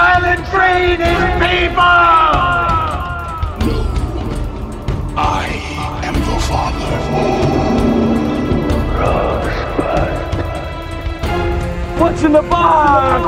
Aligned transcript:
Silent 0.00 0.44
breeding 0.50 1.22
people! 1.44 1.98
No. 3.66 3.76
I 5.14 5.44
am 6.06 6.14
the 6.14 6.38
father. 6.48 6.96
What's 12.00 12.22
in 12.22 12.32
the 12.32 12.40
box? 12.40 13.22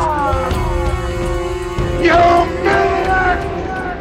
You 2.06 2.20
maniac! 2.64 3.38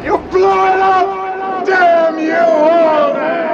You 0.06 0.16
blew 0.30 0.64
it 0.70 0.80
up! 0.80 1.66
Damn 1.66 2.18
you 2.18 2.36
all! 2.36 3.51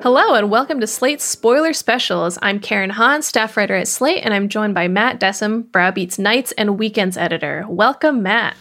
Hello 0.00 0.34
and 0.34 0.48
welcome 0.48 0.78
to 0.78 0.86
Slate's 0.86 1.24
Spoiler 1.24 1.72
Specials. 1.72 2.38
I'm 2.40 2.60
Karen 2.60 2.90
Han, 2.90 3.20
staff 3.20 3.56
writer 3.56 3.74
at 3.74 3.88
Slate, 3.88 4.24
and 4.24 4.32
I'm 4.32 4.48
joined 4.48 4.72
by 4.72 4.86
Matt 4.86 5.18
Dessem, 5.18 5.68
Browbeat's 5.72 6.20
Nights 6.20 6.52
and 6.52 6.78
Weekends 6.78 7.16
editor. 7.16 7.66
Welcome, 7.68 8.22
Matt. 8.22 8.56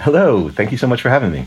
Hello. 0.00 0.48
Thank 0.48 0.72
you 0.72 0.78
so 0.78 0.88
much 0.88 1.00
for 1.00 1.08
having 1.08 1.30
me. 1.30 1.46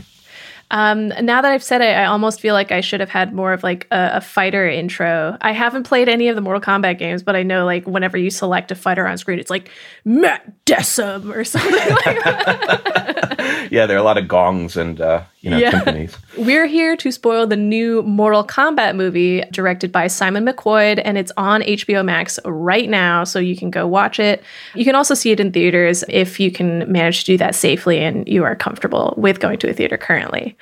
Um, 0.70 1.08
now 1.08 1.42
that 1.42 1.52
I've 1.52 1.62
said 1.62 1.82
it, 1.82 1.96
I 1.96 2.06
almost 2.06 2.40
feel 2.40 2.54
like 2.54 2.72
I 2.72 2.80
should 2.80 3.00
have 3.00 3.10
had 3.10 3.34
more 3.34 3.52
of 3.52 3.62
like 3.62 3.86
a, 3.90 4.12
a 4.14 4.20
fighter 4.22 4.66
intro. 4.66 5.36
I 5.42 5.52
haven't 5.52 5.84
played 5.84 6.08
any 6.08 6.28
of 6.28 6.34
the 6.34 6.40
Mortal 6.40 6.62
Kombat 6.62 6.98
games, 6.98 7.22
but 7.22 7.36
I 7.36 7.42
know 7.42 7.66
like 7.66 7.86
whenever 7.86 8.16
you 8.16 8.30
select 8.30 8.70
a 8.70 8.74
fighter 8.74 9.06
on 9.06 9.18
screen, 9.18 9.38
it's 9.38 9.50
like 9.50 9.70
Matt 10.06 10.64
Dessem 10.64 11.34
or 11.34 11.44
something 11.44 11.72
like 12.06 12.24
that. 12.24 13.25
Yeah, 13.70 13.86
there 13.86 13.96
are 13.96 14.00
a 14.00 14.04
lot 14.04 14.18
of 14.18 14.28
gongs 14.28 14.76
and 14.76 15.00
uh, 15.00 15.22
you 15.40 15.50
know 15.50 15.58
Yeah. 15.58 15.70
timpanis. 15.70 16.16
We're 16.36 16.66
here 16.66 16.96
to 16.96 17.10
spoil 17.10 17.46
the 17.46 17.56
new 17.56 18.02
Mortal 18.02 18.44
Kombat 18.44 18.94
movie 18.96 19.40
directed 19.52 19.90
by 19.90 20.06
Simon 20.08 20.44
McQuoid, 20.44 21.00
and 21.04 21.16
it's 21.16 21.32
on 21.36 21.62
HBO 21.62 22.04
Max 22.04 22.38
right 22.44 22.88
now, 22.90 23.24
so 23.24 23.38
you 23.38 23.56
can 23.56 23.70
go 23.70 23.86
watch 23.86 24.20
it. 24.20 24.42
You 24.74 24.84
can 24.84 24.94
also 24.94 25.14
see 25.14 25.30
it 25.32 25.40
in 25.40 25.52
theaters 25.52 26.04
if 26.08 26.38
you 26.38 26.50
can 26.50 26.90
manage 26.90 27.20
to 27.20 27.24
do 27.32 27.38
that 27.38 27.54
safely 27.54 27.98
and 28.00 28.28
you 28.28 28.44
are 28.44 28.54
comfortable 28.54 29.14
with 29.16 29.40
going 29.40 29.58
to 29.60 29.70
a 29.70 29.72
theater 29.72 29.96
currently. 29.96 30.56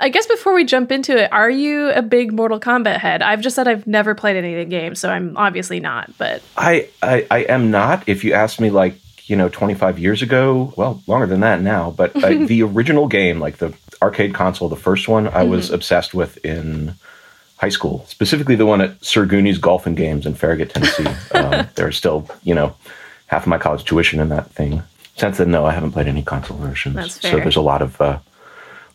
I 0.00 0.08
guess 0.08 0.26
before 0.26 0.54
we 0.54 0.64
jump 0.64 0.92
into 0.92 1.16
it, 1.16 1.32
are 1.32 1.50
you 1.50 1.90
a 1.90 2.02
big 2.02 2.32
Mortal 2.32 2.60
Kombat 2.60 2.98
head? 2.98 3.22
I've 3.22 3.40
just 3.40 3.56
said 3.56 3.66
I've 3.66 3.86
never 3.86 4.14
played 4.14 4.36
any 4.36 4.52
of 4.54 4.58
the 4.58 4.64
games, 4.70 5.00
so 5.00 5.10
I'm 5.10 5.36
obviously 5.36 5.80
not, 5.80 6.10
but 6.18 6.42
I, 6.56 6.88
I 7.02 7.26
I 7.30 7.38
am 7.48 7.70
not. 7.70 8.08
If 8.08 8.22
you 8.24 8.32
ask 8.34 8.60
me 8.60 8.70
like 8.70 8.94
you 9.28 9.36
know 9.36 9.48
25 9.48 9.98
years 9.98 10.22
ago, 10.22 10.72
well, 10.76 11.02
longer 11.06 11.26
than 11.26 11.40
that 11.40 11.60
now, 11.60 11.90
but 11.90 12.16
uh, 12.22 12.28
the 12.46 12.62
original 12.62 13.06
game, 13.06 13.38
like 13.38 13.58
the 13.58 13.72
arcade 14.02 14.34
console, 14.34 14.68
the 14.68 14.76
first 14.76 15.08
one, 15.08 15.28
I 15.28 15.44
was 15.44 15.70
obsessed 15.70 16.14
with 16.14 16.44
in 16.44 16.94
high 17.56 17.68
school. 17.68 18.04
Specifically, 18.06 18.56
the 18.56 18.66
one 18.66 18.80
at 18.80 19.04
Sir 19.04 19.26
Gooney's 19.26 19.58
Golf 19.58 19.86
and 19.86 19.96
Games 19.96 20.26
in 20.26 20.34
Farragut, 20.34 20.70
Tennessee. 20.70 21.06
um, 21.32 21.68
there's 21.74 21.96
still 21.96 22.28
you 22.42 22.54
know 22.54 22.74
half 23.26 23.42
of 23.42 23.48
my 23.48 23.58
college 23.58 23.84
tuition 23.84 24.18
in 24.18 24.30
that 24.30 24.50
thing. 24.50 24.82
Since 25.16 25.38
then, 25.38 25.50
no, 25.50 25.66
I 25.66 25.72
haven't 25.72 25.92
played 25.92 26.06
any 26.06 26.22
console 26.22 26.56
versions. 26.56 27.20
So 27.20 27.36
there's 27.36 27.56
a 27.56 27.60
lot 27.60 27.82
of 27.82 28.00
uh, 28.00 28.18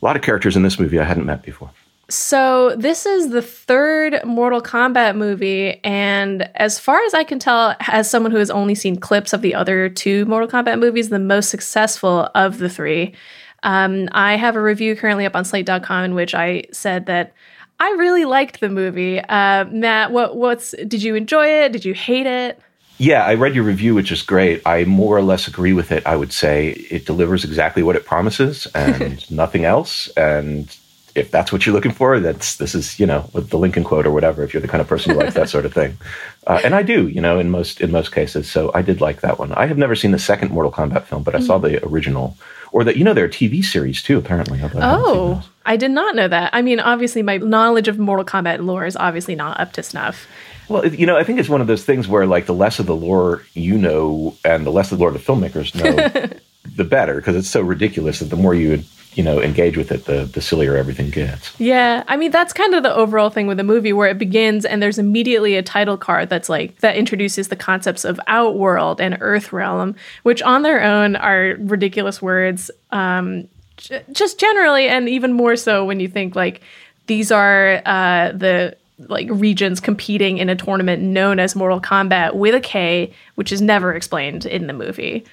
a 0.02 0.06
lot 0.06 0.16
of 0.16 0.22
characters 0.22 0.56
in 0.56 0.64
this 0.64 0.80
movie 0.80 1.00
I 1.00 1.04
hadn't 1.04 1.26
met 1.26 1.44
before. 1.44 1.70
So 2.14 2.76
this 2.78 3.08
is 3.08 3.32
the 3.32 3.42
third 3.42 4.24
Mortal 4.24 4.62
Kombat 4.62 5.16
movie, 5.16 5.84
and 5.84 6.48
as 6.54 6.78
far 6.78 7.04
as 7.06 7.16
I 7.16 7.24
can 7.24 7.40
tell, 7.40 7.76
as 7.88 8.08
someone 8.08 8.32
who 8.32 8.38
has 8.38 8.52
only 8.52 8.76
seen 8.76 8.98
clips 8.98 9.34
of 9.34 9.42
the 9.42 9.56
other 9.56 9.90
two 9.90 10.24
Mortal 10.26 10.48
Kombat 10.48 10.80
movies, 10.80 11.10
the 11.10 11.18
most 11.18 11.50
successful 11.50 12.30
of 12.36 12.60
the 12.60 12.70
three. 12.70 13.16
Um, 13.64 14.10
I 14.12 14.36
have 14.36 14.56
a 14.56 14.62
review 14.62 14.96
currently 14.96 15.26
up 15.26 15.36
on 15.36 15.44
Slate.com 15.44 16.06
in 16.06 16.14
which 16.14 16.36
I 16.36 16.66
said 16.72 17.08
that 17.08 17.34
I 17.80 17.90
really 17.98 18.26
liked 18.26 18.60
the 18.60 18.70
movie. 18.70 19.20
Uh, 19.20 19.66
Matt, 19.66 20.12
what 20.12 20.38
what's 20.38 20.76
did 20.88 21.02
you 21.02 21.16
enjoy 21.16 21.48
it? 21.48 21.72
Did 21.72 21.84
you 21.84 21.96
hate 21.96 22.28
it? 22.28 22.60
Yeah, 23.00 23.26
I 23.26 23.34
read 23.34 23.56
your 23.56 23.64
review, 23.64 23.96
which 23.96 24.12
is 24.12 24.22
great. 24.22 24.62
I 24.68 24.84
more 24.84 25.18
or 25.18 25.24
less 25.24 25.48
agree 25.48 25.74
with 25.74 25.92
it. 25.92 26.06
I 26.06 26.16
would 26.16 26.32
say 26.32 26.74
it 26.92 27.08
delivers 27.08 27.44
exactly 27.44 27.82
what 27.82 27.96
it 27.96 28.06
promises 28.06 28.68
and 28.76 29.30
nothing 29.32 29.66
else. 29.66 30.10
And 30.10 30.70
if 31.16 31.30
that's 31.32 31.52
what 31.52 31.66
you're 31.66 31.76
looking 31.76 31.92
for, 31.92 32.20
that's 32.20 32.56
this 32.58 32.74
is 32.74 33.00
you 33.00 33.06
know 33.06 33.30
with 33.34 33.50
the 33.50 33.58
Lincoln 33.58 33.84
quote 33.84 34.06
or 34.06 34.12
whatever. 34.12 34.44
If 34.44 34.54
you're 34.54 34.62
the 34.62 34.68
kind 34.68 34.82
of 34.82 34.88
person 34.88 35.12
who 35.14 35.20
likes 35.20 35.36
that 35.36 35.50
sort 35.50 35.66
of 35.66 35.74
thing, 35.74 35.98
uh, 36.48 36.60
and 36.64 36.74
I 36.76 36.84
do, 36.84 37.08
you 37.08 37.22
know, 37.22 37.40
in 37.40 37.50
most 37.50 37.82
in 37.82 37.92
most 37.92 38.12
cases. 38.12 38.50
So 38.50 38.72
I 38.74 38.82
did 38.82 39.02
like 39.02 39.22
that 39.22 39.40
one. 39.40 39.52
I 39.54 39.66
have 39.66 39.78
never 39.78 39.96
seen 39.96 40.12
the 40.12 40.20
second 40.20 40.52
Mortal 40.52 40.72
Kombat 40.72 41.04
film, 41.04 41.24
but 41.24 41.36
I 41.36 41.40
saw 41.40 41.58
the 41.58 41.86
original, 41.86 42.36
or 42.72 42.84
that 42.84 42.98
you 42.98 43.04
know 43.04 43.14
there 43.14 43.26
are 43.26 43.30
TV 43.30 43.64
series 43.64 44.02
too. 44.02 44.18
Apparently, 44.18 44.62
although 44.62 44.80
I 44.80 44.96
Oh. 44.96 45.44
I 45.66 45.78
did 45.78 45.92
not 45.92 46.16
know 46.16 46.28
that. 46.28 46.50
I 46.54 46.62
mean, 46.62 46.80
obviously, 46.82 47.22
my 47.22 47.38
knowledge 47.38 47.88
of 47.88 47.98
Mortal 47.98 48.26
Kombat 48.26 48.66
lore 48.66 48.86
is 48.86 48.98
obviously 48.98 49.34
not 49.36 49.60
up 49.60 49.72
to 49.74 49.84
snuff. 49.84 50.28
Well, 50.68 50.86
you 50.86 51.06
know, 51.06 51.18
I 51.18 51.24
think 51.24 51.40
it's 51.40 51.50
one 51.50 51.62
of 51.62 51.68
those 51.68 51.84
things 51.86 52.08
where, 52.08 52.26
like, 52.26 52.46
the 52.46 52.54
less 52.54 52.80
of 52.80 52.86
the 52.86 52.96
lore 52.96 53.44
you 53.54 53.78
know, 53.78 54.36
and 54.44 54.66
the 54.66 54.72
less 54.72 54.92
of 54.92 54.98
the 54.98 55.04
lore 55.04 55.12
the 55.12 55.20
filmmakers 55.20 55.74
know, 55.76 56.38
the 56.76 56.84
better, 56.84 57.16
because 57.16 57.36
it's 57.36 57.50
so 57.50 57.62
ridiculous 57.62 58.20
that 58.20 58.26
the 58.26 58.36
more 58.36 58.56
you, 58.56 58.84
you 59.14 59.24
know, 59.24 59.42
engage 59.42 59.78
with 59.78 59.92
it, 59.92 60.06
the 60.06 60.26
the 60.26 60.42
sillier 60.42 60.76
everything 60.76 61.10
gets. 61.10 61.60
Yeah, 61.60 62.04
I 62.08 62.18
mean 62.18 62.32
that's 62.32 62.54
kind 62.54 62.74
of 62.74 62.84
the 62.84 62.94
overall 62.94 63.30
thing 63.30 63.48
with 63.48 63.58
the 63.58 63.64
movie 63.64 63.94
where 63.94 64.10
it 64.10 64.18
begins 64.18 64.66
and 64.66 64.82
there's 64.82 64.98
immediately 64.98 65.56
a 65.56 65.62
title 65.62 65.98
card 65.98 66.30
that's 66.30 66.50
like 66.50 66.80
that 66.80 66.96
introduces 66.96 67.50
the 67.50 67.56
concepts 67.56 68.06
of 68.06 68.20
Outworld 68.28 69.00
and 69.00 69.20
Earthrealm, 69.20 69.96
which 70.24 70.42
on 70.42 70.64
their 70.64 70.82
own 70.84 71.16
are 71.16 71.56
ridiculous 71.60 72.22
words. 72.22 72.72
Um, 72.92 73.48
j- 73.78 74.04
just 74.12 74.40
generally, 74.40 74.88
and 74.88 75.08
even 75.10 75.34
more 75.34 75.56
so 75.56 75.86
when 75.86 76.00
you 76.00 76.08
think 76.08 76.36
like 76.36 76.62
these 77.08 77.32
are 77.32 77.82
uh, 77.86 78.32
the 78.32 78.76
like 79.10 79.28
regions 79.30 79.80
competing 79.80 80.38
in 80.38 80.50
a 80.50 80.56
tournament 80.56 81.02
known 81.02 81.40
as 81.40 81.56
Mortal 81.56 81.82
Kombat 81.82 82.36
with 82.36 82.56
a 82.56 82.60
K, 82.60 83.12
which 83.36 83.52
is 83.52 83.62
never 83.62 83.94
explained 83.94 84.46
in 84.46 84.68
the 84.68 84.74
movie. 84.74 85.26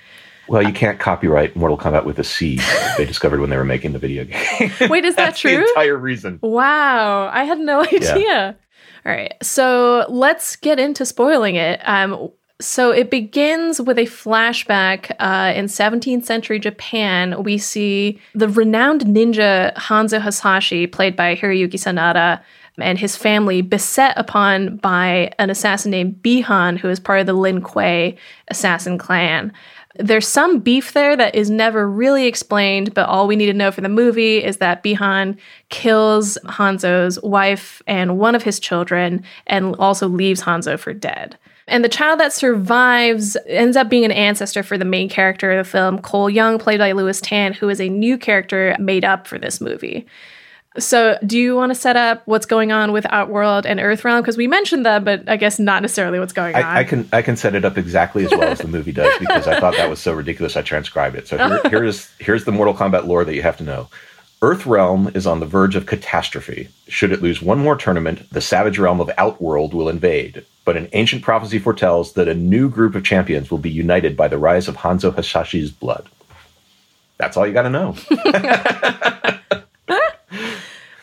Well, 0.51 0.67
you 0.67 0.73
can't 0.73 0.99
copyright 0.99 1.55
Mortal 1.55 1.79
Kombat 1.79 2.05
with 2.05 2.19
a 2.19 2.25
C. 2.25 2.59
they 2.97 3.05
discovered 3.05 3.39
when 3.39 3.51
they 3.51 3.57
were 3.57 3.65
making 3.65 3.93
the 3.93 4.01
video 4.01 4.25
game. 4.25 4.73
Wait, 4.91 5.05
is 5.05 5.15
that 5.15 5.27
That's 5.27 5.43
the 5.43 5.55
true? 5.57 5.69
entire 5.69 5.97
reason. 5.97 6.41
Wow, 6.43 7.31
I 7.33 7.45
had 7.45 7.61
no 7.61 7.83
idea. 7.83 8.57
All 9.07 9.13
right, 9.13 9.33
so 9.43 10.07
let's 10.09 10.57
get 10.57 10.81
into 10.81 11.07
spoiling 11.07 11.55
it. 11.55 11.81
Um, 11.89 12.31
so 12.61 12.91
it 12.91 13.11
begins 13.11 13.81
with 13.81 13.97
a 13.97 14.07
flashback 14.07 15.13
uh, 15.21 15.53
in 15.55 15.67
17th 15.67 16.25
century 16.25 16.59
Japan. 16.59 17.45
We 17.45 17.57
see 17.57 18.21
the 18.35 18.49
renowned 18.49 19.03
ninja 19.03 19.73
Hanzo 19.77 20.21
Hasashi, 20.21 20.89
played 20.89 21.15
by 21.15 21.37
Hiroyuki 21.37 21.75
Sanada, 21.75 22.43
and 22.79 22.99
his 22.99 23.17
family 23.17 23.63
beset 23.63 24.15
upon 24.17 24.77
by 24.77 25.33
an 25.39 25.51
assassin 25.51 25.91
named 25.91 26.23
Bihan, 26.23 26.79
who 26.79 26.89
is 26.89 27.01
part 27.01 27.21
of 27.21 27.27
the 27.27 27.33
Lin 27.33 27.63
Kuei 27.63 28.17
assassin 28.49 28.99
clan. 28.99 29.53
There's 29.97 30.29
some 30.29 30.61
beef 30.61 30.93
there 30.93 31.17
that 31.17 31.35
is 31.35 31.51
never 31.51 31.89
really 31.89 32.27
explained, 32.27 32.95
but 32.95 33.09
all 33.09 33.27
we 33.27 33.37
need 33.37 33.47
to 33.47 33.53
know 33.53 33.73
for 33.73 33.81
the 33.81 33.89
movie 33.89 34.43
is 34.43 34.59
that 34.59 34.85
Bihan 34.85 35.37
kills 35.69 36.39
Hanzo's 36.45 37.21
wife 37.23 37.83
and 37.87 38.19
one 38.19 38.35
of 38.35 38.45
his 38.45 38.61
children 38.61 39.25
and 39.49 39.75
also 39.77 40.09
leaves 40.09 40.43
Hanzo 40.43 40.79
for 40.79 40.95
dead. 40.95 41.37
And 41.67 41.85
the 41.85 41.89
child 41.89 42.19
that 42.19 42.33
survives 42.33 43.37
ends 43.47 43.77
up 43.77 43.89
being 43.89 44.05
an 44.05 44.13
ancestor 44.13 44.63
for 44.63 44.77
the 44.77 44.85
main 44.85 45.09
character 45.09 45.53
of 45.53 45.67
the 45.67 45.71
film, 45.71 46.01
Cole 46.01 46.31
Young, 46.31 46.59
played 46.59 46.79
by 46.79 46.93
Lewis 46.93 47.21
Tan, 47.21 47.53
who 47.53 47.69
is 47.69 47.81
a 47.81 47.89
new 47.89 48.19
character 48.19 48.77
made 48.79 49.05
up 49.05 49.27
for 49.27 49.39
this 49.39 49.61
movie. 49.61 50.07
So, 50.81 51.19
do 51.25 51.39
you 51.39 51.55
want 51.55 51.71
to 51.71 51.75
set 51.75 51.97
up 51.97 52.23
what's 52.27 52.47
going 52.47 52.73
on 52.73 52.93
with 52.93 53.07
Outworld 53.11 53.67
and 53.67 53.79
Earthrealm? 53.79 54.21
Because 54.21 54.37
we 54.37 54.47
mentioned 54.47 54.85
that, 54.87 55.05
but 55.05 55.29
I 55.29 55.37
guess 55.37 55.59
not 55.59 55.83
necessarily 55.83 56.19
what's 56.19 56.33
going 56.33 56.55
on. 56.55 56.63
I, 56.63 56.79
I 56.79 56.85
can 56.85 57.09
I 57.13 57.23
can 57.23 57.37
set 57.37 57.55
it 57.55 57.65
up 57.65 57.79
exactly 57.79 58.25
as 58.25 58.31
well 58.31 58.45
as 58.45 58.59
the 58.59 58.69
movie 58.77 58.93
does 58.93 59.13
because 59.19 59.47
I 59.47 59.61
thought 59.61 59.77
that 59.77 59.91
was 59.91 60.01
so 60.01 60.13
ridiculous. 60.13 60.57
I 60.57 60.63
transcribed 60.63 61.17
it. 61.17 61.29
So 61.29 61.37
here, 61.37 61.61
oh. 61.65 61.69
here's 61.69 62.11
here's 62.19 62.45
the 62.45 62.53
Mortal 62.53 62.75
Kombat 62.75 63.07
lore 63.07 63.25
that 63.25 63.35
you 63.35 63.43
have 63.43 63.57
to 63.59 63.65
know. 63.65 63.89
Earthrealm 64.43 65.15
is 65.15 65.27
on 65.27 65.41
the 65.41 65.47
verge 65.47 65.77
of 65.77 65.85
catastrophe. 65.85 66.69
Should 66.89 67.13
it 67.13 67.21
lose 67.21 67.43
one 67.43 67.59
more 67.59 67.77
tournament, 67.77 68.29
the 68.31 68.41
savage 68.41 68.79
realm 68.79 68.99
of 68.99 69.11
Outworld 69.19 69.75
will 69.75 69.91
invade. 69.91 70.47
But 70.65 70.79
an 70.79 70.89
ancient 70.95 71.23
prophecy 71.23 71.59
foretells 71.59 72.15
that 72.15 72.29
a 72.29 72.35
new 72.35 72.71
group 72.71 72.95
of 72.95 73.05
champions 73.05 73.51
will 73.51 73.59
be 73.59 73.71
united 73.71 74.17
by 74.17 74.29
the 74.29 74.39
rise 74.39 74.67
of 74.67 74.77
Hanzo 74.79 75.15
Hasashi's 75.15 75.71
blood. 75.71 76.09
That's 77.19 77.37
all 77.37 77.47
you 77.47 77.53
got 77.53 77.63
to 77.63 77.71
know. 77.71 77.97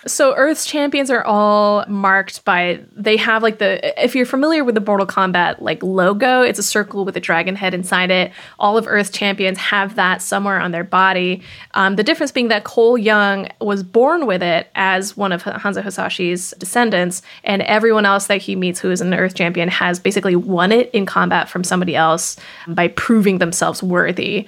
So 0.07 0.33
Earth's 0.35 0.65
champions 0.65 1.11
are 1.11 1.23
all 1.23 1.85
marked 1.87 2.45
by 2.45 2.79
they 2.95 3.17
have 3.17 3.43
like 3.43 3.59
the 3.59 4.03
if 4.03 4.15
you're 4.15 4.25
familiar 4.25 4.63
with 4.63 4.75
the 4.75 4.81
Mortal 4.81 5.05
Kombat 5.05 5.61
like 5.61 5.83
logo, 5.83 6.41
it's 6.41 6.57
a 6.57 6.63
circle 6.63 7.05
with 7.05 7.15
a 7.17 7.19
dragon 7.19 7.55
head 7.55 7.73
inside 7.73 8.09
it. 8.09 8.31
All 8.57 8.77
of 8.77 8.87
Earth's 8.87 9.09
champions 9.09 9.57
have 9.57 9.95
that 9.95 10.21
somewhere 10.21 10.59
on 10.59 10.71
their 10.71 10.83
body. 10.83 11.43
Um, 11.73 11.97
the 11.97 12.03
difference 12.03 12.31
being 12.31 12.47
that 12.47 12.63
Cole 12.63 12.97
Young 12.97 13.49
was 13.61 13.83
born 13.83 14.25
with 14.25 14.41
it 14.41 14.67
as 14.75 15.15
one 15.15 15.31
of 15.31 15.43
Hanzo 15.43 15.83
Hasashi's 15.83 16.53
descendants, 16.57 17.21
and 17.43 17.61
everyone 17.63 18.05
else 18.05 18.27
that 18.27 18.41
he 18.41 18.55
meets 18.55 18.79
who 18.79 18.89
is 18.89 19.01
an 19.01 19.13
Earth 19.13 19.35
champion 19.35 19.69
has 19.69 19.99
basically 19.99 20.35
won 20.35 20.71
it 20.71 20.89
in 20.91 21.05
combat 21.05 21.49
from 21.49 21.63
somebody 21.63 21.95
else 21.95 22.37
by 22.67 22.87
proving 22.87 23.39
themselves 23.39 23.83
worthy. 23.83 24.47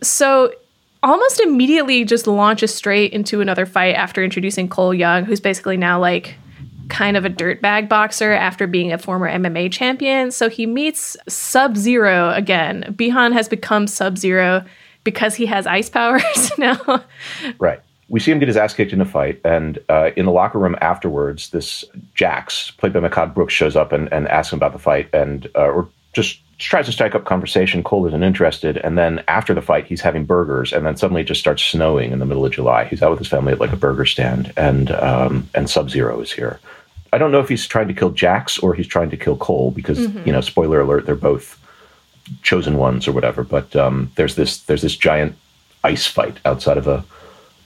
So 0.00 0.52
almost 1.02 1.40
immediately 1.40 2.04
just 2.04 2.26
launches 2.26 2.74
straight 2.74 3.12
into 3.12 3.40
another 3.40 3.66
fight 3.66 3.94
after 3.94 4.22
introducing 4.22 4.68
Cole 4.68 4.94
Young, 4.94 5.24
who's 5.24 5.40
basically 5.40 5.76
now 5.76 6.00
like 6.00 6.36
kind 6.88 7.16
of 7.16 7.24
a 7.24 7.30
dirtbag 7.30 7.88
boxer 7.88 8.32
after 8.32 8.66
being 8.66 8.92
a 8.92 8.98
former 8.98 9.28
MMA 9.28 9.72
champion. 9.72 10.30
So 10.30 10.48
he 10.48 10.66
meets 10.66 11.16
Sub 11.28 11.76
Zero 11.76 12.30
again. 12.30 12.84
Bihan 12.90 13.32
has 13.32 13.48
become 13.48 13.86
Sub 13.86 14.18
Zero 14.18 14.64
because 15.04 15.34
he 15.34 15.46
has 15.46 15.66
ice 15.66 15.88
powers 15.90 16.52
now. 16.58 17.04
Right. 17.58 17.80
We 18.08 18.20
see 18.20 18.30
him 18.30 18.38
get 18.40 18.48
his 18.48 18.58
ass 18.58 18.74
kicked 18.74 18.92
in 18.92 19.00
a 19.00 19.06
fight, 19.06 19.40
and 19.42 19.78
uh, 19.88 20.10
in 20.16 20.26
the 20.26 20.32
locker 20.32 20.58
room 20.58 20.76
afterwards, 20.82 21.48
this 21.48 21.82
Jax, 22.14 22.70
played 22.72 22.92
by 22.92 23.00
Mehcad 23.00 23.32
Brooks, 23.32 23.54
shows 23.54 23.74
up 23.74 23.90
and, 23.90 24.12
and 24.12 24.28
asks 24.28 24.52
him 24.52 24.58
about 24.58 24.74
the 24.74 24.78
fight, 24.78 25.08
and 25.14 25.48
uh, 25.54 25.62
or 25.62 25.88
just 26.12 26.40
tries 26.62 26.86
to 26.86 26.92
strike 26.92 27.14
up 27.14 27.24
conversation. 27.24 27.82
Cole 27.82 28.06
isn't 28.06 28.22
interested, 28.22 28.76
and 28.78 28.96
then 28.96 29.22
after 29.28 29.54
the 29.54 29.62
fight, 29.62 29.86
he's 29.86 30.00
having 30.00 30.24
burgers, 30.24 30.72
and 30.72 30.84
then 30.86 30.96
suddenly 30.96 31.22
it 31.22 31.26
just 31.26 31.40
starts 31.40 31.62
snowing 31.62 32.12
in 32.12 32.18
the 32.18 32.26
middle 32.26 32.44
of 32.44 32.52
July. 32.52 32.84
He's 32.84 33.02
out 33.02 33.10
with 33.10 33.18
his 33.18 33.28
family 33.28 33.52
at 33.52 33.60
like 33.60 33.72
a 33.72 33.76
burger 33.76 34.06
stand, 34.06 34.52
and 34.56 34.90
um, 34.92 35.48
and 35.54 35.68
Sub 35.68 35.90
Zero 35.90 36.20
is 36.20 36.32
here. 36.32 36.60
I 37.12 37.18
don't 37.18 37.30
know 37.30 37.40
if 37.40 37.48
he's 37.48 37.66
trying 37.66 37.88
to 37.88 37.94
kill 37.94 38.10
Jax 38.10 38.58
or 38.58 38.74
he's 38.74 38.86
trying 38.86 39.10
to 39.10 39.16
kill 39.16 39.36
Cole 39.36 39.70
because 39.70 39.98
mm-hmm. 39.98 40.26
you 40.26 40.32
know, 40.32 40.40
spoiler 40.40 40.80
alert, 40.80 41.04
they're 41.04 41.14
both 41.14 41.58
chosen 42.42 42.78
ones 42.78 43.06
or 43.06 43.12
whatever. 43.12 43.44
But 43.44 43.74
um, 43.76 44.10
there's 44.14 44.34
this 44.36 44.62
there's 44.62 44.82
this 44.82 44.96
giant 44.96 45.36
ice 45.84 46.06
fight 46.06 46.38
outside 46.44 46.78
of 46.78 46.86
a, 46.86 47.04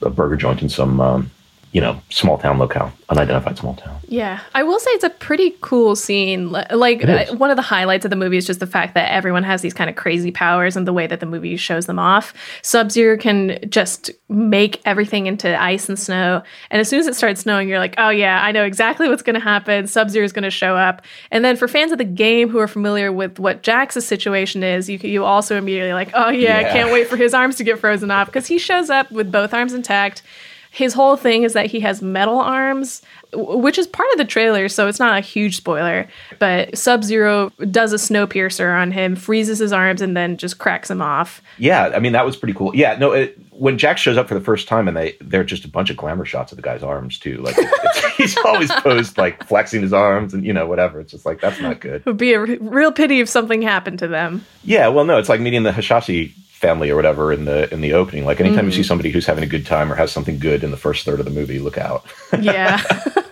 a 0.01 0.09
burger 0.09 0.35
joint 0.35 0.61
in 0.61 0.69
some 0.69 0.99
um, 0.99 1.31
you 1.77 1.81
know, 1.81 2.01
small 2.09 2.39
town 2.39 2.57
locale, 2.57 2.91
unidentified 3.09 3.55
small 3.55 3.75
town. 3.75 3.99
Yeah. 4.07 4.39
I 4.55 4.63
will 4.63 4.79
say 4.79 4.89
it's 4.93 5.03
a 5.03 5.11
pretty 5.11 5.55
cool 5.61 5.95
scene. 5.95 6.49
Like, 6.51 7.05
uh, 7.05 7.35
one 7.35 7.51
of 7.51 7.55
the 7.55 7.61
highlights 7.61 8.03
of 8.03 8.09
the 8.09 8.15
movie 8.15 8.37
is 8.37 8.47
just 8.47 8.59
the 8.59 8.65
fact 8.65 8.95
that 8.95 9.11
everyone 9.11 9.43
has 9.43 9.61
these 9.61 9.75
kind 9.75 9.87
of 9.87 9.95
crazy 9.95 10.31
powers 10.31 10.75
and 10.75 10.87
the 10.87 10.93
way 10.93 11.05
that 11.05 11.19
the 11.19 11.27
movie 11.27 11.55
shows 11.55 11.85
them 11.85 11.99
off. 11.99 12.33
Sub 12.63 12.89
Zero 12.89 13.15
can 13.15 13.59
just 13.69 14.09
make 14.27 14.81
everything 14.85 15.27
into 15.27 15.55
ice 15.61 15.87
and 15.87 15.99
snow. 15.99 16.41
And 16.71 16.81
as 16.81 16.89
soon 16.89 16.99
as 16.99 17.05
it 17.05 17.15
starts 17.15 17.41
snowing, 17.41 17.69
you're 17.69 17.77
like, 17.77 17.93
oh, 17.99 18.09
yeah, 18.09 18.41
I 18.43 18.51
know 18.51 18.63
exactly 18.63 19.07
what's 19.07 19.21
going 19.21 19.35
to 19.35 19.39
happen. 19.39 19.85
Sub 19.85 20.09
Zero 20.09 20.25
is 20.25 20.33
going 20.33 20.45
to 20.45 20.49
show 20.49 20.75
up. 20.75 21.03
And 21.29 21.45
then 21.45 21.57
for 21.57 21.67
fans 21.67 21.91
of 21.91 21.99
the 21.99 22.05
game 22.05 22.49
who 22.49 22.57
are 22.57 22.67
familiar 22.67 23.11
with 23.11 23.37
what 23.37 23.61
Jax's 23.61 24.07
situation 24.07 24.63
is, 24.63 24.89
you, 24.89 24.97
you 24.97 25.23
also 25.25 25.55
immediately 25.55 25.93
like, 25.93 26.09
oh, 26.15 26.29
yeah, 26.29 26.59
yeah. 26.59 26.67
I 26.67 26.71
can't 26.71 26.91
wait 26.91 27.07
for 27.07 27.17
his 27.17 27.35
arms 27.35 27.57
to 27.57 27.63
get 27.63 27.77
frozen 27.77 28.09
off 28.09 28.25
because 28.25 28.47
he 28.47 28.57
shows 28.57 28.89
up 28.89 29.11
with 29.11 29.31
both 29.31 29.53
arms 29.53 29.73
intact 29.73 30.23
his 30.71 30.93
whole 30.93 31.15
thing 31.15 31.43
is 31.43 31.53
that 31.53 31.67
he 31.67 31.79
has 31.81 32.01
metal 32.01 32.39
arms, 32.39 33.01
which 33.33 33.77
is 33.77 33.87
part 33.87 34.09
of 34.11 34.17
the 34.17 34.25
trailer, 34.25 34.69
so 34.69 34.87
it's 34.87 34.99
not 34.99 35.17
a 35.17 35.21
huge 35.21 35.57
spoiler. 35.57 36.07
But 36.39 36.77
Sub 36.77 37.03
Zero 37.03 37.51
does 37.71 37.93
a 37.93 37.99
snow 37.99 38.27
piercer 38.27 38.71
on 38.71 38.91
him, 38.91 39.15
freezes 39.15 39.59
his 39.59 39.73
arms, 39.73 40.01
and 40.01 40.15
then 40.15 40.37
just 40.37 40.57
cracks 40.57 40.89
him 40.89 41.01
off. 41.01 41.41
Yeah, 41.57 41.91
I 41.95 41.99
mean 41.99 42.13
that 42.13 42.25
was 42.25 42.35
pretty 42.35 42.53
cool. 42.53 42.75
Yeah, 42.75 42.97
no, 42.97 43.11
it, 43.11 43.37
when 43.51 43.77
Jax 43.77 44.01
shows 44.01 44.17
up 44.17 44.27
for 44.27 44.35
the 44.35 44.41
first 44.41 44.67
time, 44.67 44.87
and 44.87 44.95
they 44.95 45.17
they're 45.21 45.43
just 45.43 45.65
a 45.65 45.69
bunch 45.69 45.89
of 45.89 45.97
glamour 45.97 46.25
shots 46.25 46.51
of 46.51 46.57
the 46.57 46.61
guy's 46.61 46.83
arms 46.83 47.17
too. 47.19 47.37
Like 47.37 47.55
he's 48.17 48.37
always 48.45 48.71
posed 48.71 49.17
like 49.17 49.45
flexing 49.47 49.81
his 49.81 49.93
arms 49.93 50.33
and 50.33 50.45
you 50.45 50.53
know 50.53 50.67
whatever. 50.67 50.99
It's 50.99 51.11
just 51.11 51.25
like 51.25 51.41
that's 51.41 51.59
not 51.59 51.79
good. 51.79 52.01
It 52.01 52.05
would 52.05 52.17
be 52.17 52.33
a 52.33 52.39
r- 52.39 52.45
real 52.45 52.91
pity 52.91 53.19
if 53.19 53.29
something 53.29 53.61
happened 53.61 53.99
to 53.99 54.07
them. 54.07 54.45
Yeah, 54.63 54.89
well, 54.89 55.05
no, 55.05 55.17
it's 55.17 55.29
like 55.29 55.41
meeting 55.41 55.63
the 55.63 55.71
Hasashi 55.71 56.33
family 56.57 56.89
or 56.89 56.95
whatever 56.95 57.31
in 57.31 57.45
the 57.45 57.71
in 57.73 57.81
the 57.81 57.93
opening. 57.93 58.25
Like 58.25 58.39
anytime 58.39 58.59
mm-hmm. 58.59 58.65
you 58.67 58.71
see 58.71 58.79
mm-hmm. 58.79 58.87
somebody 58.87 59.11
who's 59.11 59.25
having 59.25 59.43
a 59.43 59.47
good 59.47 59.65
time 59.65 59.91
or 59.91 59.95
has 59.95 60.11
something 60.11 60.39
good 60.39 60.63
in 60.63 60.71
the 60.71 60.77
first 60.77 61.05
third 61.05 61.19
of 61.19 61.25
the 61.25 61.31
movie, 61.31 61.59
look 61.59 61.77
out. 61.77 62.05
yeah. 62.41 62.81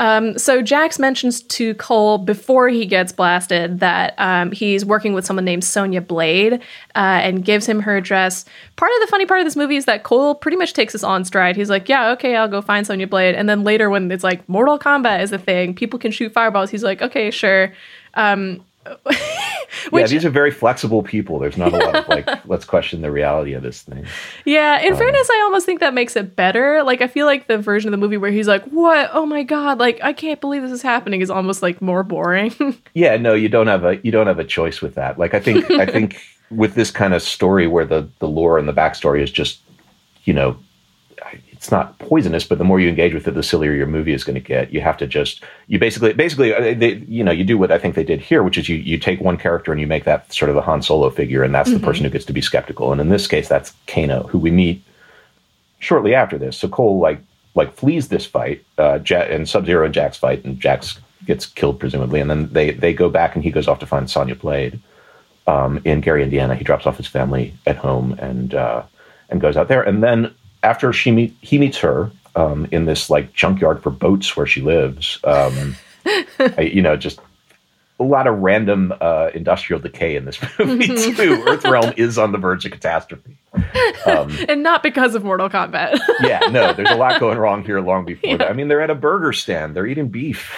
Um, 0.00 0.38
so 0.38 0.62
Jax 0.62 0.98
mentions 0.98 1.42
to 1.42 1.74
Cole 1.74 2.16
before 2.16 2.70
he 2.70 2.86
gets 2.86 3.12
blasted 3.12 3.80
that 3.80 4.14
um, 4.16 4.50
he's 4.50 4.82
working 4.82 5.12
with 5.12 5.26
someone 5.26 5.44
named 5.44 5.62
Sonya 5.62 6.00
Blade 6.00 6.54
uh, 6.54 6.58
and 6.96 7.44
gives 7.44 7.66
him 7.66 7.80
her 7.80 7.98
address. 7.98 8.46
Part 8.76 8.90
of 8.94 9.00
the 9.02 9.08
funny 9.08 9.26
part 9.26 9.40
of 9.40 9.46
this 9.46 9.56
movie 9.56 9.76
is 9.76 9.84
that 9.84 10.02
Cole 10.02 10.34
pretty 10.34 10.56
much 10.56 10.72
takes 10.72 10.94
this 10.94 11.04
on 11.04 11.26
stride. 11.26 11.54
He's 11.54 11.68
like, 11.68 11.86
"Yeah, 11.86 12.12
okay, 12.12 12.34
I'll 12.34 12.48
go 12.48 12.62
find 12.62 12.86
Sonya 12.86 13.08
Blade." 13.08 13.34
And 13.34 13.46
then 13.46 13.62
later, 13.62 13.90
when 13.90 14.10
it's 14.10 14.24
like 14.24 14.48
Mortal 14.48 14.78
Kombat 14.78 15.20
is 15.22 15.32
a 15.32 15.38
thing, 15.38 15.74
people 15.74 15.98
can 15.98 16.12
shoot 16.12 16.32
fireballs. 16.32 16.70
He's 16.70 16.82
like, 16.82 17.02
"Okay, 17.02 17.30
sure." 17.30 17.74
Um, 18.14 18.64
Which, 19.90 20.02
yeah, 20.02 20.06
these 20.08 20.24
are 20.24 20.30
very 20.30 20.50
flexible 20.50 21.02
people. 21.02 21.38
There's 21.38 21.56
not 21.56 21.72
a 21.72 21.76
lot 21.76 21.96
of 21.96 22.08
like, 22.08 22.28
let's 22.46 22.64
question 22.64 23.00
the 23.00 23.10
reality 23.10 23.54
of 23.54 23.62
this 23.62 23.82
thing. 23.82 24.04
Yeah, 24.44 24.78
in 24.80 24.92
um, 24.92 24.98
fairness, 24.98 25.28
I 25.30 25.40
almost 25.44 25.64
think 25.64 25.80
that 25.80 25.94
makes 25.94 26.16
it 26.16 26.36
better. 26.36 26.82
Like, 26.82 27.00
I 27.00 27.06
feel 27.06 27.26
like 27.26 27.46
the 27.46 27.58
version 27.58 27.88
of 27.88 27.92
the 27.92 27.96
movie 27.96 28.16
where 28.16 28.30
he's 28.30 28.46
like, 28.48 28.64
"What? 28.64 29.10
Oh 29.12 29.26
my 29.26 29.42
god! 29.42 29.78
Like, 29.78 29.98
I 30.02 30.12
can't 30.12 30.40
believe 30.40 30.62
this 30.62 30.72
is 30.72 30.82
happening," 30.82 31.22
is 31.22 31.30
almost 31.30 31.62
like 31.62 31.80
more 31.80 32.02
boring. 32.02 32.54
yeah, 32.94 33.16
no, 33.16 33.34
you 33.34 33.48
don't 33.48 33.68
have 33.68 33.84
a 33.84 33.98
you 34.02 34.12
don't 34.12 34.26
have 34.26 34.38
a 34.38 34.44
choice 34.44 34.80
with 34.82 34.94
that. 34.96 35.18
Like, 35.18 35.34
I 35.34 35.40
think 35.40 35.70
I 35.70 35.86
think 35.90 36.20
with 36.50 36.74
this 36.74 36.90
kind 36.90 37.14
of 37.14 37.22
story 37.22 37.66
where 37.66 37.84
the 37.84 38.08
the 38.18 38.28
lore 38.28 38.58
and 38.58 38.68
the 38.68 38.74
backstory 38.74 39.22
is 39.22 39.30
just, 39.30 39.60
you 40.24 40.34
know, 40.34 40.56
it's 41.60 41.70
not 41.70 41.98
poisonous, 41.98 42.44
but 42.44 42.56
the 42.56 42.64
more 42.64 42.80
you 42.80 42.88
engage 42.88 43.12
with 43.12 43.28
it, 43.28 43.32
the 43.32 43.42
sillier 43.42 43.74
your 43.74 43.86
movie 43.86 44.14
is 44.14 44.24
going 44.24 44.34
to 44.34 44.40
get. 44.40 44.72
You 44.72 44.80
have 44.80 44.96
to 44.96 45.06
just 45.06 45.44
you 45.66 45.78
basically 45.78 46.14
basically 46.14 46.54
uh, 46.54 46.72
they, 46.72 47.04
you 47.06 47.22
know 47.22 47.32
you 47.32 47.44
do 47.44 47.58
what 47.58 47.70
I 47.70 47.76
think 47.76 47.96
they 47.96 48.02
did 48.02 48.18
here, 48.18 48.42
which 48.42 48.56
is 48.56 48.70
you 48.70 48.76
you 48.76 48.96
take 48.96 49.20
one 49.20 49.36
character 49.36 49.70
and 49.70 49.78
you 49.78 49.86
make 49.86 50.04
that 50.04 50.32
sort 50.32 50.50
of 50.50 50.56
a 50.56 50.62
Han 50.62 50.80
Solo 50.80 51.10
figure, 51.10 51.42
and 51.42 51.54
that's 51.54 51.68
mm-hmm. 51.68 51.78
the 51.78 51.84
person 51.84 52.04
who 52.04 52.10
gets 52.10 52.24
to 52.24 52.32
be 52.32 52.40
skeptical. 52.40 52.92
And 52.92 52.98
in 52.98 53.10
this 53.10 53.26
case, 53.26 53.46
that's 53.46 53.74
Kano, 53.86 54.22
who 54.28 54.38
we 54.38 54.50
meet 54.50 54.82
shortly 55.80 56.14
after 56.14 56.38
this. 56.38 56.56
So 56.56 56.66
Cole 56.66 56.98
like 56.98 57.20
like 57.54 57.74
flees 57.74 58.08
this 58.08 58.24
fight, 58.24 58.64
uh, 58.78 58.98
Jet 59.00 59.30
and 59.30 59.46
Sub 59.46 59.66
Zero 59.66 59.84
and 59.84 59.92
Jack's 59.92 60.16
fight, 60.16 60.42
and 60.46 60.58
Jax 60.58 60.98
gets 61.26 61.44
killed 61.44 61.78
presumably, 61.78 62.20
and 62.20 62.30
then 62.30 62.50
they 62.50 62.70
they 62.70 62.94
go 62.94 63.10
back 63.10 63.34
and 63.34 63.44
he 63.44 63.50
goes 63.50 63.68
off 63.68 63.80
to 63.80 63.86
find 63.86 64.08
Sonya 64.08 64.34
Blade 64.34 64.80
um, 65.46 65.78
in 65.84 66.00
Gary, 66.00 66.22
Indiana. 66.22 66.54
He 66.54 66.64
drops 66.64 66.86
off 66.86 66.96
his 66.96 67.06
family 67.06 67.52
at 67.66 67.76
home 67.76 68.14
and 68.18 68.54
uh, 68.54 68.82
and 69.28 69.42
goes 69.42 69.58
out 69.58 69.68
there, 69.68 69.82
and 69.82 70.02
then 70.02 70.34
after 70.62 70.92
she 70.92 71.10
meet 71.10 71.34
he 71.40 71.58
meets 71.58 71.78
her 71.78 72.10
um, 72.36 72.66
in 72.70 72.84
this 72.84 73.10
like 73.10 73.32
junkyard 73.32 73.82
for 73.82 73.90
boats 73.90 74.36
where 74.36 74.46
she 74.46 74.60
lives. 74.60 75.18
Um, 75.24 75.76
I, 76.06 76.70
you 76.72 76.82
know, 76.82 76.96
just 76.96 77.20
a 77.98 78.04
lot 78.04 78.26
of 78.26 78.38
random 78.38 78.94
uh, 79.00 79.30
industrial 79.34 79.80
decay 79.80 80.16
in 80.16 80.24
this 80.24 80.40
movie 80.58 80.86
too. 80.86 80.92
Earthrealm 81.46 81.96
is 81.98 82.18
on 82.18 82.32
the 82.32 82.38
verge 82.38 82.64
of 82.64 82.72
catastrophe, 82.72 83.36
um, 84.06 84.34
and 84.48 84.62
not 84.62 84.82
because 84.82 85.14
of 85.14 85.22
Mortal 85.22 85.50
Kombat. 85.50 85.98
yeah, 86.20 86.40
no, 86.50 86.72
there's 86.72 86.90
a 86.90 86.96
lot 86.96 87.20
going 87.20 87.38
wrong 87.38 87.62
here 87.62 87.80
long 87.80 88.04
before 88.04 88.30
yeah. 88.30 88.36
that. 88.38 88.50
I 88.50 88.52
mean, 88.54 88.68
they're 88.68 88.80
at 88.80 88.90
a 88.90 88.94
burger 88.94 89.32
stand; 89.32 89.76
they're 89.76 89.86
eating 89.86 90.08
beef. 90.08 90.50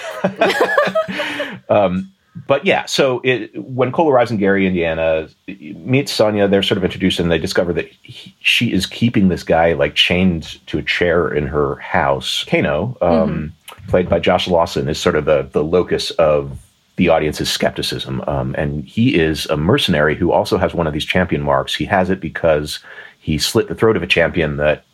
um, 1.68 2.12
but 2.34 2.64
yeah, 2.64 2.86
so 2.86 3.20
it, 3.24 3.50
when 3.62 3.92
Cole 3.92 4.08
arrives 4.10 4.30
in 4.30 4.38
Gary, 4.38 4.66
Indiana, 4.66 5.28
meets 5.46 6.12
Sonya, 6.12 6.48
they're 6.48 6.62
sort 6.62 6.78
of 6.78 6.84
introduced 6.84 7.20
and 7.20 7.30
they 7.30 7.38
discover 7.38 7.72
that 7.74 7.88
he, 8.02 8.34
she 8.40 8.72
is 8.72 8.86
keeping 8.86 9.28
this 9.28 9.42
guy 9.42 9.74
like 9.74 9.94
chained 9.94 10.64
to 10.66 10.78
a 10.78 10.82
chair 10.82 11.28
in 11.28 11.46
her 11.46 11.76
house. 11.76 12.44
Kano, 12.44 12.96
um, 13.02 13.52
mm-hmm. 13.68 13.88
played 13.88 14.08
by 14.08 14.18
Josh 14.18 14.48
Lawson, 14.48 14.88
is 14.88 14.98
sort 14.98 15.14
of 15.14 15.26
the, 15.26 15.48
the 15.52 15.62
locus 15.62 16.10
of 16.12 16.58
the 16.96 17.10
audience's 17.10 17.50
skepticism. 17.50 18.22
Um, 18.26 18.54
and 18.56 18.84
he 18.84 19.18
is 19.18 19.44
a 19.46 19.56
mercenary 19.56 20.14
who 20.14 20.32
also 20.32 20.56
has 20.56 20.72
one 20.72 20.86
of 20.86 20.94
these 20.94 21.04
champion 21.04 21.42
marks. 21.42 21.74
He 21.74 21.84
has 21.86 22.08
it 22.08 22.20
because 22.20 22.78
he 23.20 23.36
slit 23.36 23.68
the 23.68 23.74
throat 23.74 23.96
of 23.96 24.02
a 24.02 24.06
champion 24.06 24.56
that, 24.56 24.84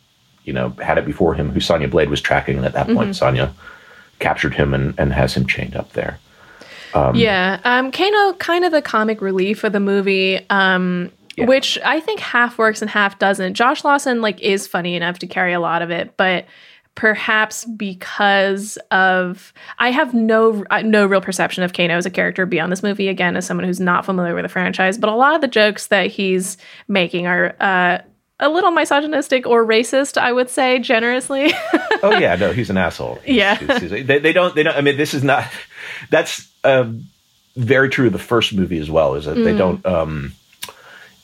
you 0.43 0.51
know, 0.51 0.69
had 0.81 0.97
it 0.97 1.05
before 1.05 1.35
him, 1.35 1.51
who 1.51 1.61
Sonya 1.61 1.87
Blade 1.87 2.09
was 2.09 2.21
tracking. 2.21 2.57
And 2.57 2.65
at 2.65 2.73
that 2.73 2.87
mm-hmm. 2.87 2.95
point, 2.97 3.15
Sonya 3.15 3.53
captured 4.19 4.55
him 4.55 4.73
and, 4.73 4.93
and 4.97 5.13
has 5.13 5.33
him 5.33 5.47
chained 5.47 5.77
up 5.77 5.93
there. 5.93 6.19
Um, 6.93 7.15
yeah, 7.15 7.59
um, 7.63 7.91
Kano 7.91 8.33
kind 8.33 8.65
of 8.65 8.71
the 8.71 8.81
comic 8.81 9.21
relief 9.21 9.63
of 9.63 9.73
the 9.73 9.79
movie, 9.79 10.45
um, 10.49 11.11
yeah. 11.35 11.45
which 11.45 11.77
I 11.83 11.99
think 11.99 12.19
half 12.19 12.57
works 12.57 12.81
and 12.81 12.89
half 12.89 13.19
doesn't. 13.19 13.53
Josh 13.53 13.83
Lawson 13.83 14.21
like 14.21 14.41
is 14.41 14.67
funny 14.67 14.95
enough 14.95 15.19
to 15.19 15.27
carry 15.27 15.53
a 15.53 15.59
lot 15.59 15.81
of 15.81 15.91
it, 15.91 16.15
but 16.17 16.45
perhaps 16.95 17.63
because 17.63 18.77
of 18.91 19.53
I 19.77 19.91
have 19.91 20.13
no 20.13 20.65
no 20.83 21.05
real 21.05 21.21
perception 21.21 21.63
of 21.63 21.71
Kano 21.71 21.95
as 21.95 22.05
a 22.05 22.09
character 22.09 22.45
beyond 22.45 22.71
this 22.71 22.83
movie. 22.83 23.07
Again, 23.07 23.37
as 23.37 23.45
someone 23.45 23.65
who's 23.65 23.79
not 23.79 24.05
familiar 24.05 24.35
with 24.35 24.43
the 24.43 24.49
franchise, 24.49 24.97
but 24.97 25.09
a 25.09 25.15
lot 25.15 25.33
of 25.33 25.41
the 25.41 25.47
jokes 25.47 25.87
that 25.87 26.07
he's 26.07 26.57
making 26.87 27.27
are. 27.27 27.55
Uh, 27.59 27.99
a 28.39 28.49
little 28.49 28.71
misogynistic 28.71 29.45
or 29.45 29.65
racist, 29.65 30.17
I 30.17 30.31
would 30.31 30.49
say 30.49 30.79
generously. 30.79 31.51
oh 32.03 32.17
yeah, 32.17 32.35
no, 32.35 32.51
he's 32.53 32.69
an 32.69 32.77
asshole. 32.77 33.19
Yeah, 33.25 33.55
he's, 33.55 33.91
he's, 33.91 34.05
they, 34.07 34.19
they, 34.19 34.33
don't. 34.33 34.55
They 34.55 34.63
don't. 34.63 34.75
I 34.75 34.81
mean, 34.81 34.97
this 34.97 35.13
is 35.13 35.23
not. 35.23 35.45
That's 36.09 36.49
um, 36.63 37.05
very 37.55 37.89
true 37.89 38.07
of 38.07 38.13
the 38.13 38.19
first 38.19 38.53
movie 38.53 38.79
as 38.79 38.89
well. 38.89 39.15
Is 39.15 39.25
that 39.25 39.37
mm. 39.37 39.43
they 39.43 39.55
don't. 39.55 39.85
Um, 39.85 40.33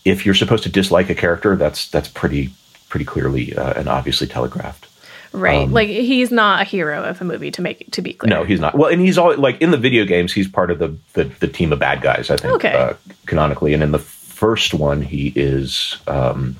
if 0.03 0.25
you're 0.25 0.35
supposed 0.35 0.63
to 0.63 0.69
dislike 0.69 1.09
a 1.09 1.15
character, 1.15 1.55
that's 1.55 1.89
that's 1.89 2.07
pretty 2.07 2.51
pretty 2.89 3.05
clearly 3.05 3.55
uh, 3.55 3.73
and 3.73 3.89
obviously 3.89 4.27
telegraphed. 4.27 4.87
Right. 5.31 5.63
Um, 5.63 5.73
like 5.73 5.89
he's 5.89 6.31
not 6.31 6.61
a 6.61 6.63
hero 6.63 7.03
of 7.03 7.19
the 7.19 7.25
movie 7.25 7.51
to 7.51 7.61
make 7.61 7.91
to 7.91 8.01
be 8.01 8.13
clear. 8.13 8.29
No, 8.29 8.43
he's 8.43 8.59
not. 8.59 8.75
Well, 8.75 8.89
and 8.89 9.01
he's 9.01 9.17
all 9.17 9.35
like 9.35 9.61
in 9.61 9.71
the 9.71 9.77
video 9.77 10.05
games, 10.05 10.31
he's 10.31 10.47
part 10.47 10.71
of 10.71 10.79
the 10.79 10.95
the, 11.13 11.25
the 11.25 11.47
team 11.47 11.73
of 11.73 11.79
bad 11.79 12.01
guys. 12.01 12.29
I 12.29 12.37
think 12.37 12.53
Okay. 12.55 12.73
uh, 12.73 12.93
canonically, 13.25 13.73
and 13.73 13.83
in 13.83 13.91
the 13.91 13.99
first 13.99 14.73
one, 14.73 15.01
he 15.01 15.33
is 15.35 15.97
um, 16.07 16.57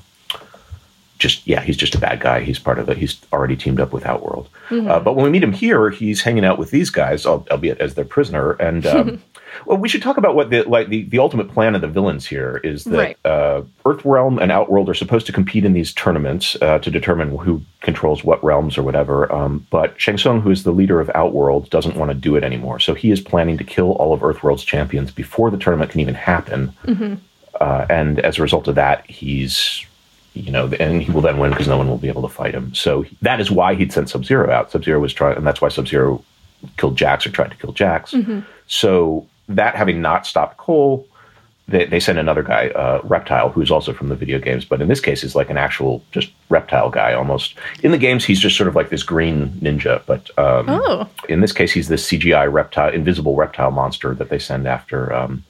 just 1.18 1.46
yeah, 1.46 1.60
he's 1.62 1.76
just 1.76 1.94
a 1.94 1.98
bad 1.98 2.20
guy. 2.20 2.40
He's 2.40 2.58
part 2.58 2.78
of 2.78 2.88
it. 2.88 2.96
He's 2.98 3.20
already 3.32 3.56
teamed 3.56 3.80
up 3.80 3.92
with 3.92 4.04
Outworld. 4.06 4.48
Uh, 4.70 4.98
but 5.00 5.14
when 5.14 5.24
we 5.24 5.30
meet 5.30 5.42
him 5.44 5.52
here, 5.52 5.90
he's 5.90 6.22
hanging 6.22 6.44
out 6.44 6.58
with 6.58 6.70
these 6.70 6.90
guys, 6.90 7.24
albeit 7.24 7.80
as 7.80 7.94
their 7.94 8.04
prisoner. 8.04 8.52
And 8.52 8.84
um, 8.86 9.22
well, 9.66 9.78
we 9.78 9.88
should 9.88 10.02
talk 10.02 10.16
about 10.16 10.34
what 10.34 10.50
the 10.50 10.62
like 10.64 10.88
the, 10.88 11.04
the 11.04 11.18
ultimate 11.20 11.50
plan 11.50 11.74
of 11.76 11.80
the 11.80 11.88
villains 11.88 12.26
here 12.26 12.60
is 12.64 12.84
that 12.84 12.96
Right. 12.98 13.16
uh, 13.24 13.62
Earthrealm 13.84 14.42
and 14.42 14.50
Outworld 14.50 14.88
are 14.88 14.94
supposed 14.94 15.26
to 15.26 15.32
compete 15.32 15.64
in 15.64 15.72
these 15.72 15.92
tournaments 15.94 16.56
uh, 16.60 16.78
to 16.80 16.90
determine 16.90 17.36
who 17.38 17.62
controls 17.80 18.24
what 18.24 18.42
realms 18.42 18.76
or 18.76 18.82
whatever. 18.82 19.32
Um, 19.32 19.66
but 19.70 19.94
Shang 20.00 20.18
Tsung, 20.18 20.40
who 20.40 20.50
is 20.50 20.64
the 20.64 20.72
leader 20.72 20.98
of 21.00 21.08
Outworld, 21.14 21.70
doesn't 21.70 21.96
want 21.96 22.10
to 22.10 22.14
do 22.16 22.34
it 22.34 22.42
anymore. 22.42 22.80
So 22.80 22.94
he 22.94 23.10
is 23.12 23.20
planning 23.20 23.56
to 23.58 23.64
kill 23.64 23.92
all 23.92 24.12
of 24.12 24.22
Earthworld's 24.24 24.64
champions 24.64 25.12
before 25.12 25.50
the 25.52 25.58
tournament 25.58 25.92
can 25.92 26.00
even 26.00 26.14
happen. 26.14 26.72
Uh, 27.60 27.86
and 27.88 28.18
as 28.20 28.38
a 28.38 28.42
result 28.42 28.68
of 28.68 28.74
that, 28.74 29.08
he's 29.08 29.86
you 30.36 30.50
know, 30.52 30.70
and 30.78 31.02
he 31.02 31.10
will 31.10 31.22
then 31.22 31.38
win 31.38 31.50
because 31.50 31.66
no 31.68 31.78
one 31.78 31.88
will 31.88 31.98
be 31.98 32.08
able 32.08 32.22
to 32.22 32.28
fight 32.28 32.54
him. 32.54 32.74
So 32.74 33.04
that 33.22 33.40
is 33.40 33.50
why 33.50 33.74
he'd 33.74 33.92
sent 33.92 34.10
Sub 34.10 34.24
Zero 34.24 34.50
out. 34.50 34.70
Sub 34.70 34.84
Zero 34.84 35.00
was 35.00 35.12
trying, 35.12 35.36
and 35.36 35.46
that's 35.46 35.60
why 35.60 35.68
Sub 35.68 35.88
Zero 35.88 36.22
killed 36.76 36.96
Jax 36.96 37.26
or 37.26 37.30
tried 37.30 37.50
to 37.50 37.56
kill 37.56 37.72
Jax. 37.72 38.14
So 38.66 39.26
that 39.48 39.74
having 39.76 40.00
not 40.02 40.26
stopped 40.26 40.56
Cole, 40.56 41.06
they, 41.68 41.84
they 41.86 41.98
send 42.00 42.18
another 42.18 42.42
guy, 42.42 42.68
uh, 42.68 43.00
Reptile, 43.04 43.48
who's 43.50 43.70
also 43.70 43.92
from 43.92 44.08
the 44.08 44.14
video 44.14 44.38
games, 44.38 44.64
but 44.64 44.80
in 44.80 44.88
this 44.88 45.00
case 45.00 45.24
is 45.24 45.34
like 45.34 45.50
an 45.50 45.56
actual 45.56 46.02
just 46.12 46.30
reptile 46.48 46.90
guy 46.90 47.12
almost. 47.12 47.54
In 47.82 47.90
the 47.90 47.98
games, 47.98 48.24
he's 48.24 48.38
just 48.38 48.56
sort 48.56 48.68
of 48.68 48.76
like 48.76 48.88
this 48.90 49.02
green 49.02 49.48
ninja, 49.60 50.02
but 50.06 50.30
um, 50.38 50.66
Oh, 50.68 51.08
in 51.28 51.40
this 51.40 51.52
case, 51.52 51.72
he's 51.72 51.88
this 51.88 52.06
CGI 52.08 52.52
reptile, 52.52 52.92
invisible 52.92 53.34
reptile 53.34 53.70
monster 53.72 54.14
that 54.14 54.28
they 54.28 54.38
send 54.38 54.66
after. 54.68 55.12
Um, 55.12 55.44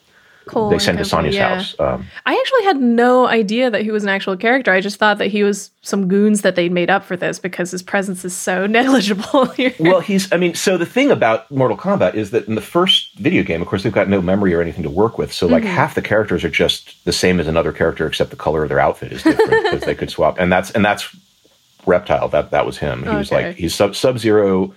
Cole. 0.47 0.71
they 0.71 0.79
send 0.79 0.99
to 0.99 1.05
Sonya's 1.05 1.35
yeah. 1.35 1.57
house. 1.57 1.75
Um, 1.79 2.07
I 2.25 2.35
actually 2.39 2.65
had 2.65 2.81
no 2.81 3.27
idea 3.27 3.71
that 3.71 3.83
he 3.83 3.91
was 3.91 4.03
an 4.05 4.09
actual 4.09 4.37
character. 4.37 4.73
I 4.73 4.81
just 4.81 4.97
thought 4.97 5.19
that 5.19 5.27
he 5.29 5.43
was 5.43 5.71
some 5.83 6.09
goons 6.09 6.43
that 6.43 6.55
they'd 6.55 6.73
made 6.73 6.89
up 6.89 7.05
for 7.05 7.17
this 7.17 7.39
because 7.39 7.71
his 7.71 7.83
presence 7.83 8.25
is 8.25 8.35
so 8.35 8.67
negligible 8.79 9.47
here. 9.47 9.75
well, 9.79 10.01
he's. 10.01 10.33
I 10.33 10.37
mean, 10.37 10.55
so 10.55 10.79
the 10.79 10.87
thing 10.87 11.11
about 11.11 11.51
Mortal 11.51 11.77
Kombat 11.77 12.15
is 12.15 12.31
that 12.31 12.47
in 12.49 12.55
the 12.55 12.61
first 12.61 13.15
video 13.19 13.43
game, 13.43 13.61
of 13.61 13.69
course, 13.69 13.83
they've 13.83 13.93
got 13.93 14.09
no 14.09 14.23
memory 14.23 14.55
or 14.55 14.63
anything 14.63 14.83
to 14.85 14.91
work 14.91 15.19
with. 15.19 15.33
So, 15.33 15.47
like, 15.47 15.65
Mm-hmm. 15.65 15.75
half 15.75 15.95
the 15.95 16.03
characters 16.03 16.45
are 16.45 16.51
just 16.51 17.05
the 17.05 17.13
same 17.13 17.41
as 17.41 17.47
another 17.49 17.73
character, 17.73 18.07
except 18.07 18.31
the 18.31 18.37
color 18.37 18.63
of 18.63 18.69
their 18.69 18.79
outfit 18.81 19.13
is 19.13 19.23
different 19.23 19.51
because 19.65 19.83
they 19.83 19.95
could 19.95 20.11
swap. 20.11 20.39
And 20.39 20.53
that's 20.53 20.71
and 20.71 20.85
that's 20.85 21.09
Reptile. 21.87 22.29
That 22.29 22.51
that 22.51 22.67
was 22.67 22.79
him. 22.79 23.03
He 23.05 23.09
was 23.15 23.31
like 23.33 23.57
he's 23.57 23.75
Sub 23.75 23.95
Sub 23.97 24.19
Zero. 24.19 24.75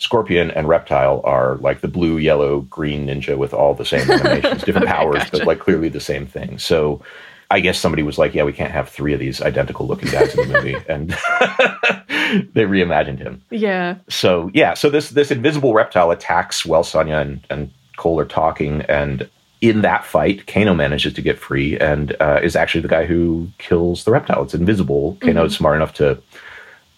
Scorpion 0.00 0.50
and 0.50 0.66
Reptile 0.66 1.20
are 1.24 1.56
like 1.56 1.82
the 1.82 1.88
blue, 1.88 2.16
yellow, 2.16 2.62
green 2.62 3.06
ninja 3.06 3.36
with 3.36 3.52
all 3.52 3.74
the 3.74 3.84
same 3.84 4.10
animations, 4.10 4.64
different 4.64 4.86
Okay, 4.88 4.92
powers, 4.96 5.18
gotcha. 5.24 5.30
but 5.32 5.46
like 5.46 5.58
clearly 5.60 5.90
the 5.90 6.00
same 6.00 6.26
thing. 6.26 6.58
So 6.58 7.02
I 7.50 7.60
guess 7.60 7.78
somebody 7.78 8.02
was 8.02 8.16
like, 8.16 8.34
yeah, 8.34 8.44
we 8.44 8.54
can't 8.54 8.72
have 8.72 8.88
three 8.88 9.12
of 9.12 9.20
these 9.20 9.42
identical 9.42 9.86
looking 9.86 10.10
guys 10.10 10.34
in 10.34 10.48
the 10.48 10.54
movie. 10.54 10.76
And 10.88 11.10
they 12.54 12.64
reimagined 12.64 13.18
him 13.18 13.42
yeah. 13.50 13.96
so 14.08 14.50
yeah, 14.54 14.74
so 14.74 14.88
this 14.88 15.10
this 15.10 15.30
invisible 15.30 15.74
reptile 15.74 16.10
attacks 16.12 16.64
while 16.64 16.82
Sonya 16.84 17.16
and, 17.16 17.46
and 17.50 17.70
Cole 17.96 18.18
are 18.20 18.24
talking, 18.24 18.80
and 18.82 19.28
in 19.60 19.82
that 19.82 20.06
fight, 20.06 20.46
Kano 20.46 20.72
manages 20.72 21.12
to 21.12 21.20
get 21.22 21.38
free 21.38 21.78
and 21.78 22.16
uh, 22.20 22.40
is 22.42 22.56
actually 22.56 22.80
the 22.80 22.88
guy 22.88 23.04
who 23.04 23.48
kills 23.58 24.04
the 24.04 24.12
reptile. 24.12 24.44
It's 24.44 24.54
invisible. 24.54 25.18
Kano 25.20 25.44
is 25.44 25.54
smart 25.54 25.76
enough 25.76 25.92
to 25.94 26.22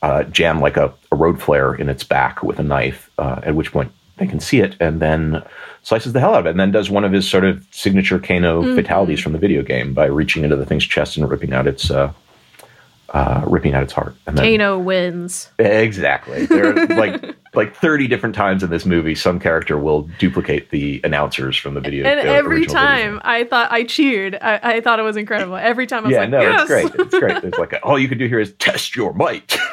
uh, 0.02 0.24
jam 0.24 0.60
like 0.60 0.76
a, 0.76 0.92
a 1.10 1.16
road 1.16 1.40
flare 1.40 1.74
in 1.74 1.88
its 1.88 2.04
back 2.04 2.42
with 2.42 2.58
a 2.58 2.62
knife, 2.62 3.10
uh, 3.18 3.40
at 3.44 3.54
which 3.54 3.72
point 3.72 3.92
they 4.18 4.26
can 4.26 4.40
see 4.40 4.60
it, 4.60 4.76
and 4.80 5.00
then 5.00 5.42
slices 5.82 6.12
the 6.12 6.20
hell 6.20 6.34
out 6.34 6.40
of 6.40 6.46
it, 6.46 6.50
and 6.50 6.60
then 6.60 6.70
does 6.70 6.90
one 6.90 7.04
of 7.04 7.12
his 7.12 7.28
sort 7.28 7.44
of 7.44 7.64
signature 7.70 8.18
Kano 8.18 8.74
fatalities 8.74 9.20
from 9.20 9.32
the 9.32 9.38
video 9.38 9.62
game 9.62 9.94
by 9.94 10.06
reaching 10.06 10.44
into 10.44 10.56
the 10.56 10.66
thing's 10.66 10.86
chest 10.86 11.16
and 11.16 11.28
ripping 11.28 11.52
out 11.52 11.66
its 11.66 11.90
uh, 11.90 12.12
uh, 13.12 13.44
ripping 13.46 13.74
out 13.74 13.82
its 13.82 13.92
heart. 13.92 14.14
And 14.26 14.38
then, 14.38 14.44
Kano 14.58 14.78
wins. 14.78 15.50
Exactly. 15.58 16.46
There 16.46 16.70
are 16.76 16.86
like 16.96 17.36
like 17.54 17.76
thirty 17.76 18.08
different 18.08 18.34
times 18.34 18.62
in 18.62 18.70
this 18.70 18.86
movie, 18.86 19.14
some 19.14 19.38
character 19.38 19.76
will 19.78 20.02
duplicate 20.18 20.70
the 20.70 21.00
announcers 21.04 21.56
from 21.56 21.74
the 21.74 21.80
video. 21.80 22.06
And 22.06 22.20
every 22.20 22.60
original 22.60 22.80
video 22.82 22.88
time. 23.10 23.20
I 23.24 23.44
thought 23.44 23.70
I 23.70 23.84
cheered. 23.84 24.36
I, 24.40 24.76
I 24.76 24.80
thought 24.80 24.98
it 24.98 25.02
was 25.02 25.18
incredible. 25.18 25.56
Every 25.56 25.86
time 25.86 26.04
I 26.04 26.06
was 26.06 26.12
Yeah, 26.14 26.20
like, 26.20 26.30
no, 26.30 26.40
yes! 26.40 26.60
it's 26.62 26.68
great. 26.70 27.06
It's 27.06 27.18
great. 27.18 27.42
There's 27.42 27.58
like 27.58 27.74
a, 27.74 27.82
all 27.84 27.98
you 27.98 28.08
could 28.08 28.18
do 28.18 28.26
here 28.26 28.40
is 28.40 28.52
test 28.54 28.96
your 28.96 29.12
might. 29.12 29.58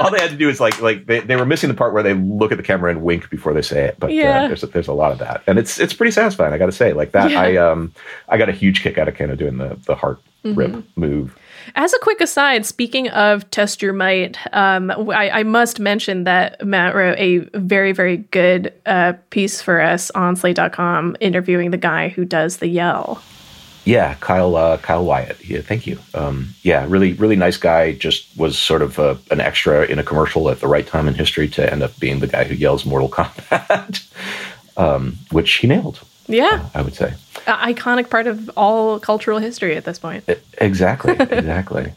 all 0.00 0.10
they 0.10 0.20
had 0.20 0.30
to 0.30 0.36
do 0.36 0.50
is 0.50 0.60
like 0.60 0.78
like 0.82 1.06
they, 1.06 1.20
they 1.20 1.36
were 1.36 1.46
missing 1.46 1.68
the 1.68 1.74
part 1.74 1.94
where 1.94 2.02
they 2.02 2.12
look 2.12 2.52
at 2.52 2.58
the 2.58 2.64
camera 2.64 2.90
and 2.90 3.02
wink 3.02 3.30
before 3.30 3.54
they 3.54 3.62
say 3.62 3.84
it. 3.86 3.96
But 3.98 4.12
Yeah. 4.12 4.42
uh, 4.44 4.48
there's 4.48 4.62
a, 4.62 4.66
there's 4.66 4.88
a 4.88 4.92
lot 4.92 5.12
of 5.12 5.18
that, 5.20 5.42
and 5.46 5.58
it's 5.58 5.80
it's 5.80 5.94
pretty 5.94 6.10
satisfying. 6.12 6.52
I 6.52 6.58
got 6.58 6.66
to 6.66 6.72
say, 6.72 6.92
like 6.92 7.12
that. 7.12 7.30
Yeah. 7.30 7.40
I 7.40 7.56
um 7.56 7.94
I 8.28 8.36
got 8.36 8.50
a 8.50 8.52
huge 8.52 8.82
kick 8.82 8.98
out 8.98 9.08
of 9.08 9.16
Kano 9.16 9.34
doing 9.36 9.56
the 9.56 9.78
the 9.86 9.94
heart 9.94 10.18
Mm-hmm. 10.44 10.58
rip 10.60 10.84
move. 10.96 11.36
As 11.74 11.92
a 11.92 11.98
quick 11.98 12.20
aside, 12.20 12.64
speaking 12.64 13.08
of 13.10 13.50
test 13.50 13.82
your 13.82 13.92
might, 13.92 14.38
um, 14.54 14.90
I, 14.90 15.30
I 15.30 15.42
must 15.42 15.80
mention 15.80 16.24
that 16.24 16.64
Matt 16.64 16.94
wrote 16.94 17.18
a 17.18 17.38
very, 17.58 17.92
very 17.92 18.18
good 18.18 18.72
uh, 18.86 19.14
piece 19.30 19.60
for 19.60 19.80
us 19.80 20.10
on 20.12 20.36
Slate.com 20.36 21.16
interviewing 21.20 21.70
the 21.70 21.76
guy 21.76 22.08
who 22.08 22.24
does 22.24 22.58
the 22.58 22.68
yell. 22.68 23.22
Yeah, 23.84 24.14
Kyle 24.14 24.56
uh, 24.56 24.78
Kyle 24.78 25.04
Wyatt. 25.04 25.44
Yeah, 25.44 25.60
thank 25.60 25.86
you. 25.86 26.00
Um, 26.12 26.48
yeah, 26.62 26.84
really 26.88 27.12
really 27.12 27.36
nice 27.36 27.56
guy. 27.56 27.92
Just 27.92 28.36
was 28.36 28.58
sort 28.58 28.82
of 28.82 28.98
uh 28.98 29.14
an 29.30 29.40
extra 29.40 29.84
in 29.84 30.00
a 30.00 30.02
commercial 30.02 30.50
at 30.50 30.58
the 30.58 30.66
right 30.66 30.84
time 30.84 31.06
in 31.06 31.14
history 31.14 31.48
to 31.50 31.72
end 31.72 31.84
up 31.84 31.96
being 32.00 32.18
the 32.18 32.26
guy 32.26 32.42
who 32.42 32.56
yells 32.56 32.84
Mortal 32.84 33.08
Kombat, 33.08 34.04
um, 34.76 35.16
which 35.30 35.52
he 35.54 35.68
nailed. 35.68 36.00
Yeah, 36.28 36.68
I 36.74 36.82
would 36.82 36.94
say 36.94 37.14
a 37.46 37.52
iconic 37.72 38.10
part 38.10 38.26
of 38.26 38.50
all 38.56 38.98
cultural 38.98 39.38
history 39.38 39.76
at 39.76 39.84
this 39.84 39.98
point. 39.98 40.24
exactly, 40.58 41.12
exactly. 41.18 41.92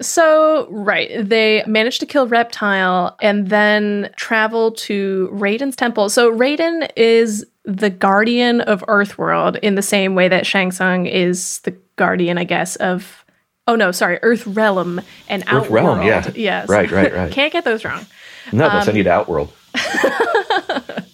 So, 0.00 0.68
right, 0.70 1.10
they 1.28 1.64
managed 1.66 2.00
to 2.00 2.06
kill 2.06 2.28
Reptile 2.28 3.16
and 3.20 3.48
then 3.48 4.10
travel 4.16 4.70
to 4.72 5.28
Raiden's 5.32 5.74
temple. 5.74 6.08
So, 6.08 6.32
Raiden 6.32 6.88
is 6.96 7.44
the 7.64 7.90
guardian 7.90 8.60
of 8.60 8.82
Earthworld 8.86 9.58
in 9.60 9.74
the 9.74 9.82
same 9.82 10.14
way 10.14 10.28
that 10.28 10.46
Shang 10.46 10.70
Tsung 10.70 11.06
is 11.06 11.58
the 11.60 11.72
guardian, 11.96 12.38
I 12.38 12.44
guess, 12.44 12.76
of. 12.76 13.24
Oh 13.66 13.74
no, 13.76 13.90
sorry, 13.92 14.18
Earth 14.22 14.46
Realm 14.46 14.98
and 15.28 15.42
Earth 15.42 15.48
Outworld. 15.64 15.70
Realm, 15.98 16.02
yeah. 16.02 16.30
Yes. 16.34 16.68
Right, 16.70 16.90
right, 16.90 17.12
right. 17.12 17.30
Can't 17.38 17.52
get 17.52 17.64
those 17.64 17.84
wrong. 17.84 18.06
No, 18.50 18.66
they'll 18.68 18.78
Um, 18.78 18.84
send 18.84 18.96
you 18.96 19.04
to 19.04 19.10
Outworld. 19.12 19.52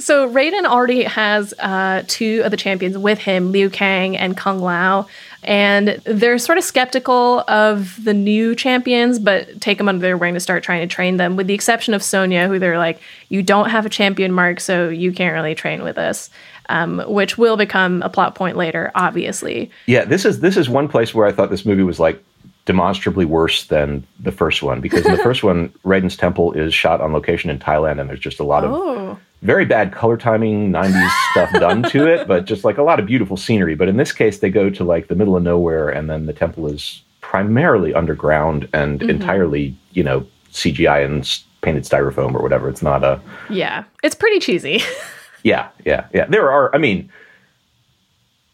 So 0.00 0.28
Raiden 0.28 0.64
already 0.64 1.04
has 1.04 1.54
uh, 1.58 2.02
two 2.06 2.42
of 2.44 2.50
the 2.50 2.56
champions 2.56 2.96
with 2.98 3.18
him, 3.18 3.52
Liu 3.52 3.70
Kang 3.70 4.16
and 4.16 4.36
Kung 4.36 4.60
Lao, 4.60 5.06
and 5.42 6.00
they're 6.04 6.38
sort 6.38 6.58
of 6.58 6.64
skeptical 6.64 7.44
of 7.48 8.02
the 8.02 8.14
new 8.14 8.54
champions, 8.54 9.18
but 9.18 9.60
take 9.60 9.78
them 9.78 9.88
under 9.88 10.00
their 10.00 10.16
wing 10.16 10.34
to 10.34 10.40
start 10.40 10.62
trying 10.62 10.86
to 10.86 10.92
train 10.92 11.18
them. 11.18 11.36
With 11.36 11.46
the 11.46 11.54
exception 11.54 11.94
of 11.94 12.02
Sonya, 12.02 12.48
who 12.48 12.58
they're 12.58 12.78
like, 12.78 13.00
"You 13.28 13.42
don't 13.42 13.70
have 13.70 13.84
a 13.84 13.90
champion 13.90 14.32
mark, 14.32 14.60
so 14.60 14.88
you 14.88 15.12
can't 15.12 15.34
really 15.34 15.54
train 15.54 15.82
with 15.82 15.98
us," 15.98 16.30
um, 16.68 17.02
which 17.06 17.36
will 17.36 17.56
become 17.56 18.02
a 18.02 18.08
plot 18.08 18.34
point 18.34 18.56
later, 18.56 18.90
obviously. 18.94 19.70
Yeah, 19.86 20.04
this 20.04 20.24
is 20.24 20.40
this 20.40 20.56
is 20.56 20.68
one 20.68 20.88
place 20.88 21.14
where 21.14 21.26
I 21.26 21.32
thought 21.32 21.50
this 21.50 21.66
movie 21.66 21.82
was 21.82 22.00
like 22.00 22.22
demonstrably 22.66 23.26
worse 23.26 23.66
than 23.66 24.06
the 24.20 24.32
first 24.32 24.62
one 24.62 24.80
because 24.80 25.04
in 25.04 25.12
the 25.12 25.22
first 25.22 25.42
one, 25.42 25.68
Raiden's 25.84 26.16
temple 26.16 26.52
is 26.52 26.72
shot 26.72 27.00
on 27.00 27.12
location 27.12 27.50
in 27.50 27.58
Thailand, 27.58 28.00
and 28.00 28.08
there's 28.08 28.20
just 28.20 28.40
a 28.40 28.44
lot 28.44 28.64
of 28.64 28.72
Oh, 28.72 29.18
very 29.44 29.64
bad 29.66 29.92
color 29.92 30.16
timing 30.16 30.72
90s 30.72 31.10
stuff 31.30 31.52
done 31.60 31.82
to 31.84 32.06
it 32.08 32.26
but 32.26 32.46
just 32.46 32.64
like 32.64 32.78
a 32.78 32.82
lot 32.82 32.98
of 32.98 33.06
beautiful 33.06 33.36
scenery 33.36 33.74
but 33.74 33.88
in 33.88 33.96
this 33.96 34.10
case 34.10 34.38
they 34.40 34.50
go 34.50 34.68
to 34.70 34.82
like 34.82 35.06
the 35.08 35.14
middle 35.14 35.36
of 35.36 35.42
nowhere 35.42 35.88
and 35.88 36.10
then 36.10 36.26
the 36.26 36.32
temple 36.32 36.66
is 36.66 37.02
primarily 37.20 37.94
underground 37.94 38.68
and 38.72 39.02
entirely 39.02 39.76
you 39.92 40.02
know 40.02 40.26
cgi 40.52 41.04
and 41.04 41.40
painted 41.62 41.84
styrofoam 41.84 42.34
or 42.34 42.42
whatever 42.42 42.68
it's 42.68 42.82
not 42.82 43.04
a 43.04 43.20
yeah, 43.48 43.84
it's 44.02 44.14
pretty 44.14 44.38
cheesy. 44.40 44.82
yeah 45.44 45.68
yeah 45.84 46.06
yeah 46.12 46.26
there 46.26 46.50
are 46.50 46.74
i 46.74 46.78
mean 46.78 47.10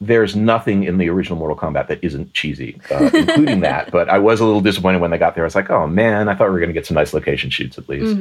there's 0.01 0.35
nothing 0.35 0.85
in 0.85 0.97
the 0.97 1.11
original 1.11 1.39
Mortal 1.39 1.57
Kombat 1.57 1.89
that 1.89 2.03
isn't 2.03 2.33
cheesy, 2.33 2.81
uh, 2.91 3.11
including 3.13 3.61
that. 3.61 3.91
But 3.91 4.09
I 4.09 4.19
was 4.19 4.41
a 4.41 4.47
little 4.47 4.63
disappointed 4.63 4.99
when 5.03 5.11
they 5.11 5.19
got 5.19 5.35
there. 5.35 5.45
I 5.45 5.47
was 5.47 5.55
like, 5.55 5.69
"Oh 5.69 5.87
man, 5.87 6.27
I 6.31 6.35
thought 6.35 6.47
we 6.49 6.53
were 6.55 6.59
going 6.59 6.71
to 6.71 6.73
get 6.73 6.87
some 6.87 6.95
nice 6.95 7.13
location 7.13 7.51
shoots 7.51 7.77
at 7.77 7.87
least." 7.87 8.17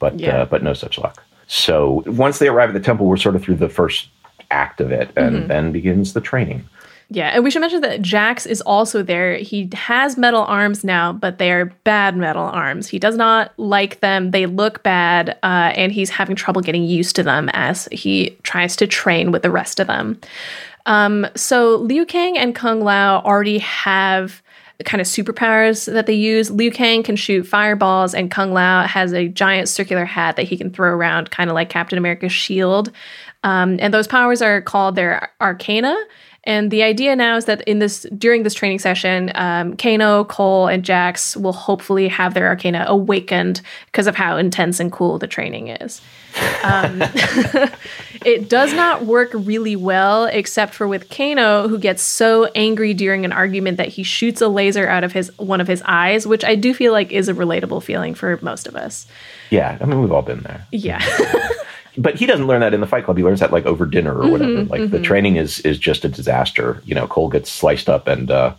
But 0.00 0.18
Yeah. 0.18 0.38
uh, 0.38 0.44
but 0.46 0.64
no 0.64 0.72
such 0.74 0.98
luck. 0.98 1.22
So 1.52 2.04
once 2.06 2.38
they 2.38 2.46
arrive 2.46 2.70
at 2.70 2.74
the 2.74 2.80
temple, 2.80 3.06
we're 3.06 3.16
sort 3.16 3.34
of 3.34 3.42
through 3.42 3.56
the 3.56 3.68
first 3.68 4.08
act 4.52 4.80
of 4.80 4.92
it, 4.92 5.10
and 5.16 5.50
then 5.50 5.72
begins 5.72 6.12
the 6.12 6.20
training. 6.20 6.64
Yeah, 7.08 7.30
and 7.30 7.42
we 7.42 7.50
should 7.50 7.60
mention 7.60 7.80
that 7.80 8.02
Jax 8.02 8.46
is 8.46 8.60
also 8.60 9.02
there. 9.02 9.34
He 9.36 9.68
has 9.72 10.16
metal 10.16 10.42
arms 10.42 10.84
now, 10.84 11.12
but 11.12 11.38
they 11.38 11.50
are 11.50 11.64
bad 11.82 12.16
metal 12.16 12.44
arms. 12.44 12.86
He 12.86 13.00
does 13.00 13.16
not 13.16 13.52
like 13.58 13.98
them. 13.98 14.30
They 14.30 14.46
look 14.46 14.84
bad, 14.84 15.30
uh, 15.42 15.72
and 15.74 15.90
he's 15.90 16.10
having 16.10 16.36
trouble 16.36 16.62
getting 16.62 16.84
used 16.84 17.16
to 17.16 17.24
them 17.24 17.50
as 17.52 17.88
he 17.90 18.38
tries 18.44 18.76
to 18.76 18.86
train 18.86 19.32
with 19.32 19.42
the 19.42 19.50
rest 19.50 19.80
of 19.80 19.88
them. 19.88 20.20
Um, 20.86 21.26
so 21.34 21.78
Liu 21.78 22.06
Kang 22.06 22.38
and 22.38 22.54
Kung 22.54 22.80
Lao 22.80 23.22
already 23.22 23.58
have 23.58 24.40
kind 24.84 25.00
of 25.00 25.06
superpowers 25.06 25.90
that 25.92 26.06
they 26.06 26.14
use. 26.14 26.50
Liu 26.50 26.70
Kang 26.70 27.02
can 27.02 27.16
shoot 27.16 27.46
fireballs, 27.46 28.14
and 28.14 28.30
Kung 28.30 28.52
Lao 28.52 28.86
has 28.86 29.12
a 29.12 29.28
giant 29.28 29.68
circular 29.68 30.04
hat 30.04 30.36
that 30.36 30.44
he 30.44 30.56
can 30.56 30.70
throw 30.70 30.90
around, 30.90 31.30
kind 31.30 31.50
of 31.50 31.54
like 31.54 31.68
Captain 31.68 31.98
America's 31.98 32.32
shield. 32.32 32.90
Um, 33.42 33.78
and 33.80 33.94
those 33.94 34.06
powers 34.06 34.42
are 34.42 34.60
called 34.60 34.96
their 34.96 35.30
arcana. 35.40 35.96
And 36.44 36.70
the 36.70 36.82
idea 36.82 37.14
now 37.16 37.36
is 37.36 37.44
that 37.44 37.60
in 37.62 37.80
this 37.80 38.06
during 38.16 38.44
this 38.44 38.54
training 38.54 38.78
session, 38.78 39.30
um, 39.34 39.76
Kano, 39.76 40.24
Cole, 40.24 40.68
and 40.68 40.82
Jax 40.82 41.36
will 41.36 41.52
hopefully 41.52 42.08
have 42.08 42.32
their 42.32 42.46
arcana 42.46 42.84
awakened 42.88 43.60
because 43.86 44.06
of 44.06 44.16
how 44.16 44.38
intense 44.38 44.80
and 44.80 44.90
cool 44.90 45.18
the 45.18 45.26
training 45.26 45.68
is. 45.68 46.00
Um, 46.64 47.02
it 48.24 48.48
does 48.48 48.72
not 48.72 49.04
work 49.04 49.30
really 49.34 49.76
well, 49.76 50.26
except 50.26 50.74
for 50.74 50.88
with 50.88 51.10
Kano, 51.10 51.68
who 51.68 51.78
gets 51.78 52.02
so 52.02 52.46
angry 52.54 52.94
during 52.94 53.26
an 53.26 53.32
argument 53.32 53.76
that 53.76 53.88
he 53.88 54.02
shoots 54.02 54.40
a 54.40 54.48
laser 54.48 54.88
out 54.88 55.04
of 55.04 55.12
his 55.12 55.36
one 55.38 55.60
of 55.60 55.68
his 55.68 55.82
eyes, 55.84 56.26
which 56.26 56.44
I 56.44 56.54
do 56.54 56.72
feel 56.72 56.92
like 56.92 57.12
is 57.12 57.28
a 57.28 57.34
relatable 57.34 57.82
feeling 57.82 58.14
for 58.14 58.38
most 58.40 58.66
of 58.66 58.76
us. 58.76 59.06
Yeah, 59.50 59.76
I 59.78 59.84
mean 59.84 60.00
we've 60.00 60.12
all 60.12 60.22
been 60.22 60.40
there. 60.40 60.66
Yeah. 60.72 61.04
but 62.00 62.16
he 62.16 62.26
doesn't 62.26 62.46
learn 62.46 62.60
that 62.60 62.72
in 62.72 62.80
the 62.80 62.86
Fight 62.86 63.04
Club. 63.04 63.16
He 63.16 63.24
learns 63.24 63.40
that 63.40 63.52
like 63.52 63.66
over 63.66 63.84
dinner 63.84 64.14
or 64.14 64.30
whatever. 64.30 64.50
Mm-hmm, 64.52 64.70
like 64.70 64.90
the 64.90 65.00
training 65.00 65.36
is 65.36 65.60
is 65.60 65.78
just 65.78 66.04
a 66.04 66.08
disaster. 66.08 66.82
You 66.84 66.94
know, 66.94 67.06
Cole 67.06 67.28
gets 67.28 67.50
sliced 67.50 67.88
up, 67.88 68.08
and 68.08 68.30
uh, 68.30 68.54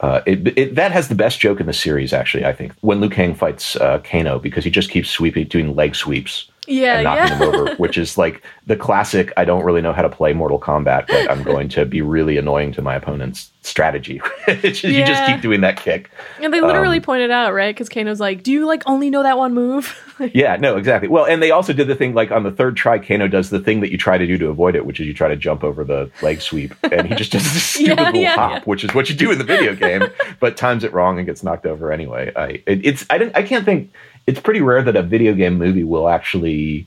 uh, 0.00 0.20
it, 0.26 0.58
it, 0.58 0.74
that 0.74 0.92
has 0.92 1.08
the 1.08 1.14
best 1.14 1.40
joke 1.40 1.60
in 1.60 1.66
the 1.66 1.72
series. 1.72 2.12
Actually, 2.12 2.44
I 2.44 2.52
think 2.52 2.72
when 2.82 3.00
Liu 3.00 3.10
Kang 3.10 3.34
fights 3.34 3.76
uh, 3.76 3.98
Kano 4.00 4.38
because 4.38 4.64
he 4.64 4.70
just 4.70 4.90
keeps 4.90 5.08
sweeping, 5.08 5.46
doing 5.46 5.74
leg 5.74 5.94
sweeps. 5.94 6.50
Yeah, 6.68 6.94
and 6.96 7.04
knocking 7.04 7.38
yeah. 7.40 7.48
him 7.48 7.54
over, 7.60 7.74
which 7.76 7.96
is 7.98 8.18
like 8.18 8.42
the 8.66 8.76
classic. 8.76 9.32
I 9.36 9.44
don't 9.44 9.64
really 9.64 9.80
know 9.80 9.92
how 9.92 10.02
to 10.02 10.08
play 10.08 10.32
Mortal 10.32 10.60
Kombat, 10.60 11.06
but 11.08 11.30
I'm 11.30 11.42
going 11.42 11.68
to 11.70 11.84
be 11.86 12.02
really 12.02 12.36
annoying 12.36 12.72
to 12.72 12.82
my 12.82 12.94
opponent's 12.94 13.50
strategy. 13.62 14.20
It's 14.48 14.80
just- 14.80 14.94
You 14.94 15.04
just 15.04 15.24
keep 15.26 15.40
doing 15.42 15.60
that 15.60 15.76
kick. 15.78 16.10
And 16.40 16.52
they 16.54 16.60
Um, 16.60 16.66
literally 16.66 17.00
pointed 17.00 17.30
out, 17.30 17.52
right? 17.52 17.74
Because 17.74 17.88
Kano's 17.88 18.18
like, 18.20 18.42
"Do 18.42 18.50
you 18.52 18.66
like 18.66 18.82
only 18.86 19.10
know 19.10 19.22
that 19.22 19.36
one 19.38 19.54
move?" 19.54 20.04
Yeah, 20.34 20.56
no, 20.56 20.76
exactly. 20.76 21.06
Well, 21.08 21.26
and 21.26 21.40
they 21.40 21.52
also 21.52 21.72
did 21.72 21.86
the 21.86 21.94
thing 21.94 22.12
like 22.12 22.32
on 22.32 22.42
the 22.42 22.50
third 22.50 22.76
try, 22.76 22.98
Kano 22.98 23.28
does 23.28 23.50
the 23.50 23.60
thing 23.60 23.78
that 23.80 23.92
you 23.92 23.98
try 23.98 24.18
to 24.18 24.26
do 24.26 24.36
to 24.38 24.48
avoid 24.48 24.74
it, 24.74 24.84
which 24.84 24.98
is 24.98 25.06
you 25.06 25.14
try 25.14 25.28
to 25.28 25.36
jump 25.36 25.62
over 25.62 25.84
the 25.84 26.10
leg 26.22 26.40
sweep, 26.40 26.74
and 26.90 27.06
he 27.06 27.14
just 27.14 27.30
does 27.30 27.44
this 27.52 27.62
stupid 27.74 27.98
Yeah, 27.98 28.04
little 28.06 28.20
yeah, 28.20 28.34
hop, 28.34 28.50
yeah. 28.52 28.60
which 28.64 28.82
is 28.82 28.92
what 28.94 29.08
you 29.08 29.14
do 29.14 29.30
in 29.30 29.38
the 29.38 29.44
video 29.44 29.76
game, 29.76 30.02
but 30.40 30.56
times 30.56 30.82
it 30.82 30.92
wrong 30.92 31.18
and 31.18 31.26
gets 31.26 31.44
knocked 31.44 31.66
over 31.66 31.92
anyway. 31.92 32.32
I 32.34 32.46
it, 32.66 32.84
it's 32.84 33.06
I 33.10 33.18
didn't 33.18 33.36
I 33.36 33.42
can't 33.44 33.64
think 33.64 33.92
it's 34.28 34.40
pretty 34.40 34.60
rare 34.60 34.82
that 34.82 34.96
a 34.96 35.02
video 35.02 35.32
game 35.34 35.56
movie 35.58 35.84
will 35.84 36.08
actually 36.08 36.86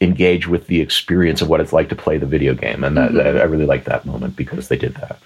engage 0.00 0.46
with 0.46 0.66
the 0.66 0.80
experience 0.80 1.40
of 1.40 1.48
what 1.48 1.60
it's 1.60 1.72
like 1.72 1.88
to 1.88 1.96
play 1.96 2.18
the 2.18 2.26
video 2.26 2.54
game, 2.54 2.84
and 2.84 2.96
that, 2.96 3.10
Mm-hmm. 3.12 3.38
I 3.38 3.44
really 3.44 3.64
like 3.66 3.84
that 3.84 4.04
moment 4.04 4.36
because 4.36 4.68
they 4.68 4.76
did 4.76 4.94
that. 4.96 5.18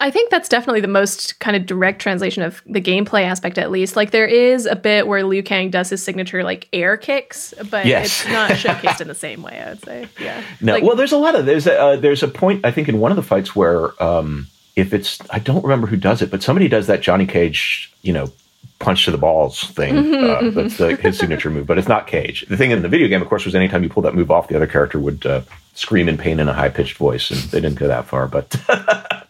I 0.00 0.10
think 0.12 0.30
that's 0.30 0.48
definitely 0.48 0.80
the 0.80 0.86
most 0.88 1.40
kind 1.40 1.56
of 1.56 1.66
direct 1.66 2.00
translation 2.00 2.42
of 2.44 2.62
the 2.66 2.80
gameplay 2.80 3.22
aspect, 3.24 3.58
at 3.58 3.70
least. 3.72 3.96
Like 3.96 4.12
there 4.12 4.26
is 4.26 4.64
a 4.66 4.76
bit 4.76 5.08
where 5.08 5.24
Liu 5.24 5.42
Kang 5.42 5.70
does 5.70 5.90
his 5.90 6.00
signature 6.02 6.44
like 6.44 6.68
air 6.72 6.96
kicks, 6.96 7.52
but 7.70 7.84
Yes. 7.86 8.22
it's 8.22 8.30
not 8.30 8.50
showcased 8.52 9.00
in 9.00 9.08
the 9.08 9.14
same 9.14 9.42
way. 9.42 9.60
I 9.60 9.70
would 9.70 9.84
say, 9.84 10.08
yeah. 10.20 10.40
No, 10.60 10.74
Like- 10.74 10.84
well, 10.84 10.94
there's 10.94 11.10
a 11.12 11.18
lot 11.18 11.34
of 11.34 11.46
there's 11.46 11.66
a 11.66 11.76
uh, 11.80 11.96
there's 11.96 12.22
a 12.22 12.28
point 12.28 12.64
I 12.64 12.70
think 12.70 12.88
in 12.88 13.00
one 13.00 13.10
of 13.10 13.16
the 13.16 13.22
fights 13.24 13.56
where 13.56 14.00
um, 14.02 14.46
if 14.76 14.94
it's 14.94 15.18
I 15.30 15.40
don't 15.40 15.64
remember 15.64 15.88
who 15.88 15.96
does 15.96 16.22
it, 16.22 16.30
but 16.30 16.42
somebody 16.44 16.68
does 16.68 16.86
that 16.86 17.00
Johnny 17.00 17.26
Cage, 17.26 17.92
you 18.02 18.12
know, 18.12 18.30
punch 18.78 19.04
to 19.06 19.10
the 19.10 19.18
balls 19.18 19.64
thing. 19.64 19.94
Mm-hmm, 19.94 20.46
uh, 20.46 20.50
that's 20.62 20.78
like 20.80 21.00
his 21.00 21.18
signature 21.18 21.50
move, 21.50 21.66
but 21.66 21.78
it's 21.78 21.88
not 21.88 22.06
Cage. 22.06 22.46
The 22.48 22.56
thing 22.56 22.70
in 22.70 22.82
the 22.82 22.88
video 22.88 23.08
game, 23.08 23.20
of 23.22 23.28
course, 23.28 23.44
was 23.44 23.54
anytime 23.54 23.82
you 23.82 23.88
pull 23.88 24.02
that 24.04 24.14
move 24.14 24.30
off, 24.30 24.48
the 24.48 24.56
other 24.56 24.66
character 24.66 24.98
would 24.98 25.26
uh, 25.26 25.40
scream 25.74 26.08
in 26.08 26.16
pain 26.16 26.38
in 26.40 26.48
a 26.48 26.52
high 26.52 26.68
pitched 26.68 26.96
voice, 26.96 27.30
and 27.30 27.40
they 27.50 27.60
didn't 27.60 27.78
go 27.78 27.88
that 27.88 28.06
far, 28.06 28.26
but. 28.26 28.54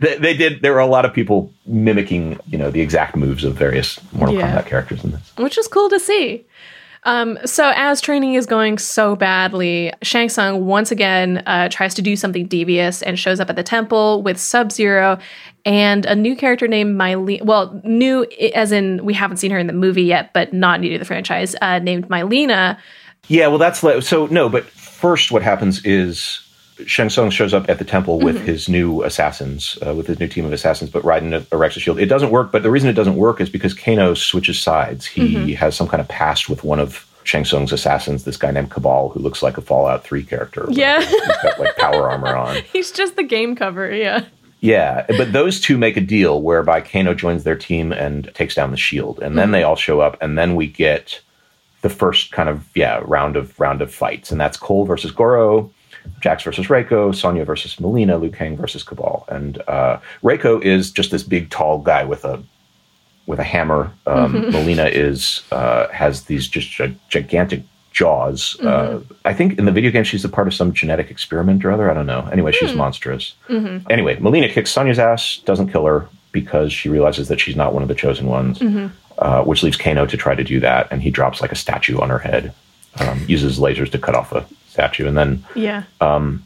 They, 0.00 0.18
they 0.18 0.36
did. 0.36 0.60
There 0.60 0.72
were 0.74 0.80
a 0.80 0.86
lot 0.86 1.04
of 1.06 1.14
people 1.14 1.50
mimicking, 1.64 2.38
you 2.48 2.58
know, 2.58 2.70
the 2.70 2.80
exact 2.82 3.16
moves 3.16 3.44
of 3.44 3.54
various 3.54 3.98
Mortal 4.12 4.36
Yeah. 4.36 4.50
Kombat 4.54 4.66
characters 4.66 5.02
in 5.04 5.12
this. 5.12 5.32
which 5.38 5.56
is 5.56 5.68
cool 5.68 5.88
to 5.88 5.98
see. 5.98 6.44
Um, 7.04 7.38
so 7.44 7.72
as 7.74 8.00
training 8.00 8.34
is 8.34 8.46
going 8.46 8.78
so 8.78 9.16
badly, 9.16 9.92
Shang 10.02 10.28
Tsung 10.28 10.66
once 10.66 10.90
again 10.90 11.42
uh, 11.46 11.68
tries 11.68 11.94
to 11.94 12.02
do 12.02 12.16
something 12.16 12.46
devious 12.46 13.02
and 13.02 13.18
shows 13.18 13.40
up 13.40 13.50
at 13.50 13.56
the 13.56 13.62
temple 13.62 14.22
with 14.22 14.38
Sub 14.38 14.72
Zero 14.72 15.18
and 15.64 16.06
a 16.06 16.14
new 16.14 16.36
character 16.36 16.68
named 16.68 16.98
Mileena. 16.98 17.44
Well, 17.44 17.80
new 17.84 18.24
as 18.54 18.72
in 18.72 19.04
we 19.04 19.14
haven't 19.14 19.38
seen 19.38 19.50
her 19.50 19.58
in 19.58 19.66
the 19.66 19.72
movie 19.72 20.04
yet, 20.04 20.32
but 20.32 20.52
not 20.52 20.80
new 20.80 20.92
to 20.92 20.98
the 20.98 21.04
franchise. 21.04 21.54
Uh, 21.60 21.78
named 21.80 22.08
Mileena. 22.08 22.78
Yeah, 23.28 23.48
well, 23.48 23.58
that's 23.58 23.80
so. 24.06 24.26
No, 24.26 24.48
but 24.48 24.64
first, 24.64 25.32
what 25.32 25.42
happens 25.42 25.84
is 25.84 26.45
Shang 26.84 27.08
Tsung 27.08 27.30
shows 27.30 27.54
up 27.54 27.70
at 27.70 27.78
the 27.78 27.84
temple 27.84 28.20
with 28.20 28.36
mm-hmm. 28.36 28.46
his 28.46 28.68
new 28.68 29.02
assassins, 29.02 29.78
uh, 29.86 29.94
with 29.94 30.06
his 30.06 30.20
new 30.20 30.28
team 30.28 30.44
of 30.44 30.52
assassins, 30.52 30.90
but 30.90 31.04
riding 31.04 31.32
a, 31.32 31.46
a 31.50 31.70
shield. 31.70 31.98
It 31.98 32.06
doesn't 32.06 32.30
work, 32.30 32.52
but 32.52 32.62
the 32.62 32.70
reason 32.70 32.90
it 32.90 32.94
doesn't 32.94 33.16
work 33.16 33.40
is 33.40 33.48
because 33.48 33.72
Kano 33.72 34.14
switches 34.14 34.60
sides. 34.60 35.06
He 35.06 35.34
mm-hmm. 35.34 35.52
has 35.52 35.74
some 35.74 35.88
kind 35.88 36.00
of 36.00 36.08
past 36.08 36.50
with 36.50 36.64
one 36.64 36.78
of 36.78 37.06
Shang 37.24 37.44
Tsung's 37.44 37.72
assassins, 37.72 38.24
this 38.24 38.36
guy 38.36 38.50
named 38.50 38.70
Kabal, 38.70 39.10
who 39.10 39.20
looks 39.20 39.42
like 39.42 39.56
a 39.56 39.62
Fallout 39.62 40.04
3 40.04 40.22
character. 40.22 40.66
Yeah. 40.70 41.00
He's 41.00 41.36
got 41.42 41.58
like 41.58 41.76
power 41.76 42.10
armor 42.10 42.36
on. 42.36 42.62
He's 42.72 42.92
just 42.92 43.16
the 43.16 43.24
game 43.24 43.56
cover, 43.56 43.92
yeah. 43.92 44.26
Yeah, 44.60 45.04
but 45.08 45.32
those 45.32 45.60
two 45.60 45.76
make 45.76 45.96
a 45.96 46.00
deal 46.00 46.40
whereby 46.42 46.80
Kano 46.80 47.14
joins 47.14 47.44
their 47.44 47.56
team 47.56 47.92
and 47.92 48.32
takes 48.34 48.54
down 48.54 48.70
the 48.70 48.76
shield, 48.76 49.20
and 49.20 49.36
then 49.36 49.46
mm-hmm. 49.46 49.52
they 49.52 49.62
all 49.62 49.76
show 49.76 50.00
up, 50.00 50.16
and 50.20 50.38
then 50.38 50.56
we 50.56 50.66
get 50.66 51.20
the 51.82 51.90
first 51.90 52.32
kind 52.32 52.48
of 52.48 52.68
yeah 52.74 53.00
round 53.04 53.36
of 53.36 53.58
round 53.60 53.82
of 53.82 53.94
fights, 53.94 54.32
and 54.32 54.40
that's 54.40 54.56
Cole 54.56 54.86
versus 54.86 55.10
Goro, 55.10 55.70
Jax 56.20 56.42
versus 56.42 56.66
Reiko, 56.66 57.14
Sonya 57.14 57.44
versus 57.44 57.76
Mileena, 57.76 58.20
Liu 58.20 58.30
Kang 58.30 58.56
versus 58.56 58.82
Kabal, 58.84 59.24
and 59.28 59.62
uh, 59.68 59.98
Reiko 60.22 60.62
is 60.62 60.90
just 60.90 61.10
this 61.10 61.22
big 61.22 61.50
tall 61.50 61.78
guy 61.78 62.04
with 62.04 62.24
a 62.24 62.42
with 63.26 63.38
a 63.40 63.44
hammer. 63.44 63.92
Um, 64.06 64.34
Mileena 64.52 64.90
is 64.90 65.42
uh, 65.52 65.88
has 65.88 66.22
these 66.24 66.46
just 66.48 66.70
gi- 66.70 66.96
gigantic 67.08 67.62
jaws. 67.92 68.60
Uh, 68.60 69.00
I 69.24 69.32
think 69.32 69.58
in 69.58 69.64
the 69.64 69.72
video 69.72 69.90
game 69.90 70.04
she's 70.04 70.24
a 70.24 70.28
part 70.28 70.46
of 70.46 70.54
some 70.54 70.72
genetic 70.72 71.10
experiment 71.10 71.64
or 71.64 71.70
other. 71.72 71.90
I 71.90 71.94
don't 71.94 72.06
know. 72.06 72.28
Anyway, 72.30 72.52
she's 72.52 72.70
monstrous. 72.76 73.34
Anyway, 73.90 74.16
Mileena 74.16 74.50
kicks 74.50 74.70
Sonya's 74.70 74.98
ass, 74.98 75.38
doesn't 75.46 75.70
kill 75.72 75.86
her 75.86 76.06
because 76.32 76.72
she 76.72 76.88
realizes 76.90 77.28
that 77.28 77.40
she's 77.40 77.56
not 77.56 77.72
one 77.72 77.82
of 77.82 77.88
the 77.88 77.94
chosen 77.94 78.26
ones, 78.26 78.60
uh, 79.18 79.42
which 79.44 79.62
leaves 79.62 79.76
Kano 79.78 80.04
to 80.06 80.16
try 80.18 80.34
to 80.34 80.44
do 80.44 80.60
that, 80.60 80.88
and 80.90 81.00
he 81.02 81.10
drops 81.10 81.40
like 81.40 81.50
a 81.52 81.56
statue 81.56 81.98
on 81.98 82.10
her 82.10 82.18
head, 82.18 82.52
um, 83.00 83.24
uses 83.26 83.58
lasers 83.58 83.90
to 83.92 83.98
cut 83.98 84.14
off 84.14 84.30
a 84.32 84.46
statue, 84.76 85.06
and 85.08 85.16
then 85.16 85.44
Yeah. 85.54 85.82
Um, 86.00 86.44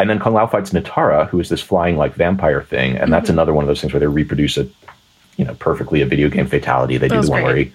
and 0.00 0.08
then 0.10 0.18
Kung 0.20 0.32
Lao 0.34 0.46
fights 0.46 0.70
Nitara, 0.70 1.28
who 1.28 1.40
is 1.40 1.48
this 1.48 1.60
flying 1.60 1.96
like 1.96 2.14
vampire 2.14 2.62
thing, 2.62 2.90
and 2.92 2.98
Mm-hmm. 3.02 3.10
that's 3.12 3.30
another 3.30 3.52
one 3.54 3.64
of 3.64 3.68
those 3.68 3.80
things 3.80 3.92
where 3.92 4.00
they 4.00 4.06
reproduce 4.06 4.56
it, 4.56 4.68
you 5.36 5.44
know, 5.44 5.54
perfectly 5.54 6.02
a 6.02 6.06
video 6.06 6.28
game 6.28 6.46
fatality. 6.46 6.98
They 6.98 7.08
do 7.08 7.16
was 7.16 7.26
the 7.26 7.32
one 7.32 7.42
where 7.44 7.56
he, 7.56 7.72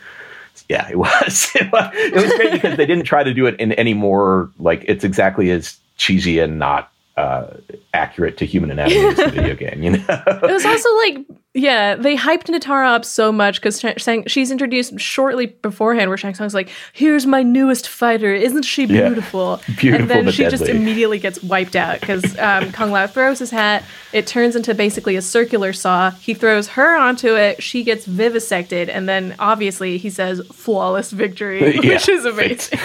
yeah, 0.69 0.87
it 0.89 0.97
was. 1.05 1.49
it 1.55 1.71
was 1.71 1.89
it 1.93 2.13
was 2.13 2.33
great 2.35 2.51
because 2.51 2.77
they 2.77 2.85
didn't 2.85 3.05
try 3.05 3.23
to 3.23 3.33
do 3.33 3.45
it 3.47 3.59
in 3.59 3.71
any 3.73 3.93
more 3.93 4.49
like 4.59 4.83
it's 4.87 5.03
exactly 5.03 5.49
as 5.51 5.77
cheesy 5.97 6.39
and 6.39 6.59
not 6.59 6.91
uh, 7.15 7.45
accurate 7.93 8.37
to 8.37 8.45
human 8.45 8.71
anatomy 8.71 9.05
as 9.05 9.15
the 9.17 9.27
video 9.29 9.55
game. 9.55 9.83
You 9.83 9.91
know, 9.91 10.03
It 10.07 10.51
was 10.51 10.65
also 10.65 10.89
like, 10.97 11.17
yeah, 11.53 11.93
they 11.95 12.17
hyped 12.17 12.45
Nitara 12.45 12.87
up 12.87 13.05
so 13.05 13.31
much 13.31 13.61
because 13.61 13.79
Shang- 13.97 14.25
she's 14.25 14.49
introduced 14.49 14.99
shortly 14.99 15.45
beforehand, 15.45 16.09
where 16.09 16.17
Shang 16.17 16.33
Tsung's 16.33 16.55
like, 16.55 16.69
"Here's 16.93 17.27
my 17.27 17.43
newest 17.43 17.87
fighter, 17.87 18.33
isn't 18.33 18.63
she 18.63 18.85
Yeah. 18.85 19.09
beautiful?" 19.09 19.61
Beautiful 19.77 20.01
and 20.01 20.09
then 20.09 20.31
she 20.31 20.45
just 20.45 20.63
immediately 20.67 21.19
gets 21.19 21.43
wiped 21.43 21.75
out 21.75 21.99
because 21.99 22.23
um, 22.39 22.71
Kung 22.71 22.89
Lao 22.89 23.05
throws 23.05 23.37
his 23.37 23.51
hat. 23.51 23.83
It 24.11 24.25
turns 24.25 24.55
into 24.55 24.73
basically 24.73 25.15
a 25.15 25.21
circular 25.21 25.71
saw. 25.73 26.09
He 26.11 26.33
throws 26.33 26.69
her 26.69 26.97
onto 26.97 27.35
it. 27.35 27.61
She 27.61 27.83
gets 27.83 28.05
vivisected, 28.07 28.89
and 28.89 29.07
then 29.07 29.35
obviously 29.37 29.99
he 29.99 30.09
says, 30.09 30.41
"Flawless 30.51 31.11
victory," 31.11 31.75
Yeah. 31.83 31.93
which 31.93 32.09
is 32.09 32.25
amazing. 32.25 32.79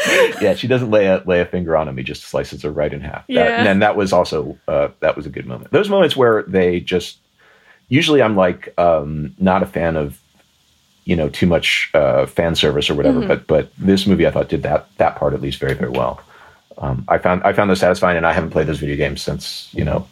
yeah, 0.40 0.54
she 0.54 0.66
doesn't 0.66 0.90
lay 0.90 1.06
a 1.06 1.22
lay 1.26 1.40
a 1.40 1.46
finger 1.46 1.76
on 1.76 1.88
him. 1.88 1.96
He 1.96 2.02
just 2.02 2.22
slices 2.24 2.62
her 2.62 2.70
right 2.70 2.92
in 2.92 3.00
half. 3.00 3.26
That- 3.26 3.34
Yeah. 3.34 3.70
and 3.70 3.82
that 3.82 3.96
was 3.96 4.12
also 4.12 4.58
uh, 4.68 4.88
that 5.00 5.16
was 5.16 5.26
a 5.26 5.30
good 5.30 5.46
moment. 5.46 5.70
Those 5.72 5.88
moments 5.88 6.16
where 6.16 6.42
they 6.44 6.80
just 6.80 7.18
usually 7.88 8.22
I'm 8.22 8.36
like 8.36 8.72
um, 8.78 9.34
not 9.38 9.62
a 9.62 9.66
fan 9.66 9.96
of 9.96 10.20
you 11.04 11.14
know 11.16 11.28
too 11.28 11.46
much 11.46 11.90
uh, 11.94 12.26
fan 12.26 12.54
service 12.54 12.90
or 12.90 12.94
whatever, 12.94 13.18
Mm-hmm. 13.20 13.28
but 13.28 13.46
but 13.46 13.70
this 13.78 14.06
movie 14.06 14.26
I 14.26 14.30
thought 14.30 14.48
did 14.48 14.62
that 14.64 14.88
that 14.98 15.16
part 15.16 15.34
at 15.34 15.40
least 15.40 15.60
very 15.60 15.74
very 15.74 15.90
well. 15.90 16.20
Um, 16.78 17.04
I 17.08 17.18
found 17.18 17.42
I 17.44 17.52
found 17.52 17.70
those 17.70 17.80
satisfying, 17.80 18.16
and 18.16 18.26
I 18.26 18.32
haven't 18.32 18.50
played 18.50 18.66
those 18.66 18.78
video 18.80 18.96
games 18.96 19.22
since 19.22 19.68
you 19.72 19.84
know 19.84 20.06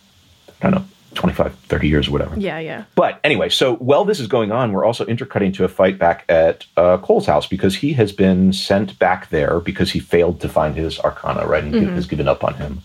I 0.62 0.70
don't 0.70 0.80
know 0.80 0.84
25, 1.14 1.54
30 1.54 1.88
years 1.88 2.08
or 2.08 2.12
whatever. 2.12 2.38
yeah, 2.38 2.58
yeah. 2.58 2.84
But 2.94 3.20
anyway, 3.24 3.48
so 3.48 3.76
while 3.76 4.04
this 4.04 4.20
is 4.20 4.26
going 4.26 4.52
on, 4.52 4.72
we're 4.72 4.84
also 4.84 5.04
intercutting 5.06 5.52
to 5.52 5.64
a 5.64 5.68
fight 5.68 5.98
back 5.98 6.24
at 6.28 6.66
uh, 6.76 6.98
Cole's 6.98 7.26
house 7.26 7.46
because 7.46 7.76
he 7.76 7.92
has 7.94 8.12
been 8.12 8.52
sent 8.52 8.98
back 8.98 9.30
there 9.30 9.60
because 9.60 9.92
he 9.92 9.98
failed 10.00 10.40
to 10.42 10.48
find 10.48 10.74
his 10.76 10.98
Arcana, 11.00 11.46
right? 11.46 11.64
And 11.64 11.72
gi- 11.72 11.84
has 11.86 12.06
given 12.06 12.28
up 12.28 12.44
on 12.44 12.54
him. 12.54 12.82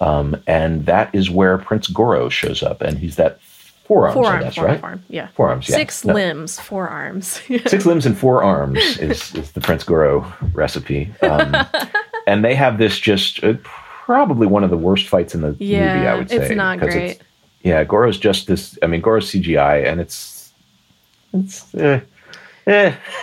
Um, 0.00 0.36
and 0.46 0.86
that 0.86 1.14
is 1.14 1.30
where 1.30 1.58
Prince 1.58 1.86
Goro 1.88 2.28
shows 2.28 2.62
up, 2.62 2.80
and 2.82 2.98
he's 2.98 3.16
that 3.16 3.40
forearms, 3.84 4.16
I 4.16 4.20
Forearm, 4.22 4.40
guess, 4.40 4.54
forearm, 4.54 4.70
right? 4.72 4.80
forearm. 4.80 5.04
Yeah. 5.08 5.26
Forearms, 5.34 5.68
yeah. 5.68 5.76
Six 5.76 6.04
No. 6.04 6.14
limbs, 6.14 6.58
four 6.58 6.88
arms. 6.88 7.40
Six 7.66 7.84
limbs 7.86 8.06
and 8.06 8.16
four 8.16 8.42
arms 8.42 8.78
is, 8.98 9.34
is 9.34 9.52
the 9.52 9.60
Prince 9.60 9.84
Goro 9.84 10.32
recipe. 10.54 11.12
Um, 11.22 11.54
and 12.26 12.44
they 12.44 12.54
have 12.54 12.78
this 12.78 12.98
just 12.98 13.42
uh, 13.44 13.54
probably 13.62 14.46
one 14.46 14.64
of 14.64 14.70
the 14.70 14.76
worst 14.76 15.08
fights 15.08 15.34
in 15.34 15.42
the 15.42 15.48
movie, 15.48 15.76
I 15.76 16.14
would 16.16 16.30
say. 16.30 16.36
it's 16.36 16.54
not 16.54 16.78
great. 16.80 17.20
Yeah, 17.62 17.84
Goro's 17.84 18.18
just 18.18 18.46
this. 18.46 18.78
I 18.82 18.86
mean, 18.86 19.00
Goro's 19.00 19.30
CGI, 19.30 19.86
and 19.86 20.00
it's 20.00 20.52
it's 21.32 21.74
eh, 21.74 22.00
eh. 22.66 22.94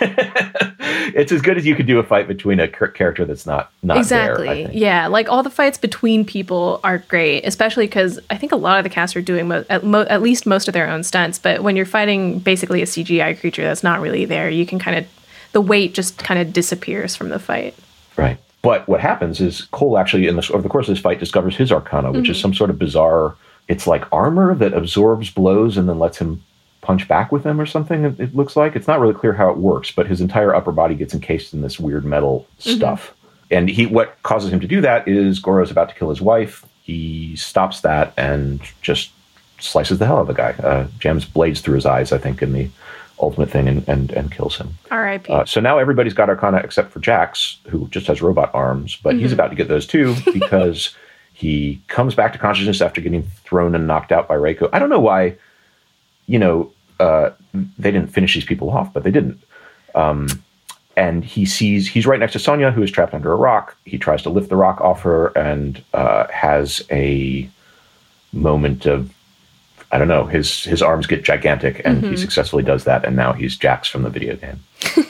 it's 1.14 1.32
as 1.32 1.42
good 1.42 1.56
as 1.58 1.66
you 1.66 1.74
could 1.74 1.86
do 1.86 1.98
a 1.98 2.02
fight 2.02 2.26
between 2.26 2.58
a 2.60 2.66
character 2.68 3.24
that's 3.24 3.46
not 3.46 3.70
not 3.82 3.98
exactly. 3.98 4.64
There, 4.64 4.72
yeah, 4.72 5.06
like 5.08 5.28
all 5.28 5.42
the 5.42 5.50
fights 5.50 5.78
between 5.78 6.24
people 6.24 6.80
are 6.84 6.98
great, 6.98 7.42
especially 7.46 7.86
because 7.86 8.18
I 8.30 8.36
think 8.36 8.52
a 8.52 8.56
lot 8.56 8.78
of 8.78 8.84
the 8.84 8.90
cast 8.90 9.16
are 9.16 9.20
doing 9.22 9.48
mo- 9.48 9.64
at, 9.68 9.84
mo- 9.84 10.06
at 10.08 10.22
least 10.22 10.46
most 10.46 10.68
of 10.68 10.74
their 10.74 10.88
own 10.88 11.02
stunts. 11.02 11.38
But 11.38 11.62
when 11.62 11.76
you're 11.76 11.86
fighting 11.86 12.38
basically 12.38 12.82
a 12.82 12.86
CGI 12.86 13.38
creature 13.38 13.62
that's 13.62 13.82
not 13.82 14.00
really 14.00 14.24
there, 14.24 14.48
you 14.48 14.64
can 14.66 14.78
kind 14.78 14.98
of 14.98 15.06
the 15.52 15.60
weight 15.60 15.94
just 15.94 16.18
kind 16.18 16.40
of 16.40 16.52
disappears 16.52 17.14
from 17.16 17.28
the 17.28 17.38
fight. 17.38 17.74
Right. 18.16 18.38
But 18.62 18.86
what 18.88 19.00
happens 19.00 19.40
is 19.40 19.62
Cole 19.72 19.98
actually, 19.98 20.26
in 20.28 20.36
the, 20.36 20.50
over 20.52 20.62
the 20.62 20.68
course 20.68 20.86
of 20.88 20.94
this 20.94 21.02
fight, 21.02 21.18
discovers 21.18 21.56
his 21.56 21.72
arcana, 21.72 22.12
which 22.12 22.28
is 22.28 22.36
Mm-hmm. 22.36 22.42
some 22.42 22.54
sort 22.54 22.70
of 22.70 22.78
bizarre. 22.78 23.34
It's 23.70 23.86
like 23.86 24.04
armor 24.12 24.54
that 24.56 24.74
absorbs 24.74 25.30
blows 25.30 25.76
and 25.78 25.88
then 25.88 25.98
lets 25.98 26.18
him 26.18 26.42
punch 26.82 27.06
back 27.08 27.30
with 27.30 27.42
them 27.44 27.60
or 27.60 27.66
something. 27.66 28.04
It, 28.04 28.34
looks 28.34 28.56
like 28.56 28.74
it's 28.76 28.88
not 28.88 29.00
really 29.00 29.14
clear 29.14 29.32
how 29.32 29.50
it 29.50 29.56
works, 29.58 29.90
but 29.90 30.06
his 30.06 30.20
entire 30.20 30.54
upper 30.54 30.72
body 30.72 30.94
gets 30.94 31.14
encased 31.14 31.54
in 31.54 31.62
this 31.62 31.78
weird 31.80 32.04
metal 32.04 32.46
Mm-hmm. 32.60 32.76
stuff. 32.76 33.14
And 33.50 33.68
he, 33.68 33.86
what 33.86 34.20
causes 34.22 34.52
him 34.52 34.60
to 34.60 34.66
do 34.66 34.80
that 34.80 35.08
is 35.08 35.38
Goro's 35.40 35.70
about 35.70 35.88
to 35.88 35.94
kill 35.94 36.08
his 36.10 36.20
wife. 36.20 36.64
He 36.82 37.34
stops 37.36 37.80
that 37.80 38.12
and 38.16 38.60
just 38.82 39.10
slices 39.58 39.98
the 39.98 40.06
hell 40.06 40.16
out 40.18 40.22
of 40.22 40.26
the 40.28 40.32
guy. 40.34 40.50
Uh, 40.62 40.86
jams 40.98 41.24
blades 41.24 41.60
through 41.60 41.74
his 41.76 41.86
eyes, 41.86 42.12
I 42.12 42.18
think, 42.18 42.42
in 42.42 42.52
the 42.52 42.68
ultimate 43.20 43.50
thing, 43.50 43.68
and 43.68 43.86
and, 43.88 44.10
and 44.12 44.32
kills 44.32 44.56
him. 44.56 44.70
R.I.P. 44.90 45.30
Uh, 45.32 45.44
so 45.44 45.60
now 45.60 45.78
everybody's 45.78 46.14
got 46.14 46.28
Arcana 46.30 46.58
except 46.58 46.90
for 46.92 47.00
Jax, 47.00 47.58
who 47.68 47.86
just 47.88 48.06
has 48.06 48.22
robot 48.22 48.50
arms, 48.54 48.96
but 49.02 49.14
he's 49.16 49.32
about 49.32 49.48
to 49.50 49.56
get 49.56 49.68
those 49.68 49.86
too 49.86 50.14
because 50.32 50.94
he 51.40 51.80
comes 51.88 52.14
back 52.14 52.34
to 52.34 52.38
consciousness 52.38 52.82
after 52.82 53.00
getting 53.00 53.22
thrown 53.44 53.74
and 53.74 53.86
knocked 53.86 54.12
out 54.12 54.28
by 54.28 54.34
Reiko. 54.34 54.68
I 54.74 54.78
don't 54.78 54.90
know 54.90 55.00
why, 55.00 55.36
you 56.26 56.38
know, 56.38 56.70
uh, 56.98 57.30
they 57.78 57.90
didn't 57.90 58.08
finish 58.08 58.34
these 58.34 58.44
people 58.44 58.68
off, 58.68 58.92
but 58.92 59.04
they 59.04 59.10
didn't. 59.10 59.42
Um, 59.94 60.28
and 60.98 61.24
he 61.24 61.46
sees 61.46 61.88
he's 61.88 62.06
right 62.06 62.20
next 62.20 62.34
to 62.34 62.38
Sonya, 62.38 62.72
who 62.72 62.82
is 62.82 62.90
trapped 62.90 63.14
under 63.14 63.32
a 63.32 63.36
rock. 63.36 63.74
He 63.86 63.96
tries 63.96 64.22
to 64.24 64.28
lift 64.28 64.50
the 64.50 64.56
rock 64.56 64.82
off 64.82 65.00
her 65.00 65.28
and 65.28 65.82
uh, 65.94 66.26
has 66.28 66.84
a 66.90 67.48
moment 68.34 68.84
of 68.84 69.10
I 69.90 69.96
don't 69.96 70.08
know. 70.08 70.26
His 70.26 70.64
his 70.64 70.82
arms 70.82 71.06
get 71.06 71.24
gigantic, 71.24 71.80
and 71.86 72.04
he 72.04 72.18
successfully 72.18 72.62
does 72.62 72.84
that. 72.84 73.06
And 73.06 73.16
now 73.16 73.32
he's 73.32 73.56
Jax 73.56 73.88
from 73.88 74.02
the 74.02 74.10
video 74.10 74.36
game. 74.36 74.60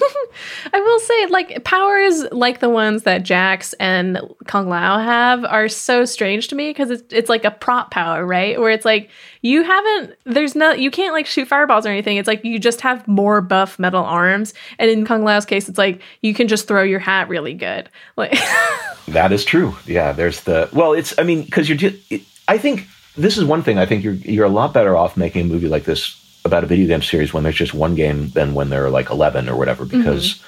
I 0.72 0.80
will 0.80 0.98
say, 1.00 1.26
like 1.26 1.64
powers 1.64 2.24
like 2.32 2.60
the 2.60 2.68
ones 2.68 3.02
that 3.04 3.22
Jax 3.22 3.72
and 3.74 4.18
Kung 4.46 4.68
Lao 4.68 4.98
have 4.98 5.44
are 5.44 5.68
so 5.68 6.04
strange 6.04 6.48
to 6.48 6.54
me 6.54 6.70
because 6.70 6.90
it's 6.90 7.12
it's 7.12 7.28
like 7.28 7.44
a 7.44 7.50
prop 7.50 7.90
power, 7.90 8.26
right? 8.26 8.58
Where 8.58 8.70
it's 8.70 8.84
like 8.84 9.10
you 9.42 9.62
haven't, 9.62 10.16
there's 10.24 10.54
no, 10.54 10.72
you 10.72 10.90
can't 10.90 11.14
like 11.14 11.26
shoot 11.26 11.48
fireballs 11.48 11.86
or 11.86 11.90
anything. 11.90 12.16
It's 12.16 12.28
like 12.28 12.44
you 12.44 12.58
just 12.58 12.80
have 12.82 13.06
more 13.08 13.40
buff 13.40 13.78
metal 13.78 14.04
arms, 14.04 14.54
and 14.78 14.90
in 14.90 15.06
Kung 15.06 15.24
Lao's 15.24 15.46
case, 15.46 15.68
it's 15.68 15.78
like 15.78 16.00
you 16.22 16.34
can 16.34 16.48
just 16.48 16.68
throw 16.68 16.82
your 16.82 17.00
hat 17.00 17.28
really 17.28 17.54
good. 17.54 17.88
Like, 18.16 18.38
That 19.08 19.32
is 19.32 19.44
true. 19.44 19.76
Yeah, 19.86 20.12
there's 20.12 20.42
the 20.42 20.68
well. 20.72 20.92
It's 20.92 21.18
I 21.18 21.22
mean 21.24 21.42
because 21.44 21.68
you're 21.68 21.78
just. 21.78 21.96
It, 22.10 22.22
I 22.48 22.58
think 22.58 22.86
this 23.16 23.36
is 23.36 23.44
one 23.44 23.62
thing. 23.62 23.78
I 23.78 23.86
think 23.86 24.04
you're 24.04 24.14
you're 24.14 24.44
a 24.44 24.50
lot 24.50 24.72
better 24.72 24.96
off 24.96 25.16
making 25.16 25.42
a 25.42 25.44
movie 25.48 25.68
like 25.68 25.84
this 25.84 26.19
about 26.44 26.64
a 26.64 26.66
video 26.66 26.86
game 26.86 27.02
series 27.02 27.32
when 27.32 27.42
there's 27.42 27.56
just 27.56 27.74
one 27.74 27.94
game 27.94 28.30
than 28.30 28.54
when 28.54 28.70
there 28.70 28.84
are 28.84 28.90
like 28.90 29.10
eleven 29.10 29.48
or 29.48 29.56
whatever 29.56 29.84
because. 29.84 30.42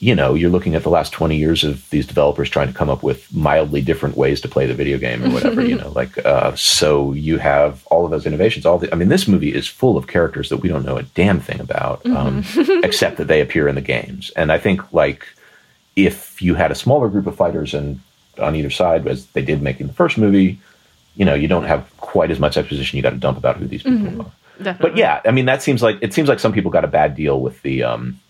You 0.00 0.14
know, 0.14 0.34
you're 0.34 0.48
looking 0.48 0.76
at 0.76 0.84
the 0.84 0.90
last 0.90 1.12
20 1.12 1.36
years 1.36 1.64
of 1.64 1.90
these 1.90 2.06
developers 2.06 2.48
trying 2.48 2.68
to 2.68 2.72
come 2.72 2.88
up 2.88 3.02
with 3.02 3.34
mildly 3.34 3.82
different 3.82 4.16
ways 4.16 4.40
to 4.42 4.48
play 4.48 4.64
the 4.64 4.72
video 4.72 4.96
game 4.96 5.24
or 5.24 5.30
whatever, 5.30 5.60
you 5.60 5.74
know, 5.80 5.88
like, 5.88 6.24
uh, 6.24 6.54
so 6.54 7.12
you 7.14 7.38
have 7.38 7.84
all 7.86 8.04
of 8.04 8.12
those 8.12 8.24
innovations. 8.24 8.64
All 8.64 8.78
the, 8.78 8.92
I 8.92 8.94
mean, 8.94 9.08
this 9.08 9.26
movie 9.26 9.52
is 9.52 9.66
full 9.66 9.96
of 9.96 10.06
characters 10.06 10.50
that 10.50 10.58
we 10.58 10.68
don't 10.68 10.84
know 10.84 10.98
a 10.98 11.02
damn 11.02 11.40
thing 11.40 11.58
about, 11.58 12.06
um, 12.06 12.44
except 12.84 13.16
that 13.16 13.26
they 13.26 13.40
appear 13.40 13.66
in 13.66 13.74
the 13.74 13.80
games. 13.80 14.30
And 14.36 14.52
I 14.52 14.58
think, 14.58 14.92
like, 14.92 15.26
if 15.96 16.40
you 16.40 16.54
had 16.54 16.70
a 16.70 16.76
smaller 16.76 17.08
group 17.08 17.26
of 17.26 17.34
fighters 17.34 17.74
and 17.74 17.98
on 18.38 18.54
either 18.54 18.70
side, 18.70 19.04
as 19.08 19.26
they 19.26 19.42
did 19.42 19.62
making 19.62 19.88
the 19.88 19.92
first 19.92 20.16
movie, 20.16 20.60
you 21.16 21.24
know, 21.24 21.34
you 21.34 21.48
don't 21.48 21.64
have 21.64 21.90
quite 21.96 22.30
as 22.30 22.38
much 22.38 22.56
exposition 22.56 22.96
you 22.96 23.02
got 23.02 23.10
to 23.10 23.16
dump 23.16 23.36
about 23.36 23.56
who 23.56 23.66
these 23.66 23.82
people 23.82 24.22
are. 24.22 24.32
Definitely. 24.62 24.90
But 24.90 24.96
yeah, 24.98 25.20
I 25.24 25.30
mean, 25.30 25.46
that 25.46 25.62
seems 25.62 25.82
like 25.82 25.98
it 26.02 26.12
seems 26.12 26.28
like 26.28 26.38
some 26.40 26.52
people 26.52 26.70
got 26.70 26.84
a 26.84 26.88
bad 26.88 27.14
deal 27.14 27.40
with 27.40 27.62
the 27.62 27.82
um, 27.82 28.20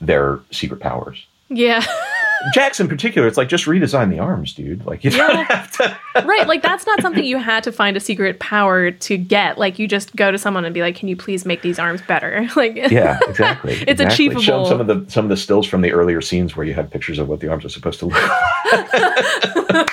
their 0.00 0.40
secret 0.50 0.80
powers. 0.80 1.26
yeah. 1.48 1.84
Jax 2.54 2.80
in 2.80 2.88
particular, 2.88 3.28
it's 3.28 3.36
like 3.36 3.48
just 3.48 3.66
redesign 3.66 4.10
the 4.10 4.18
arms, 4.18 4.52
dude. 4.52 4.84
Like 4.84 5.04
you 5.04 5.10
don't 5.12 5.30
Yeah. 5.32 5.44
have 5.44 5.70
to. 5.76 5.96
right 6.26 6.48
like 6.48 6.60
that's 6.60 6.84
not 6.86 7.00
something 7.00 7.22
you 7.22 7.38
had 7.38 7.62
to 7.62 7.70
find 7.70 7.96
a 7.96 8.00
secret 8.00 8.40
power 8.40 8.90
to 8.90 9.16
get 9.16 9.58
like 9.58 9.78
you 9.78 9.86
just 9.86 10.16
go 10.16 10.32
to 10.32 10.36
someone 10.38 10.64
and 10.64 10.74
be 10.74 10.80
like 10.80 10.96
can 10.96 11.06
you 11.06 11.14
please 11.14 11.46
make 11.46 11.62
these 11.62 11.78
arms 11.78 12.02
better 12.02 12.48
like 12.56 12.74
Yeah, 12.90 13.20
exactly. 13.28 13.74
It's 13.74 13.82
exactly. 14.00 14.06
achievable. 14.26 14.42
Show 14.42 14.64
some 14.64 14.80
of 14.80 14.88
the 14.88 15.04
some 15.08 15.24
of 15.24 15.28
the 15.28 15.36
stills 15.36 15.68
from 15.68 15.82
the 15.82 15.92
earlier 15.92 16.20
scenes 16.20 16.56
where 16.56 16.66
you 16.66 16.74
had 16.74 16.90
pictures 16.90 17.20
of 17.20 17.28
what 17.28 17.38
the 17.38 17.46
arms 17.48 17.64
are 17.64 17.68
supposed 17.68 18.00
to 18.00 18.06
look. 18.06 18.20
like. 18.20 19.88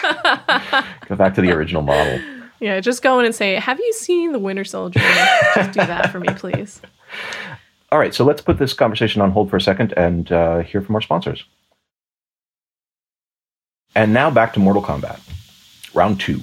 Go 1.07 1.15
back 1.15 1.35
to 1.35 1.41
the 1.41 1.51
original 1.51 1.83
model. 1.83 2.19
Yeah 2.59 2.79
just 2.79 3.01
go 3.01 3.19
in 3.19 3.25
and 3.25 3.35
say 3.35 3.55
have 3.55 3.79
you 3.79 3.93
seen 3.93 4.31
the 4.31 4.39
winter 4.39 4.63
soldier 4.63 4.99
just 5.55 5.71
do 5.71 5.79
that 5.79 6.11
for 6.11 6.19
me 6.19 6.27
please 6.35 6.81
All 7.91 7.97
right, 7.97 8.13
so 8.13 8.23
let's 8.23 8.41
put 8.41 8.59
this 8.59 8.73
conversation 8.73 9.19
on 9.19 9.31
hold 9.31 9.49
for 9.49 9.57
a 9.57 9.61
second 9.61 9.93
and 9.97 10.31
uh, 10.31 10.59
hear 10.59 10.79
from 10.79 10.93
our 10.93 11.01
sponsors. 11.01 11.43
And 13.95 14.13
now 14.13 14.29
back 14.29 14.53
to 14.53 14.59
Mortal 14.59 14.83
Kombat, 14.83 15.19
round 15.95 16.19
two. 16.19 16.39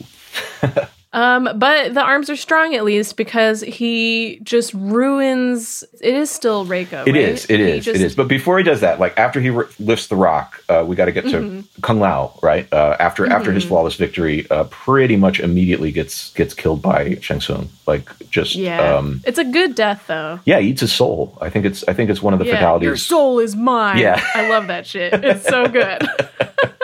um 1.16 1.48
but 1.56 1.94
the 1.94 2.00
arms 2.02 2.28
are 2.30 2.36
strong 2.36 2.74
at 2.74 2.84
least 2.84 3.16
because 3.16 3.62
he 3.62 4.38
just 4.44 4.72
ruins 4.74 5.82
it 6.00 6.14
is 6.14 6.30
still 6.30 6.64
Reiko 6.66 7.06
It 7.06 7.12
right? 7.12 7.16
is, 7.16 7.44
it 7.50 7.58
He 7.58 7.66
is, 7.66 7.84
just- 7.84 8.00
it 8.00 8.04
is. 8.04 8.14
But 8.14 8.28
before 8.28 8.58
he 8.58 8.64
does 8.64 8.80
that, 8.82 9.00
like 9.00 9.16
after 9.18 9.40
he 9.40 9.50
r- 9.50 9.68
lifts 9.80 10.06
the 10.08 10.16
rock, 10.16 10.62
uh, 10.68 10.84
we 10.86 10.94
got 10.94 11.06
to 11.06 11.12
get 11.12 11.24
to 11.24 11.36
Mm-hmm. 11.40 11.60
Kung 11.82 11.98
Lao, 12.00 12.38
right? 12.42 12.70
Uh, 12.72 12.96
after 13.00 13.26
after 13.26 13.50
his 13.52 13.64
flawless 13.64 13.94
victory, 13.96 14.46
uh, 14.50 14.64
pretty 14.70 15.16
much 15.16 15.40
immediately 15.40 15.90
gets 15.90 16.30
gets 16.34 16.54
killed 16.54 16.82
by 16.82 17.16
Shang 17.20 17.40
Tsung. 17.40 17.68
Like 17.86 18.08
just 18.30 18.54
yeah 18.54 18.96
um, 18.96 19.22
it's 19.24 19.38
a 19.38 19.44
good 19.44 19.74
death 19.74 20.04
though 20.08 20.40
yeah, 20.44 20.58
he 20.60 20.68
eats 20.70 20.80
his 20.82 20.92
soul. 20.92 21.36
I 21.40 21.48
think 21.50 21.64
it's 21.66 21.82
I 21.88 21.92
think 21.94 22.10
it's 22.10 22.22
one 22.22 22.32
of 22.34 22.38
the 22.40 22.46
yeah, 22.46 22.56
fatalities. 22.56 22.86
your 22.86 22.96
soul 22.96 23.38
is 23.38 23.54
mine 23.56 23.98
Yeah. 23.98 24.20
I 24.34 24.48
love 24.50 24.66
that 24.68 24.86
shit 24.86 25.12
it's 25.24 25.46
so 25.48 25.66
good 25.68 26.02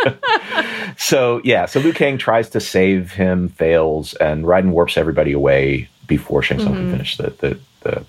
So 0.97 1.41
yeah, 1.45 1.67
so 1.67 1.81
Liu 1.81 1.93
Kang 1.93 2.19
tries 2.19 2.49
to 2.51 2.61
save 2.61 3.13
him, 3.13 3.49
fails, 3.51 4.15
and 4.15 4.45
Raiden 4.45 4.71
warps 4.71 4.97
everybody 4.97 5.33
away 5.33 5.89
before 6.07 6.43
Shang 6.43 6.59
Tsung 6.59 6.75
can 6.75 6.91
finish 6.93 7.17
the 7.17 7.31
the 7.39 7.59
the, 7.81 8.05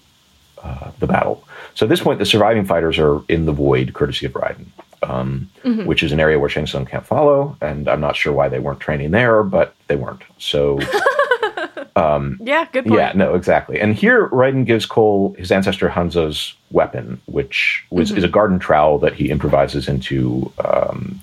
uh, 0.64 0.92
the 1.00 1.08
battle. 1.08 1.44
So 1.76 1.86
at 1.86 1.90
this 1.90 2.02
point, 2.02 2.20
the 2.20 2.26
surviving 2.26 2.66
fighters 2.66 3.00
are 3.00 3.22
in 3.28 3.46
the 3.46 3.52
void, 3.52 3.94
courtesy 3.94 4.26
of 4.26 4.34
Raiden, 4.34 4.66
um, 5.02 5.50
which 5.86 6.04
is 6.04 6.12
an 6.12 6.20
area 6.20 6.40
where 6.40 6.50
Shang 6.50 6.68
Tsung 6.68 6.86
can't 6.86 7.06
follow, 7.06 7.58
and 7.62 7.88
I'm 7.88 8.02
not 8.02 8.16
sure 8.16 8.34
why 8.34 8.50
they 8.50 8.60
weren't 8.60 8.80
training 8.80 9.12
there, 9.12 9.44
but 9.44 9.76
they 9.88 9.96
weren't. 9.96 10.22
So 10.38 10.80
yeah 12.42 12.68
good 12.72 12.86
point 12.86 13.00
yeah, 13.00 13.12
no, 13.16 13.36
exactly. 13.36 13.80
And 13.80 13.96
here, 13.96 14.28
Raiden 14.30 14.66
gives 14.66 14.86
Cole 14.86 15.36
his 15.38 15.52
ancestor 15.52 15.90
Hanzo's 15.90 16.56
weapon, 16.72 17.22
which 17.26 17.86
was 17.90 18.12
is 18.12 18.24
a 18.24 18.30
garden 18.30 18.60
trowel 18.60 18.98
that 19.00 19.14
he 19.14 19.30
improvises 19.30 19.88
into 19.88 20.52
um, 20.64 21.20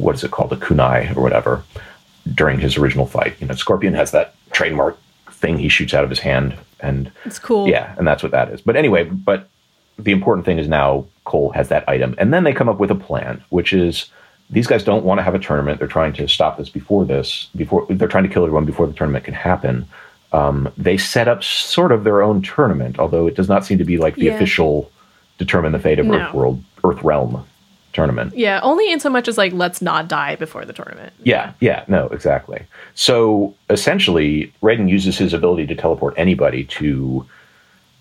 what 0.00 0.14
is 0.14 0.24
it 0.24 0.30
called, 0.30 0.52
a 0.52 0.56
kunai 0.56 1.14
or 1.16 1.22
whatever, 1.22 1.62
during 2.34 2.58
his 2.58 2.76
original 2.76 3.06
fight. 3.06 3.34
You 3.40 3.46
know, 3.46 3.54
Scorpion 3.54 3.94
has 3.94 4.10
that 4.12 4.34
trademark 4.52 4.98
thing 5.30 5.58
he 5.58 5.68
shoots 5.68 5.94
out 5.94 6.04
of 6.04 6.10
his 6.10 6.18
hand, 6.18 6.54
and 6.80 7.10
it's 7.24 7.38
cool 7.38 7.68
yeah, 7.68 7.94
and 7.98 8.06
that's 8.06 8.22
what 8.22 8.32
that 8.32 8.50
is. 8.50 8.60
But 8.60 8.76
anyway, 8.76 9.04
but 9.04 9.48
the 9.98 10.12
important 10.12 10.44
thing 10.46 10.58
is 10.58 10.68
now 10.68 11.06
Cole 11.24 11.50
has 11.52 11.68
that 11.68 11.88
item, 11.88 12.14
and 12.18 12.32
then 12.32 12.44
they 12.44 12.52
come 12.52 12.68
up 12.68 12.78
with 12.78 12.90
a 12.90 12.94
plan, 12.94 13.42
which 13.50 13.72
is 13.72 14.06
these 14.50 14.66
guys 14.66 14.82
don't 14.82 15.04
want 15.04 15.18
to 15.18 15.22
have 15.22 15.34
a 15.34 15.38
tournament. 15.38 15.78
They're 15.78 15.88
trying 15.88 16.12
to 16.14 16.28
stop 16.28 16.58
this 16.58 16.68
before 16.68 17.04
this, 17.04 17.48
before 17.56 17.86
they're 17.88 18.08
trying 18.08 18.24
to 18.24 18.30
kill 18.30 18.42
everyone 18.44 18.64
before 18.64 18.86
the 18.86 18.92
tournament 18.92 19.24
can 19.24 19.34
happen. 19.34 19.86
Um, 20.32 20.72
they 20.76 20.96
set 20.96 21.28
up 21.28 21.42
sort 21.42 21.92
of 21.92 22.04
their 22.04 22.22
own 22.22 22.42
tournament, 22.42 22.98
although 22.98 23.26
it 23.26 23.34
does 23.34 23.48
not 23.48 23.64
seem 23.64 23.78
to 23.78 23.84
be 23.84 23.96
like 23.98 24.16
the 24.16 24.26
Yeah. 24.26 24.34
official 24.34 24.90
determine 25.38 25.72
the 25.72 25.78
fate 25.78 25.98
of 25.98 26.06
No. 26.06 26.14
Earth 26.18 26.34
World, 26.34 26.62
Earth 26.84 27.02
Realm 27.02 27.44
tournament. 27.92 28.34
Yeah, 28.36 28.60
only 28.62 28.90
in 28.90 29.00
so 29.00 29.10
much 29.10 29.28
as 29.28 29.36
like 29.38 29.52
let's 29.52 29.82
not 29.82 30.08
die 30.08 30.36
before 30.36 30.64
the 30.64 30.72
tournament. 30.72 31.12
Yeah, 31.22 31.52
yeah, 31.60 31.84
no, 31.88 32.06
exactly. 32.08 32.62
So 32.94 33.54
essentially, 33.68 34.52
Raiden 34.62 34.88
uses 34.88 35.18
his 35.18 35.32
ability 35.32 35.66
to 35.66 35.74
teleport 35.74 36.14
anybody 36.16 36.64
to 36.64 37.26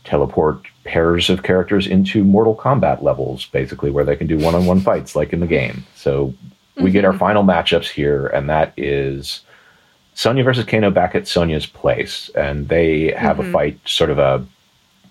teleport 0.03 0.61
pairs 0.85 1.29
of 1.29 1.43
characters 1.43 1.85
into 1.85 2.23
Mortal 2.23 2.55
Kombat 2.55 3.01
levels, 3.01 3.45
basically, 3.47 3.91
where 3.91 4.03
they 4.03 4.15
can 4.15 4.27
do 4.27 4.37
one 4.37 4.55
on 4.55 4.65
one 4.65 4.79
fights 4.79 5.15
like 5.15 5.33
in 5.33 5.39
the 5.39 5.47
game. 5.47 5.85
So 5.95 6.33
we 6.77 6.91
get 6.91 7.05
our 7.05 7.11
mm-hmm. 7.11 7.19
final 7.19 7.43
matchups 7.43 7.89
here, 7.89 8.27
and 8.27 8.49
that 8.49 8.73
is 8.77 9.41
Sonya 10.13 10.43
versus 10.43 10.65
Kano 10.65 10.89
back 10.89 11.15
at 11.15 11.27
Sonya's 11.27 11.65
place. 11.65 12.29
And 12.35 12.69
they 12.69 13.11
have 13.11 13.39
a 13.39 13.43
mm-hmm. 13.43 13.51
fight, 13.51 13.79
sort 13.85 14.09
of 14.09 14.19
a, 14.19 14.45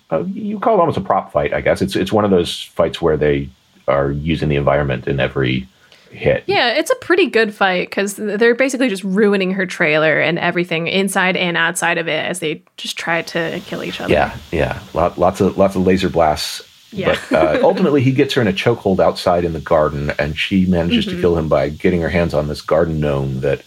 a, 0.09 0.23
you 0.23 0.59
call 0.59 0.75
it 0.75 0.79
almost 0.79 0.97
a 0.97 1.01
prop 1.01 1.31
fight, 1.31 1.53
I 1.53 1.61
guess. 1.61 1.81
It's, 1.81 1.95
it's 1.95 2.11
one 2.11 2.25
of 2.25 2.31
those 2.31 2.63
fights 2.63 3.01
where 3.01 3.17
they 3.17 3.49
are 3.89 4.11
using 4.11 4.49
the 4.49 4.55
environment 4.55 5.07
in 5.07 5.19
every 5.19 5.67
hit. 6.11 6.43
Yeah, 6.47 6.69
it's 6.69 6.89
a 6.89 6.95
pretty 6.95 7.27
good 7.27 7.53
fight 7.53 7.89
because 7.89 8.15
they're 8.15 8.55
basically 8.55 8.89
just 8.89 9.03
ruining 9.03 9.51
her 9.51 9.65
trailer 9.65 10.19
and 10.19 10.39
everything 10.39 10.87
inside 10.87 11.35
and 11.37 11.55
outside 11.57 11.97
of 11.97 12.07
it 12.07 12.25
as 12.25 12.39
they 12.39 12.63
just 12.77 12.97
try 12.97 13.21
to 13.23 13.61
kill 13.65 13.83
each 13.83 14.01
other. 14.01 14.11
Yeah, 14.13 14.35
yeah, 14.51 14.79
Lot, 14.93 15.17
lots 15.17 15.39
of 15.41 15.57
lots 15.57 15.75
of 15.75 15.85
laser 15.85 16.09
blasts. 16.09 16.61
Yeah. 16.91 17.15
But 17.29 17.59
uh, 17.59 17.59
ultimately, 17.67 18.01
he 18.01 18.11
gets 18.11 18.33
her 18.33 18.41
in 18.41 18.47
a 18.47 18.53
chokehold 18.53 18.99
outside 18.99 19.45
in 19.45 19.53
the 19.53 19.59
garden, 19.59 20.11
and 20.17 20.35
she 20.37 20.65
manages 20.65 21.05
Mm-hmm. 21.05 21.15
to 21.17 21.21
kill 21.21 21.37
him 21.37 21.47
by 21.47 21.69
getting 21.69 22.01
her 22.01 22.09
hands 22.09 22.33
on 22.33 22.47
this 22.47 22.61
garden 22.61 22.99
gnome 22.99 23.41
that, 23.41 23.61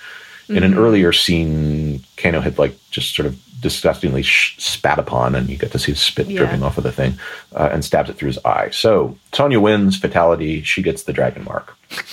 in 0.49 0.57
Mm-hmm. 0.57 0.65
an 0.65 0.79
earlier 0.79 1.13
scene, 1.13 2.05
Kano 2.17 2.41
had 2.41 2.59
like 2.59 2.77
just 2.91 3.15
sort 3.15 3.27
of 3.27 3.39
disgustingly 3.61 4.23
sh- 4.23 4.57
spat 4.59 4.99
upon, 4.99 5.35
and 5.37 5.49
you 5.49 5.57
get 5.57 5.71
to 5.73 5.79
see 5.79 5.93
his 5.93 6.01
spit 6.01 6.27
Yeah. 6.27 6.39
dripping 6.41 6.63
off 6.63 6.79
of 6.79 6.85
the 6.85 6.93
thing, 6.93 7.19
uh, 7.55 7.69
and 7.73 7.85
stabs 7.85 8.11
it 8.11 8.17
through 8.17 8.27
his 8.29 8.39
eye. 8.45 8.71
So 8.73 9.17
Sonya 9.33 9.61
wins, 9.61 9.97
fatality. 9.99 10.63
She 10.63 10.83
gets 10.83 11.05
the 11.05 11.13
dragon 11.13 11.45
mark. 11.45 11.77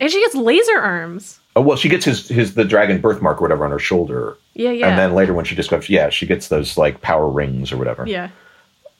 And 0.00 0.10
she 0.10 0.20
gets 0.20 0.34
laser 0.34 0.76
arms. 0.76 1.38
Oh 1.54 1.60
well, 1.60 1.76
she 1.76 1.88
gets 1.88 2.04
his 2.04 2.28
his 2.28 2.54
the 2.54 2.64
dragon 2.64 3.00
birthmark 3.00 3.38
or 3.38 3.42
whatever 3.42 3.64
on 3.64 3.70
her 3.70 3.78
shoulder, 3.78 4.36
Yeah, 4.54 4.72
yeah. 4.72 4.88
and 4.88 4.98
then 4.98 5.14
later 5.14 5.32
when 5.34 5.44
she 5.44 5.54
discovers, 5.54 5.88
yeah, 5.88 6.08
she 6.10 6.26
gets 6.26 6.48
those 6.48 6.76
like 6.76 7.00
power 7.00 7.28
rings 7.28 7.70
or 7.70 7.76
whatever. 7.76 8.04
yeah. 8.06 8.30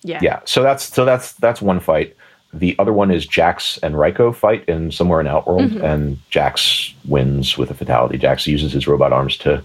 Yeah. 0.06 0.20
yeah 0.22 0.40
so 0.44 0.62
that's 0.62 0.84
so 0.84 1.04
that's 1.06 1.32
that's 1.32 1.60
one 1.62 1.80
fight 1.80 2.14
the 2.58 2.76
other 2.78 2.92
one 2.92 3.10
is 3.10 3.26
jax 3.26 3.78
and 3.82 3.94
Reiko 3.96 4.34
fight 4.34 4.64
in 4.68 4.90
somewhere 4.92 5.20
in 5.20 5.26
outworld 5.26 5.70
Mm-hmm. 5.70 5.84
and 5.84 6.18
jax 6.30 6.94
wins 7.06 7.58
with 7.58 7.70
a 7.70 7.74
fatality 7.74 8.16
jax 8.18 8.46
uses 8.46 8.72
his 8.72 8.86
robot 8.86 9.12
arms 9.12 9.36
to 9.38 9.62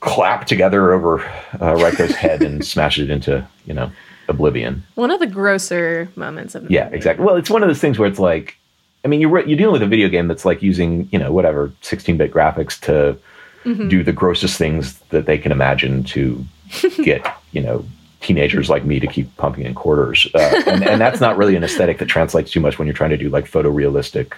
clap 0.00 0.46
together 0.46 0.92
over 0.92 1.20
uh, 1.54 1.74
Reiko's 1.76 2.14
head 2.14 2.42
and 2.42 2.64
smash 2.74 2.98
it 2.98 3.10
into 3.10 3.46
you 3.66 3.74
know 3.74 3.90
oblivion 4.28 4.82
One 4.94 5.10
of 5.10 5.20
the 5.20 5.26
grosser 5.26 6.08
moments 6.16 6.54
of 6.54 6.64
the 6.64 6.70
yeah 6.72 6.84
movie. 6.84 6.96
exactly 6.96 7.24
well 7.24 7.36
it's 7.36 7.50
one 7.50 7.62
of 7.62 7.68
those 7.68 7.80
things 7.80 7.98
where 7.98 8.08
it's 8.08 8.18
like 8.18 8.56
i 9.04 9.08
mean 9.08 9.20
you're 9.20 9.46
you're 9.46 9.56
dealing 9.58 9.72
with 9.72 9.82
a 9.82 9.86
video 9.86 10.08
game 10.08 10.28
that's 10.28 10.44
like 10.44 10.62
using 10.62 11.08
you 11.12 11.18
know 11.18 11.32
whatever 11.32 11.68
16-bit 11.82 12.32
graphics 12.32 12.78
to 12.80 13.18
Mm-hmm. 13.64 13.88
do 13.88 14.04
the 14.04 14.12
grossest 14.12 14.58
things 14.58 14.98
that 15.08 15.24
they 15.24 15.38
can 15.38 15.50
imagine 15.50 16.04
to 16.04 16.44
get 17.02 17.26
you 17.52 17.62
know 17.62 17.82
teenagers 18.24 18.68
like 18.68 18.84
me 18.84 18.98
to 18.98 19.06
keep 19.06 19.34
pumping 19.36 19.64
in 19.64 19.74
quarters 19.74 20.26
uh, 20.34 20.62
and, 20.66 20.82
and 20.82 21.00
that's 21.00 21.20
not 21.20 21.36
really 21.36 21.54
an 21.56 21.62
aesthetic 21.62 21.98
that 21.98 22.06
translates 22.06 22.50
too 22.50 22.60
much 22.60 22.78
when 22.78 22.86
you're 22.86 22.94
trying 22.96 23.10
to 23.10 23.16
do 23.16 23.28
like 23.28 23.44
photorealistic 23.50 24.32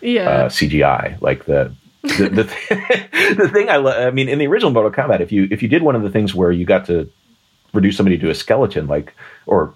Yeah. 0.00 0.28
uh, 0.28 0.48
cgi 0.48 1.20
like 1.20 1.44
the 1.46 1.72
the, 2.02 2.28
the, 2.28 2.44
th- 2.44 3.36
the 3.36 3.48
thing 3.52 3.68
I, 3.68 3.76
lo- 3.76 4.06
I 4.06 4.10
mean, 4.10 4.30
in 4.30 4.38
the 4.38 4.46
original 4.46 4.70
Mortal 4.72 4.90
Kombat, 4.90 5.20
if 5.20 5.30
you 5.32 5.46
if 5.50 5.62
you 5.62 5.68
did 5.68 5.82
one 5.82 5.94
of 5.94 6.02
the 6.02 6.08
things 6.08 6.34
where 6.34 6.50
you 6.50 6.64
got 6.64 6.86
to 6.86 7.10
reduce 7.74 7.94
somebody 7.98 8.16
to 8.16 8.30
a 8.30 8.34
skeleton, 8.34 8.86
like, 8.86 9.12
or 9.44 9.74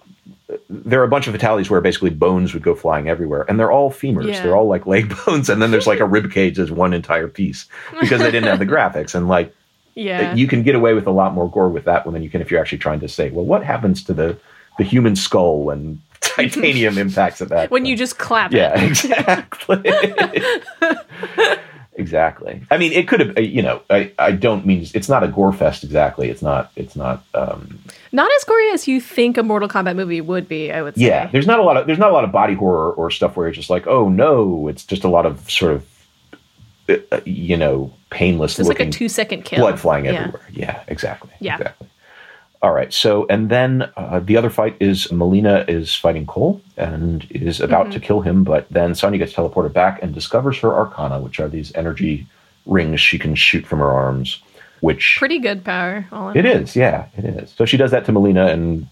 there 0.71 1.03
are 1.03 1.05
a 1.05 1.09
bunch 1.09 1.27
of 1.27 1.35
fatalities 1.35 1.69
where 1.69 1.83
basically 1.83 2.09
bones 2.09 2.55
would 2.55 2.63
go 2.63 2.75
flying 2.75 3.11
everywhere, 3.11 3.45
and 3.47 3.61
they're 3.61 3.71
all 3.71 3.91
femurs. 3.91 4.27
Yeah. 4.27 4.43
They're 4.43 4.57
all 4.57 4.67
like 4.69 4.87
leg 4.87 5.13
bones, 5.27 5.51
and 5.51 5.61
then 5.61 5.71
there's 5.71 5.87
like 5.87 6.01
a 6.01 6.07
rib 6.07 6.33
cage 6.33 6.59
as 6.59 6.71
one 6.71 6.95
entire 6.95 7.29
piece 7.29 7.67
because 8.01 8.21
they 8.21 8.31
didn't 8.31 8.49
have 8.49 8.59
the 8.59 8.65
graphics. 8.75 9.15
And 9.15 9.29
like, 9.29 9.55
yeah. 9.95 10.35
you 10.35 10.47
can 10.47 10.63
get 10.63 10.75
away 10.75 10.95
with 10.95 11.07
a 11.07 11.11
lot 11.11 11.35
more 11.35 11.51
gore 11.51 11.69
with 11.69 11.85
that 11.85 12.05
one 12.07 12.13
than 12.15 12.23
you 12.23 12.31
can 12.31 12.41
if 12.41 12.51
you're 12.51 12.61
actually 12.61 12.79
trying 12.79 13.01
to 13.01 13.09
say, 13.09 13.31
well, 13.31 13.45
what 13.45 13.65
happens 13.65 14.03
to 14.05 14.15
the 14.15 14.37
the 14.79 14.85
human 14.85 15.15
skull 15.17 15.63
when 15.63 16.01
titanium 16.21 16.99
impacts 16.99 17.41
at 17.41 17.49
that? 17.49 17.71
when 17.71 17.87
you 17.87 17.97
just 17.97 18.19
clap 18.19 18.53
yeah, 18.53 18.73
it. 18.77 18.83
exactly. 18.91 19.83
exactly. 21.95 22.63
I 22.71 22.79
mean, 22.79 22.93
it 22.93 23.07
could 23.09 23.21
have. 23.21 23.37
uh, 23.37 23.41
You 23.41 23.63
know, 23.63 23.83
I, 23.91 24.13
I 24.19 24.33
don't 24.33 24.67
mean 24.67 24.87
it's 24.95 25.09
not 25.09 25.23
a 25.23 25.29
gore 25.29 25.53
fest 25.53 25.85
exactly. 25.85 26.29
It's 26.31 26.43
not. 26.43 26.71
It's 26.77 26.97
not. 26.97 27.25
Um, 27.35 27.79
Not 28.13 28.31
as 28.37 28.45
gory 28.45 28.71
as 28.71 28.89
you 28.89 29.01
think 29.01 29.37
a 29.39 29.43
Mortal 29.43 29.69
Kombat 29.69 29.97
movie 29.97 30.21
would 30.21 30.49
be, 30.49 30.73
I 30.73 30.83
would 30.83 30.97
say. 30.97 31.07
yeah, 31.07 31.27
there's 31.29 31.47
not 31.47 31.59
a 31.59 31.63
lot 31.63 31.77
of 31.77 31.87
there's 31.87 31.99
not 31.99 32.11
a 32.11 32.13
lot 32.13 32.25
of 32.25 32.33
body 32.33 32.55
horror 32.55 32.93
or 32.93 33.11
stuff 33.11 33.37
where 33.37 33.49
it's 33.49 33.57
just 33.57 33.71
like, 33.71 33.87
oh 33.87 34.09
no, 34.09 34.69
it's 34.69 34.85
just 34.85 35.05
a 35.05 35.09
lot 35.09 35.27
of 35.27 35.49
sort 35.51 35.73
of, 35.73 35.87
you 37.25 37.57
know, 37.57 37.93
painless 38.11 38.59
It's 38.59 38.69
like 38.69 38.81
a 38.81 38.91
two 38.91 39.09
second 39.09 39.45
kill. 39.45 39.61
blood 39.61 39.81
flying 39.81 40.05
Yeah. 40.05 40.13
everywhere. 40.13 40.43
Yeah, 40.53 40.83
exactly. 40.89 41.31
Yeah. 41.41 41.57
Exactly. 41.57 41.89
All 42.63 42.73
right. 42.73 42.93
So, 42.93 43.27
and 43.29 43.51
then 43.51 43.91
uh, 43.97 44.21
the 44.21 44.37
other 44.39 44.49
fight 44.49 44.77
is 44.81 45.09
Mileena 45.09 45.69
is 45.69 45.95
fighting 45.95 46.25
Cole 46.27 46.63
and 46.79 47.27
is 47.31 47.61
about 47.61 47.87
Mm-hmm. 47.87 47.93
to 47.93 48.01
kill 48.01 48.21
him, 48.23 48.43
but 48.45 48.67
then 48.71 48.95
Sonya 48.95 49.19
gets 49.19 49.35
teleported 49.35 49.73
back 49.75 50.03
and 50.03 50.15
discovers 50.15 50.59
her 50.61 50.73
arcana, 50.75 51.21
which 51.21 51.41
are 51.41 51.49
these 51.49 51.75
energy 51.75 52.27
rings 52.65 53.01
she 53.01 53.19
can 53.19 53.35
shoot 53.35 53.67
from 53.67 53.81
her 53.81 53.91
arms, 53.93 54.41
which 54.81 55.17
Pretty 55.19 55.39
good 55.39 55.63
power. 55.65 56.07
All 56.11 56.31
in 56.31 56.39
it 56.39 56.47
is. 56.47 56.75
Yeah, 56.75 57.07
it 57.19 57.25
is. 57.27 57.51
So 57.51 57.67
she 57.67 57.77
does 57.77 57.91
that 57.91 58.07
to 58.07 58.13
Mileena 58.13 58.51
and, 58.51 58.87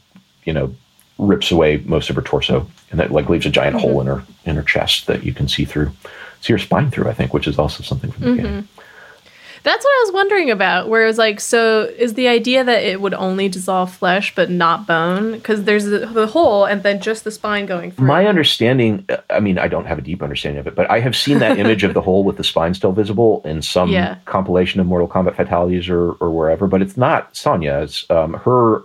you 0.44 0.52
know, 0.52 0.74
rips 1.18 1.50
away 1.50 1.78
most 1.86 2.10
of 2.10 2.16
her 2.16 2.22
torso 2.22 2.66
and 2.90 3.00
that 3.00 3.10
like 3.12 3.28
leaves 3.30 3.46
a 3.46 3.50
giant 3.50 3.76
Mm-hmm. 3.76 3.86
hole 3.86 4.00
in 4.02 4.06
her 4.06 4.22
in 4.44 4.56
her 4.56 4.62
chest 4.62 5.06
that 5.06 5.24
you 5.24 5.32
can 5.32 5.48
see 5.48 5.64
through 5.64 5.92
see 6.42 6.52
her 6.52 6.58
spine 6.58 6.90
through 6.90 7.08
i 7.08 7.14
think 7.14 7.32
which 7.32 7.46
is 7.46 7.58
also 7.58 7.82
something 7.82 8.10
from 8.12 8.22
the 8.22 8.30
Mm-hmm. 8.32 8.42
game 8.44 8.68
That's 9.64 9.84
what 9.84 9.90
I 9.92 10.02
was 10.06 10.12
wondering 10.12 10.50
about. 10.50 10.88
Where 10.88 11.04
it 11.04 11.06
was 11.06 11.18
like, 11.18 11.38
so 11.38 11.82
is 11.96 12.14
the 12.14 12.26
idea 12.26 12.64
that 12.64 12.82
it 12.82 13.00
would 13.00 13.14
only 13.14 13.48
dissolve 13.48 13.94
flesh 13.94 14.34
but 14.34 14.50
not 14.50 14.88
bone? 14.88 15.34
Because 15.34 15.62
there's 15.62 15.84
the, 15.84 16.00
the 16.00 16.26
hole 16.26 16.64
and 16.64 16.82
then 16.82 17.00
just 17.00 17.22
the 17.22 17.30
spine 17.30 17.66
going 17.66 17.92
through. 17.92 18.04
My 18.08 18.26
understanding, 18.26 19.06
I 19.30 19.38
mean, 19.38 19.58
I 19.58 19.68
don't 19.68 19.84
have 19.86 19.98
a 19.98 20.02
deep 20.02 20.20
understanding 20.20 20.58
of 20.58 20.66
it, 20.66 20.74
but 20.74 20.90
I 20.90 20.98
have 20.98 21.14
seen 21.14 21.38
that 21.38 21.58
image 21.60 21.84
of 21.84 21.94
the 21.94 22.00
hole 22.08 22.24
with 22.24 22.38
the 22.38 22.42
spine 22.42 22.74
still 22.74 22.90
visible 22.90 23.40
in 23.44 23.62
some 23.62 23.88
Yeah. 23.90 24.16
compilation 24.24 24.80
of 24.80 24.86
Mortal 24.88 25.06
Kombat 25.06 25.36
fatalities 25.36 25.88
or, 25.88 26.10
or 26.14 26.30
wherever, 26.32 26.66
but 26.66 26.82
it's 26.82 26.96
not 26.96 27.36
Sonya's. 27.36 28.04
Um, 28.10 28.32
her, 28.44 28.82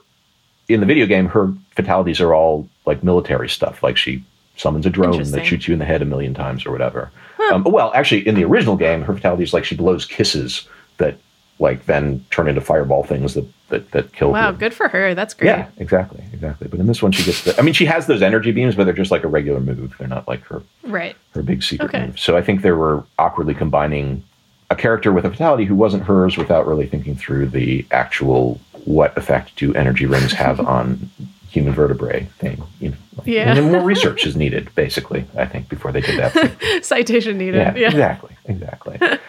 in 0.69 0.79
the 0.79 0.85
video 0.85 1.07
game, 1.07 1.25
her 1.29 1.51
fatalities 1.75 2.21
are 2.21 2.35
all 2.35 2.69
like 2.85 3.03
military 3.03 3.49
stuff. 3.49 3.81
Like 3.81 3.97
she 3.97 4.23
summons 4.57 4.85
a 4.85 4.91
drone 4.91 5.23
that 5.31 5.43
shoots 5.43 5.67
you 5.67 5.73
in 5.73 5.79
the 5.79 5.85
head 5.85 6.03
a 6.03 6.05
million 6.05 6.35
times 6.35 6.67
or 6.67 6.71
whatever. 6.71 7.09
Um, 7.51 7.63
well, 7.63 7.91
actually, 7.93 8.27
in 8.27 8.35
the 8.35 8.43
original 8.43 8.75
game, 8.75 9.01
her 9.03 9.13
fatalities 9.13 9.53
like 9.53 9.65
she 9.65 9.75
blows 9.75 10.05
kisses 10.05 10.67
that 10.97 11.17
like 11.59 11.85
then 11.87 12.23
turn 12.29 12.47
into 12.47 12.61
fireball 12.61 13.03
things 13.03 13.33
that, 13.33 13.45
that, 13.69 13.89
that 13.91 14.13
kill 14.13 14.31
Wow, 14.31 14.51
good 14.51 14.73
for 14.75 14.87
her. 14.87 15.15
That's 15.15 15.33
great. 15.33 15.47
Yeah, 15.47 15.67
exactly, 15.77 16.23
exactly. 16.31 16.67
But 16.67 16.79
in 16.79 16.85
this 16.85 17.01
one, 17.01 17.11
she 17.11 17.23
gets 17.23 17.43
the. 17.43 17.57
I 17.59 17.63
mean, 17.63 17.73
she 17.73 17.85
has 17.85 18.05
those 18.07 18.21
energy 18.21 18.51
beams, 18.51 18.75
but 18.75 18.83
they're 18.83 18.93
just 18.93 19.09
like 19.11 19.23
a 19.23 19.27
regular 19.27 19.59
move. 19.59 19.95
They're 19.97 20.07
not 20.07 20.27
like 20.27 20.41
her 20.43 20.61
Right. 20.83 21.15
her 21.33 21.41
big 21.41 21.63
secret 21.63 21.89
Okay. 21.89 22.05
move. 22.05 22.19
So 22.19 22.37
I 22.37 22.41
think 22.41 22.61
they 22.61 22.71
were 22.71 23.03
awkwardly 23.17 23.55
combining 23.55 24.23
a 24.69 24.75
character 24.75 25.11
with 25.13 25.25
a 25.25 25.31
fatality 25.31 25.65
who 25.65 25.75
wasn't 25.75 26.03
hers 26.03 26.37
without 26.37 26.67
really 26.67 26.85
thinking 26.87 27.15
through 27.15 27.47
the 27.47 27.85
actual 27.91 28.59
what 28.85 29.17
effect 29.17 29.55
do 29.55 29.73
energy 29.73 30.05
rings 30.05 30.33
have 30.33 30.59
on 30.67 31.09
human 31.49 31.73
vertebrae 31.73 32.27
thing. 32.39 32.61
You 32.79 32.89
know, 32.89 32.95
like- 33.17 33.27
Yeah. 33.27 33.49
and 33.49 33.57
then 33.57 33.71
more 33.71 33.81
research 33.81 34.25
is 34.25 34.35
needed, 34.35 34.69
basically. 34.75 35.25
I 35.37 35.45
think 35.45 35.69
before 35.69 35.91
they 35.91 36.01
did 36.01 36.19
that. 36.19 36.81
Citation 36.85 37.37
needed. 37.37 37.55
yeah, 37.55 37.75
Yeah. 37.75 37.87
exactly, 37.87 38.35
exactly. 38.45 38.99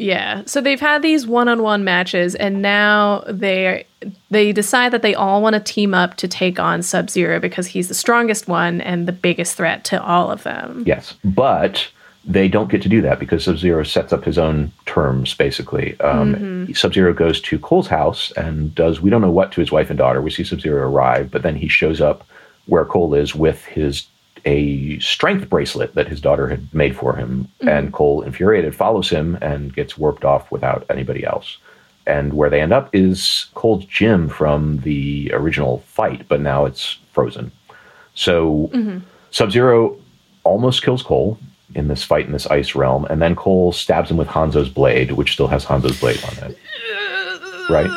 Yeah. 0.00 0.42
So 0.46 0.60
they've 0.60 0.78
had 0.78 1.02
these 1.02 1.26
one-on-one 1.26 1.82
matches 1.82 2.36
and 2.36 2.62
now 2.62 3.24
they 3.26 3.84
they 4.30 4.52
decide 4.52 4.92
that 4.92 5.02
they 5.02 5.12
all 5.16 5.42
want 5.42 5.54
to 5.54 5.60
team 5.60 5.92
up 5.92 6.14
to 6.18 6.28
take 6.28 6.60
on 6.60 6.82
Sub-Zero 6.84 7.40
because 7.40 7.66
he's 7.66 7.88
the 7.88 7.94
strongest 7.94 8.46
one 8.46 8.80
and 8.80 9.08
the 9.08 9.12
biggest 9.12 9.56
threat 9.56 9.82
to 9.86 10.00
all 10.00 10.30
of 10.30 10.44
them. 10.44 10.84
Yes, 10.86 11.14
but 11.24 11.88
they 12.28 12.46
don't 12.46 12.70
get 12.70 12.82
to 12.82 12.90
do 12.90 13.00
that 13.00 13.18
because 13.18 13.44
Sub 13.44 13.56
Zero 13.56 13.82
sets 13.82 14.12
up 14.12 14.22
his 14.22 14.36
own 14.36 14.70
terms. 14.84 15.32
Basically, 15.34 15.98
um, 16.00 16.34
mm-hmm. 16.34 16.72
Sub 16.74 16.92
Zero 16.92 17.14
goes 17.14 17.40
to 17.40 17.58
Cole's 17.58 17.88
house 17.88 18.30
and 18.32 18.74
does 18.74 19.00
we 19.00 19.08
don't 19.08 19.22
know 19.22 19.30
what 19.30 19.50
to 19.52 19.60
his 19.60 19.72
wife 19.72 19.88
and 19.88 19.98
daughter. 19.98 20.20
We 20.20 20.30
see 20.30 20.44
Sub 20.44 20.60
Zero 20.60 20.88
arrive, 20.88 21.30
but 21.30 21.42
then 21.42 21.56
he 21.56 21.68
shows 21.68 22.02
up 22.02 22.26
where 22.66 22.84
Cole 22.84 23.14
is 23.14 23.34
with 23.34 23.64
his 23.64 24.06
a 24.44 24.98
strength 25.00 25.48
bracelet 25.48 25.94
that 25.94 26.06
his 26.06 26.20
daughter 26.20 26.48
had 26.48 26.72
made 26.72 26.94
for 26.94 27.16
him, 27.16 27.48
mm-hmm. 27.60 27.68
and 27.68 27.92
Cole, 27.92 28.22
infuriated, 28.22 28.74
follows 28.74 29.08
him 29.08 29.38
and 29.40 29.74
gets 29.74 29.96
warped 29.96 30.24
off 30.24 30.50
without 30.50 30.84
anybody 30.90 31.24
else. 31.24 31.56
And 32.06 32.34
where 32.34 32.50
they 32.50 32.60
end 32.60 32.72
up 32.72 32.94
is 32.94 33.46
Cole's 33.54 33.84
gym 33.86 34.28
from 34.28 34.78
the 34.80 35.30
original 35.34 35.78
fight, 35.80 36.28
but 36.28 36.40
now 36.40 36.66
it's 36.66 36.98
frozen. 37.12 37.52
So 38.14 38.70
mm-hmm. 38.72 38.98
Sub 39.30 39.50
Zero 39.50 39.96
almost 40.44 40.82
kills 40.82 41.02
Cole 41.02 41.38
in 41.74 41.88
this 41.88 42.02
fight 42.02 42.26
in 42.26 42.32
this 42.32 42.46
ice 42.46 42.74
realm, 42.74 43.04
and 43.06 43.20
then 43.20 43.34
Cole 43.36 43.72
stabs 43.72 44.10
him 44.10 44.16
with 44.16 44.28
Hanzo's 44.28 44.68
blade, 44.68 45.12
which 45.12 45.32
still 45.32 45.48
has 45.48 45.64
Hanzo's 45.64 45.98
blade 46.00 46.22
on 46.24 46.50
it. 46.50 46.58
Right? 47.70 47.90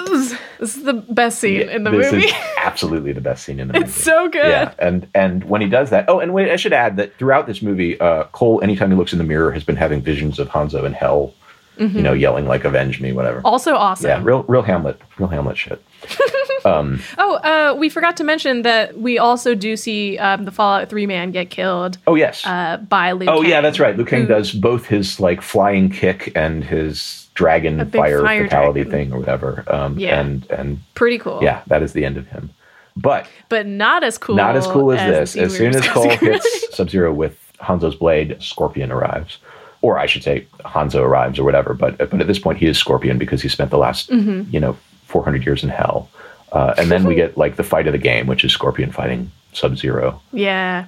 This 0.59 0.77
is 0.77 0.83
the 0.83 0.93
best 0.93 1.39
scene 1.39 1.67
in 1.69 1.83
the 1.85 1.89
this 1.89 2.11
movie. 2.11 2.25
is 2.25 2.33
absolutely 2.57 3.13
the 3.13 3.21
best 3.21 3.43
scene 3.43 3.59
in 3.59 3.67
the 3.67 3.73
movie. 3.73 3.85
it's 3.85 3.95
so 3.95 4.29
good. 4.29 4.45
Yeah, 4.45 4.73
and 4.77 5.07
and 5.15 5.43
when 5.45 5.59
he 5.59 5.67
does 5.67 5.89
that, 5.89 6.05
oh, 6.07 6.19
and 6.19 6.35
wait, 6.35 6.51
I 6.51 6.55
should 6.55 6.73
add 6.73 6.97
that 6.97 7.17
throughout 7.17 7.47
this 7.47 7.63
movie, 7.63 7.99
uh, 7.99 8.25
Cole, 8.25 8.61
anytime 8.61 8.91
he 8.91 8.95
looks 8.95 9.11
in 9.11 9.17
the 9.17 9.23
mirror, 9.25 9.51
has 9.51 9.63
been 9.63 9.75
having 9.75 10.01
visions 10.01 10.37
of 10.37 10.49
Hanzo 10.49 10.83
in 10.83 10.93
hell, 10.93 11.33
you 11.81 12.01
know, 12.01 12.13
yelling 12.13 12.45
like 12.47 12.63
"Avenge 12.65 13.01
me," 13.01 13.11
whatever. 13.11 13.41
Also 13.43 13.75
awesome. 13.75 14.07
yeah, 14.07 14.21
real, 14.23 14.43
real 14.43 14.61
Hamlet, 14.61 15.01
real 15.17 15.27
Hamlet 15.29 15.57
shit. 15.57 15.83
Oh, 16.63 17.39
uh, 17.43 17.75
we 17.75 17.89
forgot 17.89 18.17
to 18.17 18.23
mention 18.23 18.61
that 18.61 18.97
we 18.99 19.17
also 19.17 19.55
do 19.55 19.75
see 19.75 20.17
um, 20.19 20.45
the 20.45 20.51
Fallout 20.51 20.89
3 20.89 21.07
man 21.07 21.31
get 21.31 21.49
killed 21.49 21.97
Oh 22.05 22.13
yes. 22.13 22.45
uh, 22.45 22.77
by 22.77 23.13
Liu 23.13 23.27
oh 23.29 23.41
yeah, 23.41 23.61
that's 23.61 23.79
right. 23.79 23.97
Liu 23.97 24.05
Kang 24.05 24.21
who- 24.21 24.27
does 24.27 24.51
both 24.51 24.85
his 24.85 25.19
like 25.19 25.41
flying 25.41 25.89
kick 25.89 26.31
and 26.35 26.63
his 26.63 27.27
dragon 27.33 27.89
fire, 27.89 28.21
fire 28.21 28.43
fatality 28.43 28.83
dragon. 28.83 28.91
thing 29.09 29.13
or 29.13 29.19
whatever. 29.19 29.63
Um, 29.67 29.97
Yeah. 29.97 30.19
and 30.19 30.45
and 30.51 30.79
Pretty 30.93 31.17
cool. 31.17 31.39
yeah, 31.41 31.61
that 31.67 31.81
is 31.81 31.93
the 31.93 32.05
end 32.05 32.17
of 32.17 32.27
him. 32.27 32.51
But 32.95 33.25
But 33.49 33.65
not 33.65 34.03
as 34.03 34.17
cool. 34.19 34.35
not 34.35 34.55
as 34.55 34.67
cool 34.67 34.91
as, 34.91 34.99
the 34.99 35.11
this. 35.19 35.35
As 35.37 35.55
soon 35.57 35.75
as 35.75 35.87
Cole 35.87 36.09
hits 36.09 36.75
Sub 36.75 36.89
Zero 36.91 37.11
with 37.11 37.39
Hanzo's 37.59 37.95
blade, 37.95 38.37
Scorpion 38.39 38.91
arrives. 38.91 39.37
Or 39.81 39.97
I 39.97 40.05
should 40.05 40.23
say, 40.23 40.45
Hanzo 40.59 41.01
arrives 41.01 41.39
or 41.39 41.43
whatever. 41.43 41.73
But 41.73 41.97
but 41.97 42.21
at 42.21 42.27
this 42.27 42.39
point, 42.39 42.59
he 42.59 42.67
is 42.67 42.77
Scorpion 42.77 43.17
because 43.17 43.41
he 43.41 43.49
spent 43.49 43.71
the 43.71 43.77
last 43.77 44.09
you 44.09 44.59
know 44.59 44.77
400 45.05 45.45
years 45.45 45.63
in 45.63 45.69
hell. 45.69 46.09
Uh, 46.51 46.73
and 46.77 46.91
then 46.91 47.05
we 47.05 47.15
get 47.15 47.37
like 47.37 47.55
the 47.55 47.63
fight 47.63 47.87
of 47.87 47.93
the 47.93 47.97
game, 47.97 48.27
which 48.27 48.43
is 48.43 48.51
Scorpion 48.51 48.91
fighting 48.91 49.31
Sub 49.53 49.77
Zero. 49.77 50.21
Yeah. 50.33 50.87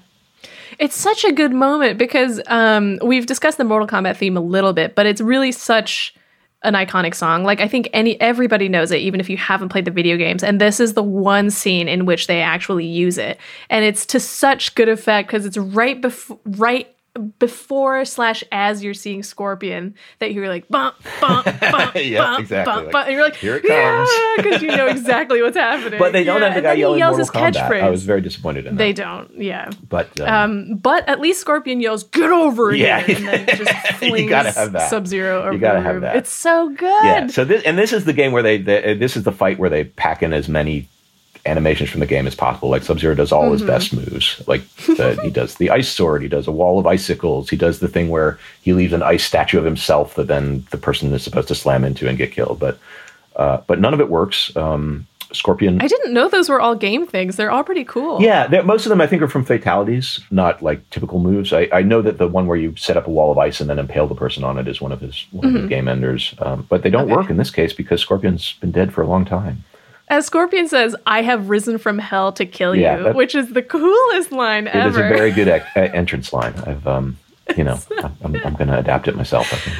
It's 0.79 0.95
such 0.95 1.23
a 1.23 1.31
good 1.31 1.53
moment 1.53 1.97
because 1.97 2.41
um, 2.47 2.99
we've 3.01 3.25
discussed 3.25 3.57
the 3.57 3.63
Mortal 3.63 3.87
Kombat 3.87 4.17
theme 4.17 4.35
a 4.35 4.41
little 4.41 4.73
bit, 4.73 4.95
but 4.95 5.05
it's 5.05 5.21
really 5.21 5.51
such 5.51 6.15
an 6.63 6.73
iconic 6.73 7.13
song. 7.13 7.43
Like 7.43 7.61
I 7.61 7.67
think 7.67 7.89
any 7.93 8.19
everybody 8.19 8.69
knows 8.69 8.91
it, 8.91 8.97
even 8.97 9.19
if 9.19 9.29
you 9.29 9.37
haven't 9.37 9.69
played 9.69 9.85
the 9.85 9.91
video 9.91 10.17
games. 10.17 10.43
And 10.43 10.59
this 10.59 10.79
is 10.79 10.93
the 10.93 11.03
one 11.03 11.49
scene 11.49 11.87
in 11.87 12.05
which 12.05 12.27
they 12.27 12.41
actually 12.41 12.85
use 12.85 13.17
it, 13.17 13.37
and 13.69 13.85
it's 13.85 14.05
to 14.07 14.19
such 14.19 14.73
good 14.75 14.89
effect 14.89 15.27
because 15.27 15.45
it's 15.45 15.57
right 15.57 15.99
before 15.99 16.39
right 16.45 16.92
before 17.37 18.05
slash 18.05 18.43
as 18.51 18.83
you're 18.83 18.93
seeing 18.95 19.21
Scorpion 19.21 19.93
that 20.19 20.33
you're 20.33 20.47
like 20.49 20.67
bump 20.67 20.95
bump 21.21 21.45
bump 21.61 21.95
Yeah, 21.95 22.17
bump 22.23 22.39
exactly. 22.39 22.73
bump 22.73 22.83
Like, 22.85 22.91
bump, 22.91 23.07
and 23.07 23.13
you're 23.15 23.23
like 23.23 23.35
"Here 23.35 23.55
it 23.57 23.63
yeah 23.65 23.97
comes." 24.05 24.09
because 24.37 24.61
you 24.63 24.69
know 24.75 24.87
exactly 24.87 25.41
what's 25.41 25.55
happening. 25.57 25.99
But 26.03 26.11
they 26.11 26.23
don't 26.23 26.41
Yeah, 26.41 26.47
have 26.47 26.55
the 26.55 26.61
guy 26.61 26.73
yelling 26.73 26.99
yells 26.99 27.17
Mortal 27.17 27.43
his 27.45 27.55
Kombat. 27.55 27.69
catchphrase. 27.69 27.83
I 27.83 27.89
was 27.89 28.03
very 28.03 28.21
disappointed 28.21 28.65
in 28.65 28.75
that. 28.75 28.77
They 28.79 28.93
don't, 28.93 29.29
yeah. 29.39 29.69
but 29.87 30.19
um, 30.19 30.27
Um, 30.27 30.75
but 30.77 31.07
at 31.07 31.19
least 31.19 31.41
Scorpion 31.41 31.81
yells, 31.81 32.03
"Get 32.05 32.31
over 32.31 32.73
Yeah. 32.73 33.01
here!" 33.01 33.15
and 33.17 33.27
then 33.27 33.45
just 33.57 34.01
You 34.01 34.09
flings 34.09 34.29
gotta 34.29 34.51
have 34.51 34.71
that. 34.71 34.89
Sub 34.89 35.05
Zero 35.05 35.43
over 35.43 35.53
You 35.53 35.59
gotta 35.59 35.79
the 35.79 35.83
have 35.85 36.01
that. 36.01 36.15
It's 36.15 36.31
so 36.31 36.69
good. 36.69 37.05
Yeah. 37.05 37.27
So 37.27 37.45
this 37.45 37.63
and 37.63 37.77
this 37.77 37.93
is 37.93 38.05
the 38.05 38.13
game 38.13 38.31
where 38.31 38.43
they, 38.43 38.57
they 38.57 38.95
this 38.95 39.15
is 39.15 39.23
the 39.23 39.31
fight 39.31 39.59
where 39.59 39.69
they 39.69 39.83
pack 39.83 40.23
in 40.23 40.33
as 40.33 40.49
many 40.49 40.87
animations 41.45 41.89
from 41.89 41.99
the 41.99 42.05
game 42.05 42.25
as 42.27 42.35
possible. 42.35 42.69
Like 42.69 42.83
Sub 42.83 42.99
Zero 42.99 43.15
does 43.15 43.31
all 43.31 43.51
his 43.51 43.61
best 43.63 43.93
moves. 43.93 44.41
Like 44.47 44.61
the, 44.85 45.19
he 45.23 45.29
does 45.29 45.55
the 45.55 45.69
ice 45.71 45.89
sword. 45.89 46.21
He 46.21 46.27
does 46.29 46.47
a 46.47 46.51
wall 46.51 46.79
of 46.79 46.87
icicles. 46.87 47.49
He 47.49 47.57
does 47.57 47.79
the 47.79 47.87
thing 47.89 48.09
where 48.09 48.39
he 48.61 48.73
leaves 48.73 48.93
an 48.93 49.03
ice 49.03 49.23
statue 49.25 49.57
of 49.59 49.65
himself 49.65 50.15
that 50.15 50.27
then 50.27 50.65
the 50.71 50.77
person 50.77 51.11
is 51.13 51.21
supposed 51.23 51.49
to 51.49 51.55
slam 51.55 51.83
into 51.83 52.07
and 52.07 52.17
get 52.17 52.31
killed. 52.31 52.59
But 52.59 52.79
uh, 53.35 53.57
but 53.67 53.79
none 53.79 53.93
of 53.93 53.99
it 53.99 54.09
works. 54.09 54.55
Um, 54.55 55.05
Scorpion. 55.33 55.81
I 55.81 55.87
didn't 55.87 56.13
know 56.13 56.29
those 56.29 56.47
were 56.47 56.61
all 56.61 56.75
game 56.75 57.07
things. 57.07 57.37
They're 57.37 57.49
all 57.49 57.63
pretty 57.63 57.83
cool. 57.85 58.21
Yeah, 58.21 58.61
most 58.63 58.85
of 58.85 58.91
them 58.91 59.01
I 59.01 59.07
think 59.07 59.23
are 59.23 59.27
from 59.27 59.43
fatalities, 59.43 60.19
not 60.29 60.61
like 60.61 60.87
typical 60.91 61.17
moves. 61.19 61.51
I, 61.51 61.67
I 61.73 61.81
know 61.81 62.03
that 62.03 62.19
the 62.19 62.27
one 62.27 62.45
where 62.45 62.55
you 62.55 62.75
set 62.75 62.97
up 62.97 63.07
a 63.07 63.09
wall 63.09 63.31
of 63.31 63.39
ice 63.39 63.59
and 63.59 63.67
then 63.67 63.79
impale 63.79 64.05
the 64.05 64.13
person 64.13 64.43
on 64.43 64.59
it 64.59 64.67
is 64.67 64.79
one 64.79 64.91
of 64.91 65.01
his 65.01 65.25
one 65.31 65.47
of 65.47 65.53
his 65.55 65.67
game 65.67 65.87
enders. 65.87 66.35
Um, 66.37 66.67
but 66.69 66.83
they 66.83 66.91
don't 66.91 67.05
Mm-hmm. 67.07 67.13
Okay. 67.13 67.21
work 67.21 67.29
in 67.31 67.37
this 67.37 67.49
case 67.49 67.73
because 67.73 67.99
Scorpion's 67.99 68.53
been 68.61 68.71
dead 68.71 68.93
for 68.93 69.01
a 69.01 69.07
long 69.07 69.25
time. 69.25 69.63
As 70.09 70.25
Scorpion 70.25 70.67
says, 70.67 70.95
"I 71.07 71.21
have 71.21 71.49
risen 71.49 71.77
from 71.77 71.97
hell 71.99 72.31
to 72.33 72.45
kill 72.45 72.75
Yeah, 72.75 72.97
you," 72.97 73.03
that- 73.05 73.15
which 73.15 73.35
is 73.35 73.49
the 73.53 73.61
coolest 73.63 74.31
line 74.31 74.67
It 74.67 74.75
ever. 74.75 75.03
It 75.05 75.05
is 75.05 75.11
a 75.11 75.17
very 75.17 75.31
good 75.31 75.47
uh, 75.49 75.59
entrance 75.75 76.33
line. 76.33 76.53
I've 76.65 76.85
um, 76.87 77.17
you 77.57 77.63
know, 77.63 77.79
I'm, 78.03 78.15
I'm, 78.23 78.35
I'm 78.45 78.53
going 78.55 78.67
to 78.67 78.77
adapt 78.77 79.07
it 79.07 79.15
myself. 79.15 79.51
I 79.53 79.57
think. 79.57 79.77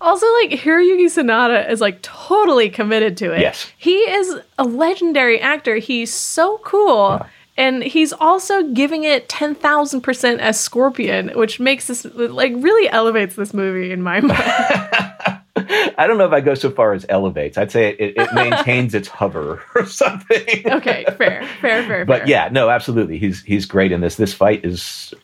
Also, 0.00 0.26
like 0.42 0.50
Hiroyuki 0.50 1.06
Sanada 1.06 1.68
is 1.70 1.80
like 1.80 2.00
totally 2.02 2.68
committed 2.68 3.16
to 3.18 3.32
it. 3.32 3.40
Yes. 3.40 3.66
He 3.78 3.94
is 3.96 4.36
a 4.58 4.64
legendary 4.64 5.40
actor. 5.40 5.76
He's 5.76 6.12
so 6.12 6.58
cool. 6.64 7.24
And 7.58 7.82
he's 7.82 8.12
also 8.12 8.70
giving 8.74 9.04
it 9.04 9.30
10,000% 9.30 10.38
as 10.40 10.60
Scorpion, 10.60 11.30
which 11.30 11.58
makes 11.58 11.86
this, 11.86 12.04
like, 12.04 12.52
really 12.54 12.86
elevates 12.90 13.34
this 13.34 13.54
movie 13.54 13.92
in 13.92 14.02
my 14.02 14.20
mind. 14.20 15.35
I 15.98 16.06
don't 16.06 16.18
know 16.18 16.26
if 16.26 16.32
I 16.32 16.40
go 16.40 16.54
so 16.54 16.70
far 16.70 16.92
as 16.92 17.06
elevates. 17.08 17.56
I'd 17.58 17.70
say 17.72 17.90
it, 17.90 18.14
it 18.16 18.34
maintains 18.34 18.94
its 18.94 19.08
hover 19.08 19.62
or 19.74 19.86
something. 19.86 20.62
okay, 20.72 21.04
fair, 21.06 21.14
fair, 21.16 21.46
fair, 21.60 21.86
fair. 21.86 22.04
but 22.04 22.20
fair. 22.20 22.28
yeah, 22.28 22.48
no, 22.52 22.68
absolutely. 22.70 23.18
He's 23.18 23.42
he's 23.42 23.64
great 23.66 23.92
in 23.92 24.00
this. 24.00 24.16
This 24.16 24.34
fight 24.34 24.64
is 24.64 25.14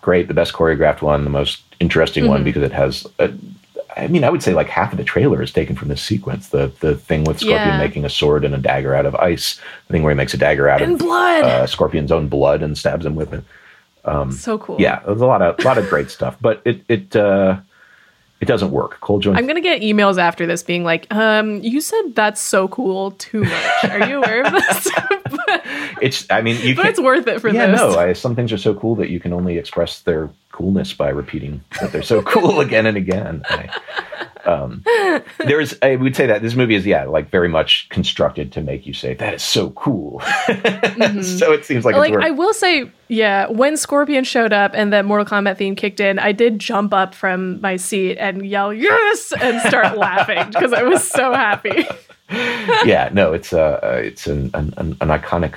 great, 0.00 0.28
the 0.28 0.34
best 0.34 0.52
choreographed 0.52 1.02
one, 1.02 1.24
the 1.24 1.30
most 1.30 1.62
interesting 1.80 2.24
Mm-hmm. 2.24 2.30
one 2.30 2.44
because 2.44 2.62
it 2.62 2.72
has. 2.72 3.06
A, 3.18 3.32
I 3.96 4.08
mean, 4.08 4.24
I 4.24 4.30
would 4.30 4.42
say 4.42 4.54
like 4.54 4.68
half 4.68 4.90
of 4.92 4.98
the 4.98 5.04
trailer 5.04 5.40
is 5.40 5.52
taken 5.52 5.76
from 5.76 5.86
this 5.88 6.02
sequence. 6.02 6.48
The 6.48 6.72
the 6.80 6.96
thing 6.96 7.24
with 7.24 7.38
Scorpion 7.40 7.68
Yeah. 7.68 7.78
making 7.78 8.04
a 8.04 8.10
sword 8.10 8.44
and 8.44 8.52
a 8.54 8.58
dagger 8.58 8.92
out 8.94 9.06
of 9.06 9.14
ice. 9.14 9.60
The 9.86 9.92
thing 9.92 10.02
where 10.02 10.12
he 10.12 10.16
makes 10.16 10.34
a 10.34 10.36
dagger 10.38 10.68
out 10.68 10.82
And 10.82 10.94
of 10.94 10.98
blood. 10.98 11.44
Uh, 11.44 11.66
Scorpion's 11.66 12.10
own 12.10 12.26
blood 12.28 12.60
and 12.62 12.76
stabs 12.76 13.06
him 13.06 13.14
with 13.14 13.32
it. 13.32 13.44
so 14.32 14.58
cool. 14.58 14.80
Yeah, 14.80 15.00
there's 15.06 15.20
a 15.20 15.26
lot 15.26 15.42
of 15.42 15.64
lot 15.64 15.78
of 15.78 15.88
great 15.88 16.10
stuff, 16.10 16.36
but 16.40 16.60
it 16.64 16.82
it 16.88 17.14
uh, 17.14 17.58
it 18.40 18.46
doesn't 18.46 18.72
work. 18.72 19.00
Cole 19.00 19.20
Jones. 19.20 19.38
I'm 19.38 19.46
gonna 19.46 19.60
get 19.60 19.80
emails 19.82 20.18
after 20.18 20.46
this 20.46 20.62
being 20.62 20.84
like, 20.84 21.12
um, 21.14 21.62
you 21.62 21.80
said 21.80 22.14
that's 22.14 22.40
so 22.40 22.68
cool 22.68 23.12
too 23.12 23.44
much. 23.44 23.84
Are 23.84 24.08
you 24.08 24.18
aware 24.18 24.42
of 24.42 24.52
this? 24.52 24.90
but, 25.30 25.62
it's. 26.02 26.26
I 26.30 26.42
mean, 26.42 26.60
you 26.60 26.74
but 26.74 26.86
it's 26.86 27.00
worth 27.00 27.26
it 27.26 27.40
for 27.40 27.48
yeah, 27.48 27.66
this. 27.66 27.80
no. 27.80 27.98
I, 27.98 28.12
some 28.12 28.34
things 28.34 28.52
are 28.52 28.58
so 28.58 28.74
cool 28.74 28.96
that 28.96 29.10
you 29.10 29.20
can 29.20 29.32
only 29.32 29.58
express 29.58 30.00
their 30.00 30.30
coolness 30.52 30.92
by 30.92 31.08
repeating 31.08 31.62
that 31.80 31.92
they're 31.92 32.02
so 32.02 32.22
cool 32.34 32.60
again 32.60 32.86
and 32.86 32.96
again. 32.96 33.42
I, 33.48 33.70
um, 34.46 34.82
there 35.38 35.60
is. 35.60 35.78
I 35.82 35.96
would 35.96 36.14
say 36.14 36.26
that 36.26 36.42
this 36.42 36.54
movie 36.54 36.74
is 36.74 36.86
yeah, 36.86 37.04
like 37.04 37.30
very 37.30 37.48
much 37.48 37.88
constructed 37.88 38.52
to 38.52 38.60
make 38.60 38.86
you 38.86 38.92
say 38.92 39.14
that 39.14 39.34
is 39.34 39.42
so 39.42 39.70
cool. 39.70 40.20
so 40.46 41.52
it 41.52 41.64
seems 41.64 41.84
like, 41.84 41.96
like. 41.96 42.14
I 42.14 42.30
will 42.30 42.54
say, 42.54 42.90
yeah, 43.08 43.48
when 43.48 43.76
Scorpion 43.76 44.24
showed 44.24 44.52
up 44.52 44.72
and 44.74 44.92
that 44.92 45.04
Mortal 45.04 45.26
Kombat 45.26 45.56
theme 45.56 45.74
kicked 45.76 46.00
in, 46.00 46.18
I 46.18 46.32
did 46.32 46.58
jump 46.58 46.92
up 46.92 47.14
from 47.14 47.60
my 47.60 47.76
seat 47.76 48.16
and 48.18 48.46
yell 48.46 48.72
"yes" 48.72 49.32
and 49.40 49.60
start 49.62 49.96
laughing 49.98 50.50
because 50.50 50.72
I 50.72 50.82
was 50.82 51.08
so 51.08 51.32
happy. 51.32 51.86
yeah, 52.30 53.10
no, 53.12 53.32
it's 53.32 53.52
uh, 53.52 53.80
uh, 53.82 54.00
it's 54.02 54.26
an, 54.26 54.50
an 54.54 54.74
an 54.78 55.08
iconic 55.08 55.54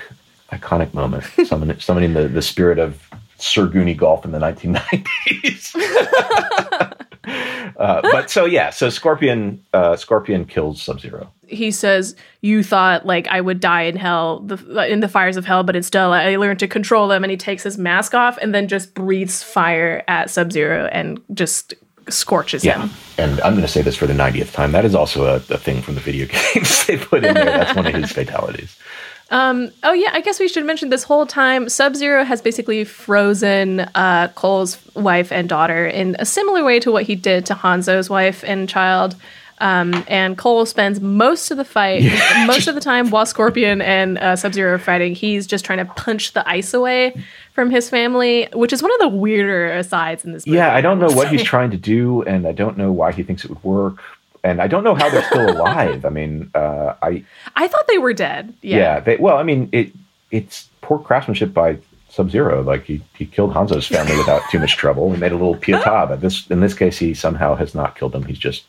iconic 0.51 0.93
moment. 0.93 1.23
Summoning 1.45 1.79
summoning 1.79 2.13
the 2.13 2.27
the 2.27 2.41
spirit 2.41 2.79
of 2.79 3.09
Sir 3.37 3.67
Goonie 3.67 3.95
Golf 3.95 4.25
in 4.25 4.31
the 4.31 4.39
1990s. 4.39 5.75
uh, 7.77 8.01
but 8.01 8.29
so 8.29 8.45
yeah, 8.45 8.69
so 8.69 8.89
Scorpion 8.89 9.63
uh, 9.73 9.95
Scorpion 9.95 10.45
kills 10.45 10.81
Sub 10.81 10.99
Zero. 10.99 11.31
He 11.45 11.71
says, 11.71 12.15
"You 12.41 12.63
thought 12.63 13.05
like 13.05 13.27
I 13.27 13.41
would 13.41 13.59
die 13.59 13.83
in 13.83 13.95
hell, 13.95 14.39
the, 14.41 14.55
in 14.91 14.99
the 15.01 15.07
fires 15.07 15.37
of 15.37 15.45
hell, 15.45 15.63
but 15.63 15.75
instead 15.75 16.03
I 16.03 16.35
learned 16.37 16.59
to 16.59 16.67
control 16.67 17.07
them." 17.07 17.23
And 17.23 17.31
he 17.31 17.37
takes 17.37 17.63
his 17.63 17.77
mask 17.77 18.13
off 18.13 18.37
and 18.41 18.53
then 18.55 18.67
just 18.67 18.93
breathes 18.93 19.43
fire 19.43 20.03
at 20.07 20.29
Sub 20.29 20.51
Zero 20.51 20.87
and 20.91 21.21
just 21.33 21.73
scorches 22.09 22.63
Yeah, 22.63 22.83
him. 22.83 22.89
and 23.17 23.41
I'm 23.41 23.51
going 23.53 23.65
to 23.65 23.67
say 23.67 23.81
this 23.81 23.97
for 23.97 24.07
the 24.07 24.13
90th 24.13 24.53
time. 24.53 24.71
That 24.71 24.85
is 24.85 24.95
also 24.95 25.25
a, 25.25 25.35
a 25.35 25.57
thing 25.57 25.81
from 25.81 25.95
the 25.95 26.01
video 26.01 26.25
games 26.53 26.85
they 26.85 26.97
put 26.97 27.25
in 27.25 27.33
there. 27.33 27.43
That's 27.45 27.75
one 27.75 27.85
of 27.85 27.93
his 27.93 28.11
fatalities. 28.13 28.77
Oh 29.31 29.93
yeah, 29.93 30.09
I 30.13 30.21
guess 30.21 30.39
we 30.39 30.47
should 30.47 30.65
mention 30.65 30.89
this 30.89 31.03
whole 31.03 31.25
time 31.25 31.69
Sub 31.69 31.95
Zero 31.95 32.23
has 32.23 32.41
basically 32.41 32.83
frozen 32.83 33.81
uh, 33.95 34.29
Cole's 34.35 34.77
wife 34.95 35.31
and 35.31 35.49
daughter 35.49 35.85
in 35.85 36.15
a 36.19 36.25
similar 36.25 36.63
way 36.63 36.79
to 36.79 36.91
what 36.91 37.03
he 37.03 37.15
did 37.15 37.45
to 37.47 37.53
Hanzo's 37.53 38.09
wife 38.09 38.43
and 38.43 38.67
child. 38.69 39.15
Um, 39.59 40.05
and 40.07 40.37
Cole 40.37 40.67
spends 40.67 41.01
most 41.01 41.49
of 41.49 41.57
the 41.57 41.65
fight, 41.65 42.03
most 42.45 42.67
of 42.67 42.75
the 42.75 42.81
time 42.81 43.09
while 43.09 43.25
Scorpion 43.25 43.81
and 43.81 44.17
uh, 44.19 44.35
Sub 44.35 44.53
Zero 44.53 44.75
are 44.75 44.79
fighting, 44.79 45.15
he's 45.15 45.47
just 45.47 45.65
trying 45.65 45.79
to 45.79 45.85
punch 45.85 46.33
the 46.33 46.47
ice 46.47 46.75
away 46.75 47.23
from 47.53 47.71
his 47.71 47.89
family, 47.89 48.47
which 48.53 48.71
is 48.71 48.83
one 48.83 48.93
of 48.93 48.99
the 48.99 49.07
weirder 49.07 49.71
asides 49.71 50.23
in 50.23 50.31
this 50.31 50.45
movie. 50.45 50.57
Yeah, 50.57 50.75
I 50.75 50.81
don't 50.81 50.99
know 50.99 51.07
what 51.07 51.29
he's 51.29 51.41
trying 51.55 51.71
to 51.71 51.77
do, 51.77 52.21
and 52.23 52.47
I 52.47 52.51
don't 52.51 52.77
know 52.77 52.91
why 52.91 53.11
he 53.11 53.23
thinks 53.23 53.43
it 53.45 53.49
would 53.49 53.63
work. 53.63 54.03
And 54.47 54.61
I 54.61 54.67
don't 54.67 54.83
know 54.83 54.95
how 54.95 55.09
they're 55.09 55.23
still 55.33 55.49
alive. 55.57 56.05
I 56.05 56.09
mean, 56.09 56.49
uh, 56.55 56.93
I 57.01 57.23
I 57.55 57.67
thought 57.67 57.87
they 57.87 57.97
were 57.97 58.13
dead. 58.13 58.53
yeah, 58.61 58.77
Yeah. 58.77 58.99
they, 59.01 59.17
well, 59.17 59.37
I 59.37 59.43
mean, 59.43 59.67
it 59.71 59.91
it's 60.31 60.69
poor 60.81 60.99
craftsmanship 60.99 61.53
by 61.53 61.77
Sub 62.09 62.29
Zero. 62.31 62.61
Like 62.63 62.83
he, 62.85 63.01
he 63.17 63.25
killed 63.25 63.53
Hanzo's 63.53 63.87
family 63.87 64.15
without 64.23 64.41
too 64.51 64.59
much 64.59 64.77
trouble. 64.77 65.11
He 65.11 65.19
made 65.19 65.31
a 65.33 65.35
little 65.41 65.55
pietà, 65.55 66.07
but 66.07 66.21
this 66.21 66.47
in 66.49 66.59
this 66.61 66.73
case, 66.73 66.97
he 66.97 67.13
somehow 67.13 67.55
has 67.55 67.75
not 67.75 67.95
killed 67.97 68.13
them. 68.13 68.23
He's 68.25 68.39
just 68.39 68.63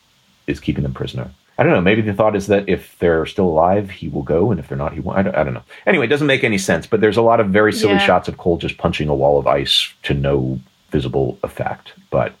is 0.47 0.59
keeping 0.59 0.83
them 0.83 0.93
prisoner. 0.93 1.29
I 1.57 1.63
don't 1.63 1.73
know. 1.73 1.81
Maybe 1.81 2.01
the 2.01 2.13
thought 2.13 2.35
is 2.37 2.47
that 2.47 2.67
if 2.69 2.97
they're 2.99 3.25
still 3.25 3.47
alive, 3.47 3.89
he 3.89 4.07
will 4.07 4.21
go, 4.23 4.49
and 4.51 4.59
if 4.61 4.67
they're 4.69 4.77
not, 4.77 4.93
he 4.93 5.01
won't. 5.01 5.17
I 5.19 5.21
don't, 5.21 5.35
I 5.35 5.43
don't 5.43 5.53
know. 5.53 5.63
Anyway, 5.85 6.05
it 6.05 6.09
doesn't 6.09 6.27
make 6.27 6.43
any 6.45 6.57
sense. 6.57 6.87
But 6.87 7.01
there's 7.01 7.17
a 7.17 7.21
lot 7.21 7.39
of 7.41 7.47
very 7.49 7.73
silly 7.73 7.93
Yeah. 7.99 8.05
shots 8.09 8.27
of 8.29 8.37
Cole 8.37 8.57
just 8.57 8.77
punching 8.77 9.09
a 9.09 9.13
wall 9.15 9.37
of 9.39 9.45
ice 9.45 9.93
to 10.03 10.13
no 10.13 10.59
visible 10.91 11.37
effect. 11.43 11.91
But 12.11 12.33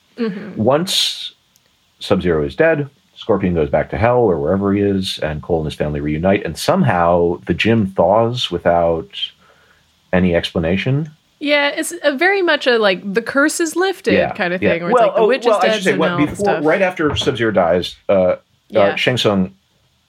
once 0.55 1.33
Sub 1.99 2.21
Zero 2.21 2.43
is 2.45 2.55
dead. 2.55 2.89
Scorpion 3.19 3.53
goes 3.53 3.69
back 3.69 3.89
to 3.89 3.97
hell 3.97 4.19
or 4.19 4.39
wherever 4.39 4.73
he 4.73 4.79
is, 4.79 5.19
and 5.19 5.43
Cole 5.43 5.57
and 5.59 5.65
his 5.65 5.75
family 5.75 5.99
reunite. 5.99 6.45
And 6.45 6.57
somehow 6.57 7.41
the 7.47 7.53
gym 7.53 7.87
thaws 7.87 8.49
without 8.49 9.09
any 10.13 10.33
explanation. 10.33 11.11
Yeah, 11.39 11.67
it's 11.67 11.93
a 12.03 12.15
very 12.15 12.41
much 12.41 12.65
a 12.65 12.79
like 12.79 13.13
the 13.13 13.21
curse 13.21 13.59
is 13.59 13.75
lifted 13.75 14.33
kind 14.35 14.53
of 14.53 14.61
thing, 14.61 14.81
where 14.81 14.91
it's 14.91 15.01
like 15.01 15.15
the 15.15 15.21
oh, 15.21 15.27
witch 15.27 15.43
well, 15.45 15.59
is 15.59 15.63
I 15.65 15.73
should 15.73 15.83
say, 15.83 15.97
well, 15.97 16.17
before, 16.17 16.61
right 16.61 16.81
after 16.81 17.13
Sub 17.17 17.35
Zero 17.35 17.51
dies, 17.51 17.97
uh, 18.07 18.37
Yeah. 18.69 18.81
uh, 18.81 18.95
Shang 18.95 19.17
Tsung 19.17 19.53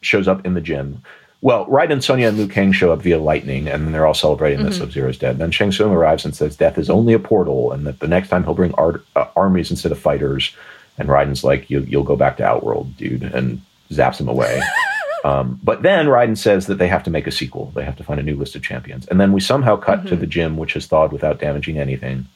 shows 0.02 0.28
up 0.28 0.46
in 0.46 0.54
the 0.54 0.60
gym. 0.60 1.02
Well, 1.42 1.66
right 1.66 1.88
Raiden, 1.88 2.02
Sonya, 2.02 2.28
and 2.28 2.36
Liu 2.38 2.46
Kang 2.46 2.70
show 2.70 2.92
up 2.92 3.02
via 3.02 3.18
lightning, 3.18 3.66
and 3.66 3.84
then 3.86 3.92
they're 3.92 4.06
all 4.06 4.14
celebrating 4.14 4.60
Mm-hmm. 4.60 4.68
that 4.68 4.74
Sub 4.74 4.92
Zero 4.92 5.08
is 5.08 5.18
dead. 5.18 5.38
Then 5.38 5.50
Shang 5.50 5.72
Tsung 5.72 5.90
arrives 5.90 6.24
and 6.24 6.34
says 6.36 6.56
death 6.56 6.78
is 6.78 6.88
only 6.88 7.12
a 7.12 7.18
portal, 7.18 7.72
and 7.72 7.86
that 7.86 7.98
the 7.98 8.08
next 8.08 8.28
time 8.28 8.44
he'll 8.44 8.54
bring 8.54 8.72
art, 8.74 9.04
uh, 9.16 9.26
armies 9.34 9.70
instead 9.70 9.90
of 9.90 9.98
fighters. 9.98 10.54
And 11.00 11.08
Raiden's 11.08 11.42
like, 11.42 11.68
you, 11.70 11.80
"You'll 11.80 12.04
go 12.04 12.14
back 12.16 12.36
to 12.36 12.44
Outworld, 12.44 12.96
dude," 12.96 13.22
and 13.24 13.60
zaps 13.90 14.20
him 14.20 14.28
away. 14.28 14.60
um, 15.24 15.58
but 15.64 15.82
then 15.82 16.06
Raiden 16.06 16.36
says 16.38 16.66
that 16.66 16.76
they 16.78 16.86
have 16.88 17.02
to 17.04 17.10
make 17.10 17.26
a 17.26 17.32
sequel. 17.32 17.72
They 17.74 17.84
have 17.84 17.96
to 17.96 18.04
find 18.04 18.20
a 18.20 18.22
new 18.22 18.36
list 18.36 18.54
of 18.54 18.62
champions, 18.62 19.06
and 19.08 19.20
then 19.20 19.32
we 19.32 19.40
somehow 19.40 19.76
cut 19.76 20.00
Mm-hmm. 20.00 20.08
to 20.08 20.16
the 20.16 20.26
gym, 20.26 20.56
which 20.56 20.74
has 20.74 20.86
thawed 20.86 21.10
without 21.12 21.40
damaging 21.40 21.78
anything 21.78 22.26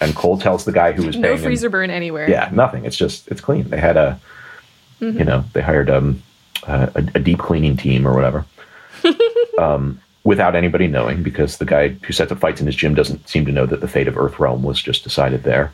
and 0.00 0.14
Cole 0.14 0.38
tells 0.38 0.64
the 0.64 0.70
guy 0.70 0.92
who 0.92 1.04
was 1.04 1.16
no 1.16 1.22
paying 1.26 1.38
him- 1.38 1.42
freezer 1.44 1.68
burn 1.68 1.90
anywhere. 1.90 2.30
yeah, 2.30 2.48
nothing. 2.52 2.84
It's 2.84 2.96
just 2.96 3.26
it's 3.26 3.40
clean. 3.40 3.68
They 3.68 3.80
had 3.80 3.96
a, 3.96 4.20
you 5.00 5.24
know, 5.24 5.42
they 5.54 5.60
hired 5.60 5.90
um, 5.90 6.22
a, 6.68 6.92
a 7.16 7.18
deep 7.18 7.40
cleaning 7.40 7.76
team 7.76 8.06
or 8.06 8.14
whatever, 8.14 8.44
um, 9.58 10.00
without 10.24 10.54
anybody 10.54 10.86
knowing 10.86 11.22
because 11.24 11.58
the 11.58 11.64
guy 11.64 11.88
who 11.88 12.12
sets 12.12 12.30
up 12.30 12.38
fights 12.38 12.60
in 12.60 12.66
his 12.66 12.76
gym 12.76 12.94
doesn't 12.94 13.28
seem 13.28 13.44
to 13.46 13.50
know 13.52 13.66
that 13.66 13.80
the 13.80 13.88
fate 13.88 14.06
of 14.08 14.14
Earthrealm 14.14 14.60
was 14.62 14.80
just 14.80 15.02
decided 15.02 15.42
there. 15.42 15.72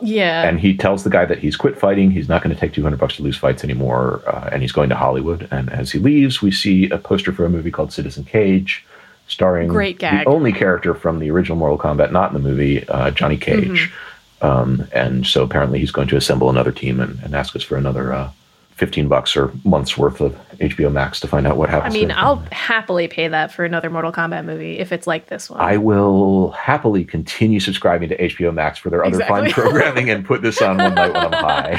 Yeah. 0.00 0.48
And 0.48 0.60
he 0.60 0.76
tells 0.76 1.04
the 1.04 1.10
guy 1.10 1.24
that 1.24 1.38
he's 1.38 1.56
quit 1.56 1.78
fighting. 1.78 2.10
He's 2.10 2.28
not 2.28 2.42
going 2.42 2.54
to 2.54 2.60
take 2.60 2.72
200 2.72 2.98
bucks 2.98 3.16
to 3.16 3.22
lose 3.22 3.36
fights 3.36 3.64
anymore. 3.64 4.22
Uh, 4.26 4.50
and 4.52 4.62
he's 4.62 4.72
going 4.72 4.88
to 4.90 4.94
Hollywood. 4.94 5.48
And 5.50 5.70
as 5.70 5.90
he 5.90 5.98
leaves, 5.98 6.42
we 6.42 6.50
see 6.50 6.90
a 6.90 6.98
poster 6.98 7.32
for 7.32 7.44
a 7.44 7.48
movie 7.48 7.70
called 7.70 7.92
Citizen 7.92 8.24
Cage, 8.24 8.84
starring 9.26 9.68
Great 9.68 9.98
gag. 9.98 10.24
the 10.24 10.30
only 10.30 10.52
character 10.52 10.94
from 10.94 11.18
the 11.18 11.30
original 11.30 11.56
Mortal 11.56 11.78
Kombat, 11.78 12.12
not 12.12 12.34
in 12.34 12.34
the 12.34 12.48
movie, 12.48 12.86
uh, 12.88 13.10
Johnny 13.10 13.38
Cage. 13.38 13.90
Mm-hmm. 13.90 14.46
Um, 14.46 14.86
and 14.92 15.26
so 15.26 15.42
apparently 15.42 15.78
he's 15.78 15.90
going 15.90 16.08
to 16.08 16.16
assemble 16.16 16.50
another 16.50 16.72
team 16.72 17.00
and, 17.00 17.18
and 17.22 17.34
ask 17.34 17.56
us 17.56 17.62
for 17.62 17.76
another 17.76 18.12
uh, 18.12 18.30
15 18.76 19.08
bucks 19.08 19.36
or 19.36 19.50
month's 19.64 19.96
worth 19.96 20.20
of 20.20 20.34
HBO 20.58 20.92
Max 20.92 21.18
to 21.20 21.26
find 21.26 21.46
out 21.46 21.56
what 21.56 21.70
happens. 21.70 21.94
I 21.94 21.98
mean, 21.98 22.10
I'll 22.10 22.44
happily 22.52 23.08
pay 23.08 23.26
that 23.26 23.50
for 23.50 23.64
another 23.64 23.88
Mortal 23.88 24.12
Kombat 24.12 24.44
movie 24.44 24.78
if 24.78 24.92
it's 24.92 25.06
like 25.06 25.28
this 25.28 25.48
one. 25.48 25.60
I 25.60 25.78
will 25.78 26.50
happily 26.50 27.02
continue 27.02 27.58
subscribing 27.58 28.10
to 28.10 28.16
HBO 28.18 28.52
Max 28.52 28.78
for 28.78 28.90
their 28.90 29.02
other 29.02 29.24
fun 29.24 29.46
Exactly. 29.46 29.52
programming 29.70 30.10
and 30.10 30.26
put 30.26 30.42
this 30.42 30.60
on 30.60 30.76
one 30.76 30.94
night 30.94 31.12
when 31.14 31.34
I'm 31.34 31.42
high. 31.42 31.76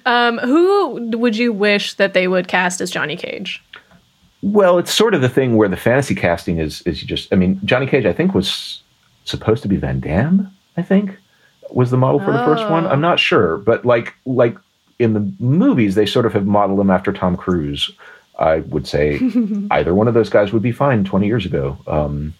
um, 0.06 0.38
who 0.38 1.16
would 1.18 1.36
you 1.36 1.52
wish 1.52 1.94
that 1.94 2.12
they 2.12 2.28
would 2.28 2.46
cast 2.46 2.82
as 2.82 2.90
Johnny 2.90 3.16
Cage? 3.16 3.62
Well, 4.42 4.78
it's 4.78 4.92
sort 4.92 5.14
of 5.14 5.22
the 5.22 5.28
thing 5.30 5.56
where 5.56 5.68
the 5.68 5.76
fantasy 5.76 6.14
casting 6.14 6.58
is 6.58 6.82
is 6.82 7.00
just 7.00 7.32
I 7.32 7.36
mean, 7.36 7.58
Johnny 7.64 7.86
Cage 7.86 8.04
I 8.04 8.12
think 8.12 8.34
was 8.34 8.82
supposed 9.24 9.62
to 9.62 9.68
be 9.68 9.76
Van 9.76 10.00
Damme, 10.00 10.50
I 10.76 10.82
think, 10.82 11.16
was 11.74 11.90
the 11.90 11.96
model 11.96 12.20
for 12.20 12.32
the 12.32 12.44
first 12.44 12.68
one. 12.70 12.86
Oh. 12.86 12.90
I'm 12.90 13.00
not 13.00 13.18
sure, 13.18 13.56
but 13.58 13.84
like 13.84 14.14
like 14.24 14.56
in 14.98 15.14
the 15.14 15.32
movies 15.38 15.94
they 15.94 16.06
sort 16.06 16.26
of 16.26 16.32
have 16.32 16.46
modeled 16.46 16.80
him 16.80 16.90
after 16.90 17.12
Tom 17.12 17.36
Cruise. 17.36 17.90
I 18.38 18.60
would 18.60 18.86
say 18.86 19.20
either 19.70 19.94
one 19.94 20.08
of 20.08 20.14
those 20.14 20.30
guys 20.30 20.52
would 20.52 20.62
be 20.62 20.72
fine 20.72 21.04
20 21.04 21.26
years 21.26 21.44
ago. 21.44 21.76
Um, 21.86 22.32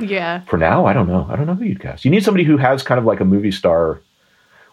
Yeah. 0.00 0.40
for 0.42 0.58
now, 0.58 0.84
I 0.84 0.92
don't 0.92 1.08
know. 1.08 1.26
I 1.30 1.36
don't 1.36 1.46
know 1.46 1.54
who 1.54 1.64
you'd 1.64 1.80
cast. 1.80 2.04
You 2.04 2.10
need 2.10 2.24
somebody 2.24 2.44
who 2.44 2.58
has 2.58 2.82
kind 2.82 2.98
of 2.98 3.04
like 3.06 3.20
a 3.20 3.24
movie 3.24 3.50
star. 3.52 4.00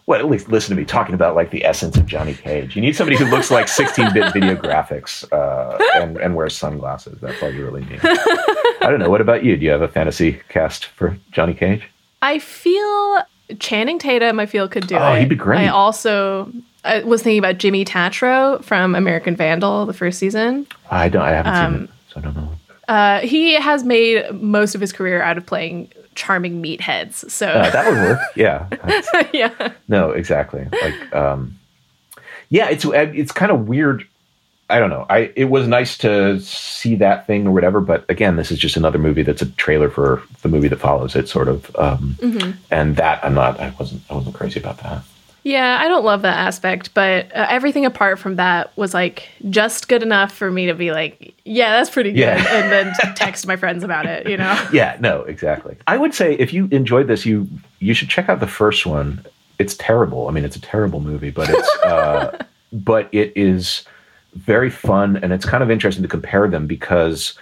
Well, 0.06 0.20
at 0.20 0.26
least 0.28 0.50
listen 0.50 0.76
to 0.76 0.78
me 0.78 0.84
talking 0.84 1.14
about 1.14 1.34
like 1.34 1.50
the 1.50 1.64
essence 1.64 1.96
of 1.96 2.04
Johnny 2.04 2.34
Cage. 2.34 2.76
You 2.76 2.82
need 2.82 2.94
somebody 2.94 3.16
who 3.16 3.24
looks 3.24 3.50
like 3.50 3.64
16-bit 3.66 4.32
video 4.34 4.54
graphics 4.56 5.24
uh, 5.32 5.78
and, 5.94 6.18
and 6.18 6.36
wears 6.36 6.54
sunglasses. 6.54 7.18
That's 7.22 7.42
all 7.42 7.50
you 7.50 7.64
really 7.64 7.86
need. 7.86 8.00
I 8.04 8.88
don't 8.90 8.98
know. 9.00 9.08
What 9.08 9.22
about 9.22 9.42
you? 9.44 9.56
Do 9.56 9.64
you 9.64 9.70
have 9.70 9.80
a 9.80 9.88
fantasy 9.88 10.42
cast 10.50 10.84
for 10.84 11.16
Johnny 11.32 11.54
Cage? 11.54 11.88
I 12.20 12.38
feel 12.38 13.22
Channing 13.58 13.98
Tatum, 13.98 14.40
I 14.40 14.46
feel, 14.46 14.68
could 14.68 14.86
do 14.86 14.96
Oh, 14.96 15.12
it. 15.14 15.20
he'd 15.20 15.28
be 15.28 15.34
great. 15.36 15.58
I 15.60 15.68
also 15.68 16.50
I 16.84 17.00
was 17.00 17.22
thinking 17.22 17.38
about 17.38 17.58
Jimmy 17.58 17.84
Tatro 17.84 18.62
from 18.62 18.94
American 18.94 19.36
Vandal, 19.36 19.86
the 19.86 19.92
first 19.94 20.18
season. 20.18 20.66
I 20.90 21.08
don't. 21.08 21.22
I 21.22 21.30
haven't 21.30 21.54
Um, 21.54 21.72
seen 21.74 21.84
it, 21.84 21.90
so 22.12 22.20
I 22.20 22.22
don't 22.22 22.36
know. 22.36 22.48
Uh, 22.88 23.20
he 23.20 23.54
has 23.54 23.82
made 23.84 24.30
most 24.32 24.74
of 24.74 24.80
his 24.80 24.92
career 24.92 25.22
out 25.22 25.38
of 25.38 25.46
playing 25.46 25.90
charming 26.14 26.62
meatheads. 26.62 27.30
So, 27.30 27.46
Uh, 27.48 27.70
that 27.70 27.86
would 27.90 27.96
work. 27.98 28.18
Yeah. 28.36 28.68
Yeah. 29.32 29.72
No, 29.88 30.10
exactly. 30.10 30.66
Like, 30.82 31.14
um, 31.14 31.58
yeah, 32.50 32.68
it's 32.68 32.84
it's 32.84 33.32
kind 33.32 33.50
of 33.50 33.66
weird. 33.66 34.06
I 34.70 34.78
don't 34.78 34.90
know. 34.90 35.04
I 35.10 35.32
it 35.36 35.46
was 35.46 35.68
nice 35.68 35.98
to 35.98 36.40
see 36.40 36.94
that 36.96 37.26
thing 37.26 37.46
or 37.46 37.52
whatever, 37.52 37.80
but 37.80 38.04
again, 38.08 38.36
this 38.36 38.50
is 38.50 38.58
just 38.58 38.76
another 38.76 38.98
movie 38.98 39.22
that's 39.22 39.42
a 39.42 39.46
trailer 39.52 39.90
for 39.90 40.22
the 40.42 40.48
movie 40.48 40.68
that 40.68 40.78
follows 40.80 41.14
it, 41.14 41.28
sort 41.28 41.48
of. 41.48 41.74
Um, 41.76 42.16
And 42.70 42.96
that 42.96 43.24
I'm 43.24 43.34
not. 43.34 43.60
I 43.60 43.74
wasn't. 43.78 44.02
I 44.10 44.14
wasn't 44.14 44.34
crazy 44.34 44.60
about 44.60 44.78
that. 44.78 45.02
Yeah, 45.42 45.78
I 45.78 45.88
don't 45.88 46.06
love 46.06 46.22
that 46.22 46.38
aspect, 46.38 46.94
but 46.94 47.26
uh, 47.36 47.46
everything 47.50 47.84
apart 47.84 48.18
from 48.18 48.36
that 48.36 48.74
was 48.78 48.94
like 48.94 49.28
just 49.50 49.88
good 49.88 50.02
enough 50.02 50.32
for 50.32 50.50
me 50.50 50.66
to 50.66 50.74
be 50.74 50.90
like, 50.90 51.34
yeah, 51.44 51.72
that's 51.72 51.90
pretty 51.90 52.12
good. 52.12 52.20
Yeah. 52.20 52.62
And 52.62 52.72
then 52.72 52.94
text 53.14 53.46
my 53.46 53.56
friends 53.56 53.84
about 53.84 54.06
it, 54.06 54.26
you 54.26 54.38
know? 54.38 54.68
Yeah. 54.72 54.96
No. 55.00 55.20
Exactly. 55.24 55.76
I 55.86 55.98
would 55.98 56.14
say 56.14 56.32
if 56.36 56.54
you 56.54 56.66
enjoyed 56.70 57.08
this, 57.08 57.26
you 57.26 57.46
you 57.78 57.92
should 57.92 58.08
check 58.08 58.30
out 58.30 58.40
the 58.40 58.46
first 58.46 58.86
one. 58.86 59.22
It's 59.58 59.76
terrible. 59.76 60.28
I 60.28 60.30
mean, 60.32 60.44
it's 60.46 60.56
a 60.56 60.60
terrible 60.62 61.00
movie, 61.00 61.30
but 61.30 61.50
it's 61.50 61.76
uh, 61.84 62.42
but 62.72 63.10
it 63.12 63.34
is 63.36 63.84
very 64.34 64.70
fun 64.70 65.16
and 65.16 65.32
it's 65.32 65.44
kind 65.44 65.62
of 65.62 65.70
interesting 65.70 66.02
to 66.02 66.08
compare 66.08 66.48
them 66.48 66.66
because 66.66 67.38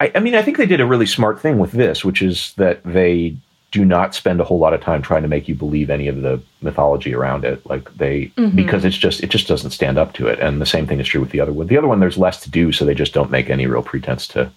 I, 0.00 0.12
I 0.14 0.20
mean 0.20 0.34
I 0.34 0.42
think 0.42 0.56
they 0.56 0.66
did 0.66 0.80
a 0.80 0.86
really 0.86 1.06
smart 1.06 1.40
thing 1.40 1.58
with 1.58 1.72
this, 1.72 2.04
which 2.04 2.22
is 2.22 2.52
that 2.54 2.82
they 2.84 3.36
do 3.70 3.84
not 3.84 4.14
spend 4.14 4.40
a 4.40 4.44
whole 4.44 4.58
lot 4.58 4.74
of 4.74 4.80
time 4.80 5.00
trying 5.00 5.22
to 5.22 5.28
make 5.28 5.46
you 5.46 5.54
believe 5.54 5.90
any 5.90 6.08
of 6.08 6.22
the 6.22 6.42
mythology 6.60 7.14
around 7.14 7.44
it. 7.44 7.64
Like 7.66 7.94
they 7.96 8.26
mm-hmm. 8.36 8.56
because 8.56 8.84
it's 8.84 8.96
just 8.96 9.22
it 9.22 9.30
just 9.30 9.46
doesn't 9.46 9.70
stand 9.70 9.98
up 9.98 10.12
to 10.14 10.26
it. 10.26 10.40
And 10.40 10.60
the 10.60 10.66
same 10.66 10.86
thing 10.86 11.00
is 11.00 11.06
true 11.06 11.20
with 11.20 11.30
the 11.30 11.40
other 11.40 11.52
one. 11.52 11.68
The 11.68 11.78
other 11.78 11.88
one 11.88 12.00
there's 12.00 12.18
less 12.18 12.40
to 12.40 12.50
do, 12.50 12.72
so 12.72 12.84
they 12.84 12.94
just 12.94 13.14
don't 13.14 13.30
make 13.30 13.48
any 13.48 13.66
real 13.66 13.82
pretense 13.82 14.26
to 14.28 14.50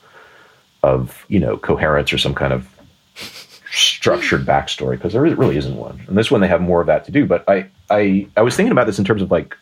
of 0.82 1.26
you 1.30 1.40
know 1.40 1.58
coherence 1.58 2.12
or 2.12 2.18
some 2.18 2.34
kind 2.34 2.54
of 2.54 2.68
structured 3.72 4.46
backstory 4.46 4.92
because 4.92 5.14
there 5.14 5.22
really 5.22 5.58
isn't 5.58 5.76
one. 5.76 6.04
And 6.08 6.18
this 6.18 6.32
one 6.32 6.42
they 6.42 6.48
have 6.48 6.62
more 6.62 6.82
of 6.82 6.88
that 6.88 7.06
to 7.06 7.12
do. 7.12 7.26
But 7.26 7.48
I 7.48 7.68
I 7.90 8.28
I 8.36 8.42
was 8.42 8.56
thinking 8.56 8.72
about 8.72 8.88
this 8.88 9.00
in 9.00 9.06
terms 9.06 9.22
of 9.22 9.32
like, 9.32 9.56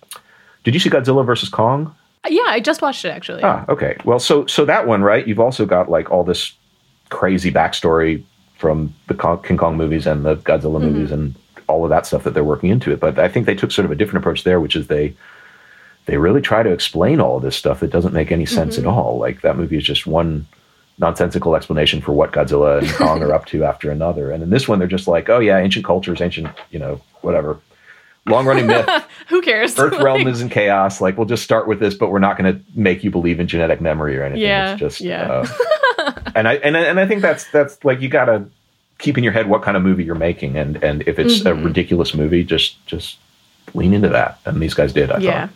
did 0.63 0.73
you 0.73 0.79
see 0.79 0.89
Godzilla 0.89 1.25
versus 1.25 1.49
Kong? 1.49 1.95
Yeah, 2.29 2.43
I 2.45 2.59
just 2.59 2.81
watched 2.81 3.03
it 3.03 3.09
actually. 3.09 3.41
Ah, 3.43 3.65
okay. 3.67 3.97
Well, 4.05 4.19
so 4.19 4.45
so 4.45 4.65
that 4.65 4.87
one, 4.87 5.01
right? 5.01 5.27
You've 5.27 5.39
also 5.39 5.65
got 5.65 5.89
like 5.89 6.11
all 6.11 6.23
this 6.23 6.53
crazy 7.09 7.51
backstory 7.51 8.23
from 8.57 8.93
the 9.07 9.15
Kong, 9.15 9.41
King 9.41 9.57
Kong 9.57 9.75
movies 9.75 10.05
and 10.05 10.23
the 10.23 10.35
Godzilla 10.37 10.79
movies 10.79 11.11
and 11.11 11.35
all 11.67 11.83
of 11.83 11.89
that 11.89 12.05
stuff 12.05 12.23
that 12.23 12.33
they're 12.33 12.43
working 12.43 12.69
into 12.69 12.91
it. 12.91 12.99
But 12.99 13.17
I 13.17 13.27
think 13.27 13.45
they 13.45 13.55
took 13.55 13.71
sort 13.71 13.85
of 13.85 13.91
a 13.91 13.95
different 13.95 14.23
approach 14.23 14.43
there, 14.43 14.59
which 14.59 14.75
is 14.75 14.87
they 14.87 15.15
they 16.05 16.17
really 16.17 16.41
try 16.41 16.63
to 16.63 16.71
explain 16.71 17.19
all 17.19 17.37
of 17.37 17.43
this 17.43 17.55
stuff 17.55 17.79
that 17.79 17.91
doesn't 17.91 18.13
make 18.13 18.31
any 18.31 18.45
sense 18.45 18.77
at 18.77 18.85
all. 18.85 19.17
Like 19.17 19.41
that 19.41 19.57
movie 19.57 19.77
is 19.77 19.83
just 19.83 20.05
one 20.05 20.47
nonsensical 20.97 21.55
explanation 21.55 22.01
for 22.01 22.11
what 22.11 22.31
Godzilla 22.31 22.79
and 22.79 22.89
Kong 22.93 23.23
are 23.23 23.33
up 23.33 23.45
to 23.47 23.63
after 23.71 23.89
another. 23.89 24.31
And 24.31 24.43
in 24.43 24.49
this 24.51 24.67
one, 24.67 24.79
they're 24.79 24.87
just 24.87 25.07
like, 25.07 25.29
oh 25.29 25.39
yeah, 25.39 25.57
ancient 25.57 25.85
cultures, 25.85 26.21
ancient, 26.21 26.47
you 26.69 26.79
know, 26.79 27.01
whatever. 27.21 27.59
Long 28.27 28.45
running 28.45 28.67
myth. 28.67 28.87
Who 29.29 29.41
cares? 29.41 29.77
Earth 29.79 29.99
realm 30.01 30.27
is 30.27 30.41
in 30.41 30.49
chaos. 30.49 31.01
Like 31.01 31.17
we'll 31.17 31.25
just 31.27 31.43
start 31.43 31.67
with 31.67 31.79
this, 31.79 31.95
but 31.95 32.09
we're 32.11 32.19
not 32.19 32.37
going 32.37 32.53
to 32.55 32.61
make 32.75 33.03
you 33.03 33.09
believe 33.11 33.39
in 33.39 33.47
genetic 33.47 33.81
memory 33.81 34.17
or 34.17 34.23
anything. 34.23 34.43
Yeah, 34.43 34.73
it's 34.73 34.79
just 34.79 35.01
yeah. 35.01 35.43
uh, 35.97 36.13
and 36.35 36.47
I 36.47 36.55
and 36.55 36.77
I- 36.77 36.81
and 36.83 36.99
I 36.99 37.07
think 37.07 37.21
that's 37.21 37.49
that's 37.51 37.83
like 37.83 37.99
you 38.01 38.09
got 38.09 38.25
to 38.25 38.45
keep 38.99 39.17
in 39.17 39.23
your 39.23 39.33
head 39.33 39.49
what 39.49 39.63
kind 39.63 39.75
of 39.75 39.81
movie 39.83 40.03
you're 40.03 40.13
making, 40.15 40.55
and 40.57 40.81
and 40.83 41.01
if 41.07 41.17
it's 41.17 41.39
Mm-hmm. 41.39 41.47
a 41.61 41.65
ridiculous 41.65 42.13
movie, 42.13 42.43
just 42.43 42.85
just 42.85 43.17
lean 43.73 43.93
into 43.93 44.09
that. 44.09 44.37
And 44.45 44.61
these 44.61 44.73
guys 44.75 44.93
did. 44.93 45.09
I 45.11 45.17
yeah. 45.17 45.47
thought. 45.47 45.55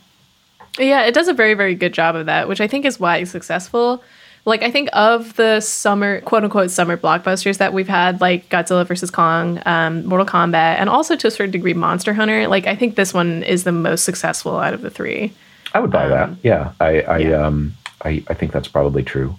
Yeah, 0.80 1.04
it 1.06 1.14
does 1.14 1.28
a 1.30 1.34
very, 1.34 1.54
very 1.54 1.76
good 1.76 1.94
job 1.94 2.16
of 2.16 2.26
that, 2.26 2.48
which 2.50 2.60
I 2.60 2.68
think 2.68 2.84
is 2.86 3.00
why 3.00 3.18
it's 3.18 3.32
successful. 3.32 4.04
Like, 4.46 4.62
I 4.62 4.70
think 4.70 4.90
of 4.94 5.36
the 5.36 5.60
summer, 5.60 6.22
quote 6.22 6.44
unquote, 6.44 6.70
summer 6.72 6.98
blockbusters 6.98 7.58
that 7.58 7.74
we've 7.74 7.88
had, 7.88 8.22
like 8.22 8.48
Godzilla 8.50 8.86
vs. 8.86 9.10
Kong, 9.10 9.60
um, 9.66 10.06
Mortal 10.06 10.28
Kombat, 10.28 10.78
and 10.80 10.88
also 10.90 11.16
to 11.16 11.28
a 11.28 11.32
certain 11.32 11.52
degree 11.52 11.74
Monster 11.74 12.14
Hunter, 12.14 12.48
like, 12.48 12.68
I 12.68 12.76
think 12.76 12.96
this 12.96 13.14
one 13.14 13.42
is 13.44 13.64
the 13.64 13.72
most 13.72 14.04
successful 14.04 14.58
out 14.60 14.74
of 14.76 14.82
the 14.82 14.90
three. 14.92 15.34
I 15.74 15.80
would 15.80 15.92
buy 15.92 16.08
that. 16.08 16.30
Yeah, 16.44 16.72
I 16.80 17.02
I 17.02 17.18
yeah. 17.18 17.46
um 17.46 17.74
I 18.04 18.24
I 18.28 18.34
think 18.34 18.52
that's 18.54 18.68
probably 18.68 19.04
true. 19.04 19.36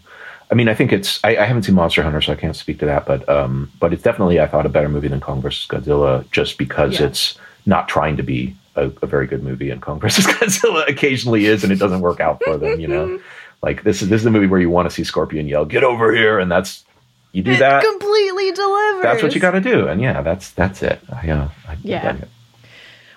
I 0.51 0.55
mean, 0.55 0.69
I 0.69 0.75
think 0.75 0.93
it's. 0.93 1.19
I, 1.25 1.37
I 1.39 1.45
haven't 1.45 1.63
seen 1.65 1.75
Monster 1.75 2.03
Hunter, 2.03 2.21
so 2.21 2.33
I 2.33 2.37
can't 2.37 2.55
speak 2.55 2.79
to 2.81 2.87
that. 2.87 3.07
But 3.07 3.27
um, 3.29 3.71
but 3.81 3.93
it's 3.93 4.03
definitely 4.03 4.39
I 4.41 4.47
thought 4.47 4.67
a 4.67 4.69
better 4.69 4.89
movie 4.89 5.09
than 5.09 5.21
Kong 5.21 5.41
versus 5.41 5.67
Godzilla, 5.67 6.31
just 6.31 6.59
because 6.59 7.01
Yeah. 7.01 7.07
it's 7.07 7.39
not 7.65 7.89
trying 7.89 8.17
to 8.19 8.23
be 8.23 8.55
a, 8.77 8.91
a 9.03 9.07
very 9.07 9.27
good 9.27 9.43
movie, 9.43 9.71
and 9.71 9.81
Kong 9.81 9.99
versus 10.05 10.27
Godzilla 10.27 10.87
occasionally 10.89 11.47
is, 11.47 11.65
and 11.65 11.73
it 11.73 11.79
doesn't 11.79 12.01
work 12.01 12.21
out 12.21 12.41
for 12.45 12.57
them. 12.59 12.79
You 12.79 12.89
know, 12.89 13.21
like 13.67 13.83
this 13.83 14.01
is 14.01 14.09
this 14.09 14.21
is 14.21 14.27
a 14.27 14.31
movie 14.31 14.47
where 14.47 14.61
you 14.61 14.71
want 14.71 14.89
to 14.89 14.95
see 14.95 15.03
Scorpion 15.03 15.49
yell, 15.49 15.65
"Get 15.65 15.83
over 15.83 16.15
here!" 16.15 16.39
and 16.39 16.51
that's 16.51 16.85
you 17.33 17.43
do 17.43 17.57
that. 17.57 17.83
completely 17.83 18.53
delivers. 18.53 19.03
That's 19.03 19.23
what 19.25 19.35
you 19.35 19.41
got 19.41 19.51
to 19.51 19.61
do, 19.61 19.89
and 19.89 20.01
yeah, 20.01 20.23
that's 20.23 20.53
that's 20.53 20.85
it. 20.85 21.01
I, 21.13 21.29
uh, 21.29 21.49
I, 21.69 21.77
Yeah. 21.83 22.13
I 22.13 22.23
it. 22.23 22.29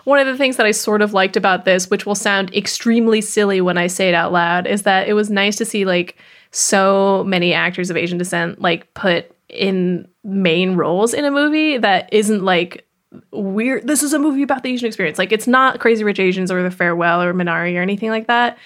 One 0.05 0.17
of 0.19 0.25
the 0.25 0.37
things 0.37 0.57
that 0.57 0.65
I 0.65 0.71
sort 0.71 1.03
of 1.03 1.13
liked 1.13 1.37
about 1.37 1.65
this, 1.65 1.91
which 1.91 2.07
will 2.07 2.15
sound 2.15 2.53
extremely 2.55 3.21
silly 3.21 3.61
when 3.61 3.77
I 3.77 3.85
say 3.85 4.09
it 4.09 4.15
out 4.15 4.31
loud, 4.31 4.65
is 4.65 4.81
that 4.83 5.07
it 5.07 5.13
was 5.13 5.29
nice 5.29 5.55
to 5.57 5.65
see 5.65 5.85
like 5.85 6.17
so 6.49 7.23
many 7.27 7.53
actors 7.53 7.91
of 7.91 7.97
Asian 7.97 8.17
descent 8.17 8.59
like 8.59 8.91
put 8.95 9.31
in 9.49 10.07
main 10.23 10.75
roles 10.75 11.13
in 11.13 11.25
a 11.25 11.31
movie 11.31 11.77
that 11.77 12.11
isn't 12.11 12.43
like 12.43 12.87
weird. 13.31 13.85
This 13.85 14.01
is 14.01 14.13
a 14.13 14.19
movie 14.19 14.41
about 14.41 14.63
the 14.63 14.71
Asian 14.71 14.87
experience. 14.87 15.19
Like 15.19 15.31
it's 15.31 15.47
not 15.47 15.79
Crazy 15.79 16.03
Rich 16.03 16.19
Asians 16.19 16.51
or 16.51 16.63
The 16.63 16.71
Farewell 16.71 17.21
or 17.21 17.35
Minari 17.35 17.77
or 17.77 17.83
anything 17.83 18.09
like 18.09 18.25
that. 18.25 18.57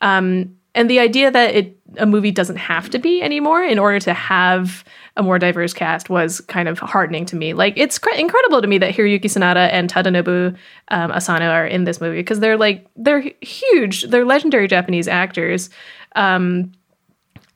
Um, 0.00 0.56
and 0.74 0.88
the 0.88 0.98
idea 0.98 1.30
that 1.30 1.54
it 1.54 1.78
a 1.98 2.06
movie 2.06 2.30
doesn't 2.30 2.56
have 2.56 2.88
to 2.90 2.98
be 2.98 3.22
anymore 3.22 3.62
in 3.62 3.78
order 3.78 4.00
to 4.00 4.14
have 4.14 4.84
a 5.16 5.22
more 5.22 5.38
diverse 5.38 5.74
cast 5.74 6.08
was 6.08 6.40
kind 6.42 6.68
of 6.68 6.78
heartening 6.78 7.26
to 7.26 7.36
me. 7.36 7.52
Like 7.52 7.74
it's 7.76 7.98
cr- 7.98 8.14
incredible 8.14 8.62
to 8.62 8.66
me 8.66 8.78
that 8.78 8.94
Hiroyuki 8.94 9.24
Sanada 9.24 9.68
and 9.70 9.92
Tadanobu 9.92 10.56
um, 10.88 11.12
Asano 11.12 11.50
are 11.50 11.66
in 11.66 11.84
this 11.84 12.00
movie 12.00 12.18
because 12.18 12.40
they're 12.40 12.56
like 12.56 12.86
they're 12.96 13.30
huge, 13.42 14.04
they're 14.04 14.24
legendary 14.24 14.68
Japanese 14.68 15.08
actors. 15.08 15.68
Um, 16.16 16.72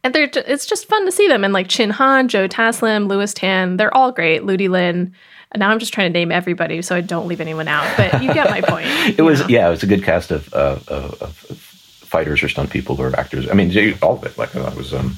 and 0.04 0.14
they're 0.14 0.26
ju- 0.26 0.42
it's 0.46 0.66
just 0.66 0.86
fun 0.86 1.04
to 1.06 1.12
see 1.12 1.28
them. 1.28 1.42
And 1.44 1.54
like 1.54 1.68
Chin 1.68 1.90
Han, 1.90 2.28
Joe 2.28 2.46
Taslim, 2.46 3.08
Lewis 3.08 3.32
Tan, 3.32 3.76
they're 3.76 3.94
all 3.96 4.12
great. 4.12 4.44
Ludi 4.44 4.68
Lin. 4.68 5.14
And 5.52 5.60
now 5.60 5.70
I'm 5.70 5.78
just 5.78 5.94
trying 5.94 6.12
to 6.12 6.18
name 6.18 6.30
everybody 6.30 6.82
so 6.82 6.94
I 6.94 7.00
don't 7.00 7.26
leave 7.26 7.40
anyone 7.40 7.68
out. 7.68 7.96
But 7.96 8.22
you 8.22 8.34
get 8.34 8.50
my 8.50 8.60
point. 8.60 8.86
It 9.18 9.22
was 9.22 9.48
yeah, 9.48 9.66
it 9.66 9.70
was 9.70 9.82
a 9.82 9.86
good 9.86 10.04
cast 10.04 10.30
of 10.30 10.52
uh, 10.52 10.78
of, 10.88 11.22
of 11.22 11.65
fighters 12.16 12.42
or 12.42 12.48
stunt 12.48 12.70
people 12.70 12.94
or 13.00 13.08
actors. 13.22 13.44
I 13.50 13.54
mean, 13.54 13.68
all 14.02 14.16
of 14.18 14.24
it. 14.24 14.38
Like 14.38 14.50
I 14.56 14.60
thought 14.62 14.72
it 14.72 14.78
was. 14.78 14.92
Um, 14.94 15.16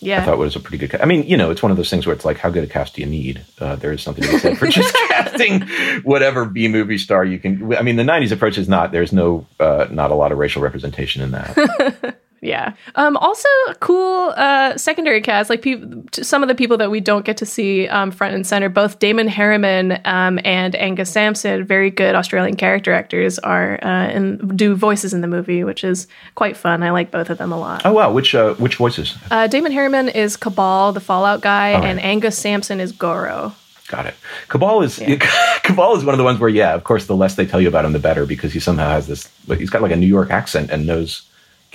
Yeah. 0.00 0.20
I 0.20 0.24
thought 0.24 0.34
it 0.34 0.44
was 0.48 0.54
a 0.56 0.60
pretty 0.60 0.78
good. 0.78 0.90
Ca- 0.90 1.02
I 1.04 1.06
mean, 1.06 1.22
you 1.32 1.36
know, 1.40 1.50
it's 1.50 1.62
one 1.62 1.72
of 1.72 1.78
those 1.78 1.88
things 1.92 2.04
where 2.06 2.14
it's 2.16 2.26
like, 2.26 2.38
how 2.44 2.50
good 2.50 2.62
a 2.64 2.66
cast 2.76 2.94
do 2.94 3.00
you 3.02 3.08
need? 3.08 3.36
Uh, 3.58 3.74
there 3.76 3.90
is 3.92 4.02
something 4.02 4.22
to 4.24 4.30
be 4.32 4.38
said 4.38 4.58
for 4.58 4.66
just 4.66 4.94
casting 5.08 5.62
whatever 6.02 6.44
B 6.44 6.68
movie 6.68 6.98
star 6.98 7.24
you 7.24 7.38
can. 7.38 7.52
I 7.74 7.82
mean, 7.82 7.96
the 7.96 8.02
'90s 8.14 8.30
approach 8.32 8.58
is 8.58 8.68
not. 8.68 8.92
There's 8.92 9.12
no, 9.12 9.46
uh, 9.58 9.86
not 9.90 10.10
a 10.10 10.14
lot 10.14 10.30
of 10.32 10.38
racial 10.38 10.62
representation 10.62 11.22
in 11.22 11.30
that. 11.32 12.18
Yeah. 12.44 12.74
Um, 12.94 13.16
also, 13.16 13.48
cool 13.80 14.34
uh, 14.36 14.76
secondary 14.76 15.22
cast, 15.22 15.48
like 15.48 15.62
peop 15.62 16.14
some 16.14 16.42
of 16.42 16.48
the 16.48 16.54
people 16.54 16.76
that 16.76 16.90
we 16.90 17.00
don't 17.00 17.24
get 17.24 17.38
to 17.38 17.46
see 17.46 17.88
um, 17.88 18.10
front 18.10 18.34
and 18.34 18.46
center, 18.46 18.68
both 18.68 18.98
Damon 18.98 19.28
Herriman 19.28 20.06
um, 20.06 20.38
and 20.44 20.76
Angus 20.76 21.10
Sampson, 21.10 21.64
very 21.64 21.90
good 21.90 22.14
Australian 22.14 22.56
character 22.56 22.92
actors, 22.92 23.38
are 23.38 23.78
uh, 23.82 23.86
and 23.86 24.58
do 24.58 24.74
voices 24.74 25.14
in 25.14 25.22
the 25.22 25.26
movie, 25.26 25.64
which 25.64 25.82
is 25.82 26.06
quite 26.34 26.54
fun. 26.54 26.82
I 26.82 26.90
like 26.90 27.10
both 27.10 27.30
of 27.30 27.38
them 27.38 27.50
a 27.50 27.58
lot. 27.58 27.82
oh 27.86 27.94
wow, 27.94 28.12
which 28.12 28.34
uh, 28.34 28.54
which 28.54 28.76
voices? 28.76 29.16
Uh, 29.30 29.46
Damon 29.46 29.72
Herriman 29.72 30.14
is 30.14 30.36
Kabal, 30.36 30.92
the 30.92 31.00
Fallout 31.00 31.40
guy, 31.40 31.72
right. 31.72 31.84
and 31.84 31.98
Angus 31.98 32.36
Sampson 32.36 32.78
is 32.78 32.92
Goro. 32.92 33.54
Got 33.88 34.06
it. 34.06 34.14
Kabal 34.48 34.82
is 34.82 34.98
Kabal 35.62 35.96
is 35.96 36.04
one 36.04 36.12
of 36.12 36.18
the 36.18 36.24
ones 36.24 36.38
where 36.38 36.50
yeah, 36.50 36.74
of 36.74 36.84
course, 36.84 37.06
the 37.06 37.16
less 37.16 37.36
they 37.36 37.46
tell 37.46 37.60
you 37.60 37.68
about 37.68 37.86
him, 37.86 37.92
the 37.92 37.98
better 37.98 38.26
because 38.26 38.52
he 38.52 38.60
somehow 38.60 38.90
has 38.90 39.06
this. 39.06 39.30
But 39.46 39.60
he's 39.60 39.70
got 39.70 39.80
like 39.80 39.92
a 39.92 39.96
New 39.96 40.06
York 40.06 40.30
accent 40.30 40.70
and 40.70 40.86
knows. 40.86 41.22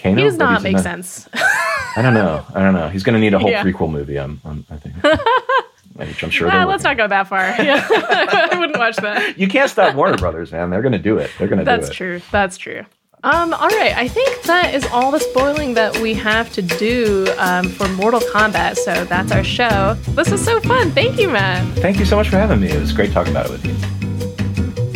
Kano, 0.02 0.16
He 0.16 0.24
does 0.24 0.38
not 0.38 0.62
make 0.64 0.80
sense. 0.80 1.28
I 1.34 2.02
don't 2.02 2.14
know. 2.14 2.46
I 2.54 2.60
don't 2.62 2.74
know. 2.74 2.90
He's 2.90 3.04
going 3.04 3.14
to 3.16 3.20
need 3.20 3.34
a 3.34 3.40
whole 3.40 3.50
Yeah. 3.50 3.64
prequel 3.64 3.92
movie. 3.92 4.18
I'm, 4.18 4.40
I'm, 4.46 4.66
I 4.70 4.78
think. 4.78 4.96
Which 5.94 6.24
I'm 6.24 6.30
sure. 6.30 6.48
Let's 6.48 6.84
not 6.84 6.96
go 6.98 7.08
that 7.08 7.28
far. 7.28 7.42
Yeah. 7.62 7.86
I 7.92 8.58
wouldn't 8.58 8.78
watch 8.78 8.96
that. 8.98 9.38
You 9.38 9.48
can't 9.48 9.70
stop 9.70 9.96
Warner 9.96 10.18
Brothers, 10.18 10.52
man. 10.52 10.70
They're 10.70 10.82
going 10.82 10.94
to 10.94 10.98
do 11.00 11.18
it. 11.18 11.30
They're 11.38 11.48
going 11.50 11.60
to 11.60 11.66
do 11.66 11.72
it. 11.72 11.78
That's 11.82 11.90
true. 11.94 12.22
That's 12.32 12.58
true. 12.58 12.86
Um, 13.22 13.54
all 13.54 13.68
right, 13.68 13.94
I 13.98 14.08
think 14.08 14.44
that 14.44 14.74
is 14.74 14.86
all 14.94 15.12
the 15.12 15.20
spoiling 15.20 15.74
that 15.74 15.98
we 15.98 16.14
have 16.14 16.54
to 16.54 16.62
do 16.62 17.28
um, 17.38 17.68
for 17.68 17.86
Mortal 17.90 18.22
Kombat. 18.22 18.78
So 18.78 19.04
that's 19.04 19.34
our 19.34 19.44
show. 19.44 19.96
This 20.12 20.32
was 20.32 20.42
so 20.44 20.62
fun. 20.62 20.92
Thank 20.92 21.20
you, 21.20 21.30
Matt. 21.30 21.66
Thank 21.80 22.00
you 22.00 22.06
so 22.06 22.16
much 22.16 22.30
for 22.30 22.38
having 22.38 22.62
me. 22.62 22.70
It 22.70 22.80
was 22.80 22.94
great 22.94 23.12
talking 23.12 23.34
about 23.34 23.48
it 23.48 23.52
with 23.52 23.66
you. 23.66 23.99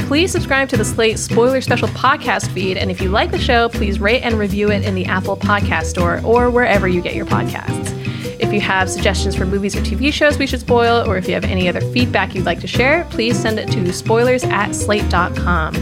Please 0.07 0.31
subscribe 0.31 0.69
to 0.69 0.77
the 0.77 0.85
Slate 0.85 1.17
Spoiler 1.17 1.61
Special 1.61 1.87
podcast 1.89 2.51
feed. 2.51 2.77
And 2.77 2.91
if 2.91 3.01
you 3.01 3.09
like 3.09 3.31
the 3.31 3.39
show, 3.39 3.69
please 3.69 3.99
rate 3.99 4.21
and 4.21 4.35
review 4.35 4.69
it 4.69 4.83
in 4.83 4.95
the 4.95 5.05
Apple 5.05 5.35
Podcast 5.35 5.85
Store 5.85 6.21
or 6.23 6.49
wherever 6.49 6.87
you 6.87 7.01
get 7.01 7.15
your 7.15 7.25
podcasts. 7.25 7.91
If 8.39 8.51
you 8.53 8.59
have 8.61 8.89
suggestions 8.89 9.35
for 9.35 9.45
movies 9.45 9.75
or 9.75 9.79
TV 9.79 10.11
shows 10.11 10.37
we 10.37 10.45
should 10.45 10.59
spoil, 10.59 11.07
or 11.09 11.17
if 11.17 11.27
you 11.27 11.33
have 11.33 11.45
any 11.45 11.69
other 11.69 11.81
feedback 11.81 12.35
you'd 12.35 12.45
like 12.45 12.59
to 12.59 12.67
share, 12.67 13.05
please 13.09 13.39
send 13.39 13.57
it 13.57 13.71
to 13.71 13.91
spoilers 13.93 14.43
at 14.43 14.73
slate.com. 14.73 15.75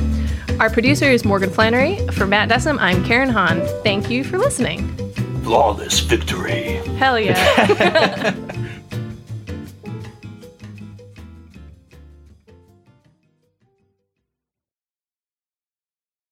Our 0.60 0.70
producer 0.70 1.06
is 1.06 1.26
Morgan 1.26 1.50
Flannery. 1.50 2.06
For 2.10 2.28
Matt 2.28 2.50
Dessem, 2.50 2.78
I'm 2.80 3.04
Karen 3.04 3.30
Han. 3.30 3.62
Thank 3.84 4.10
you 4.10 4.24
for 4.24 4.38
listening. 4.38 4.96
Flawless 5.44 6.00
victory. 6.00 6.76
Hell 6.98 7.20
yeah. 7.20 8.36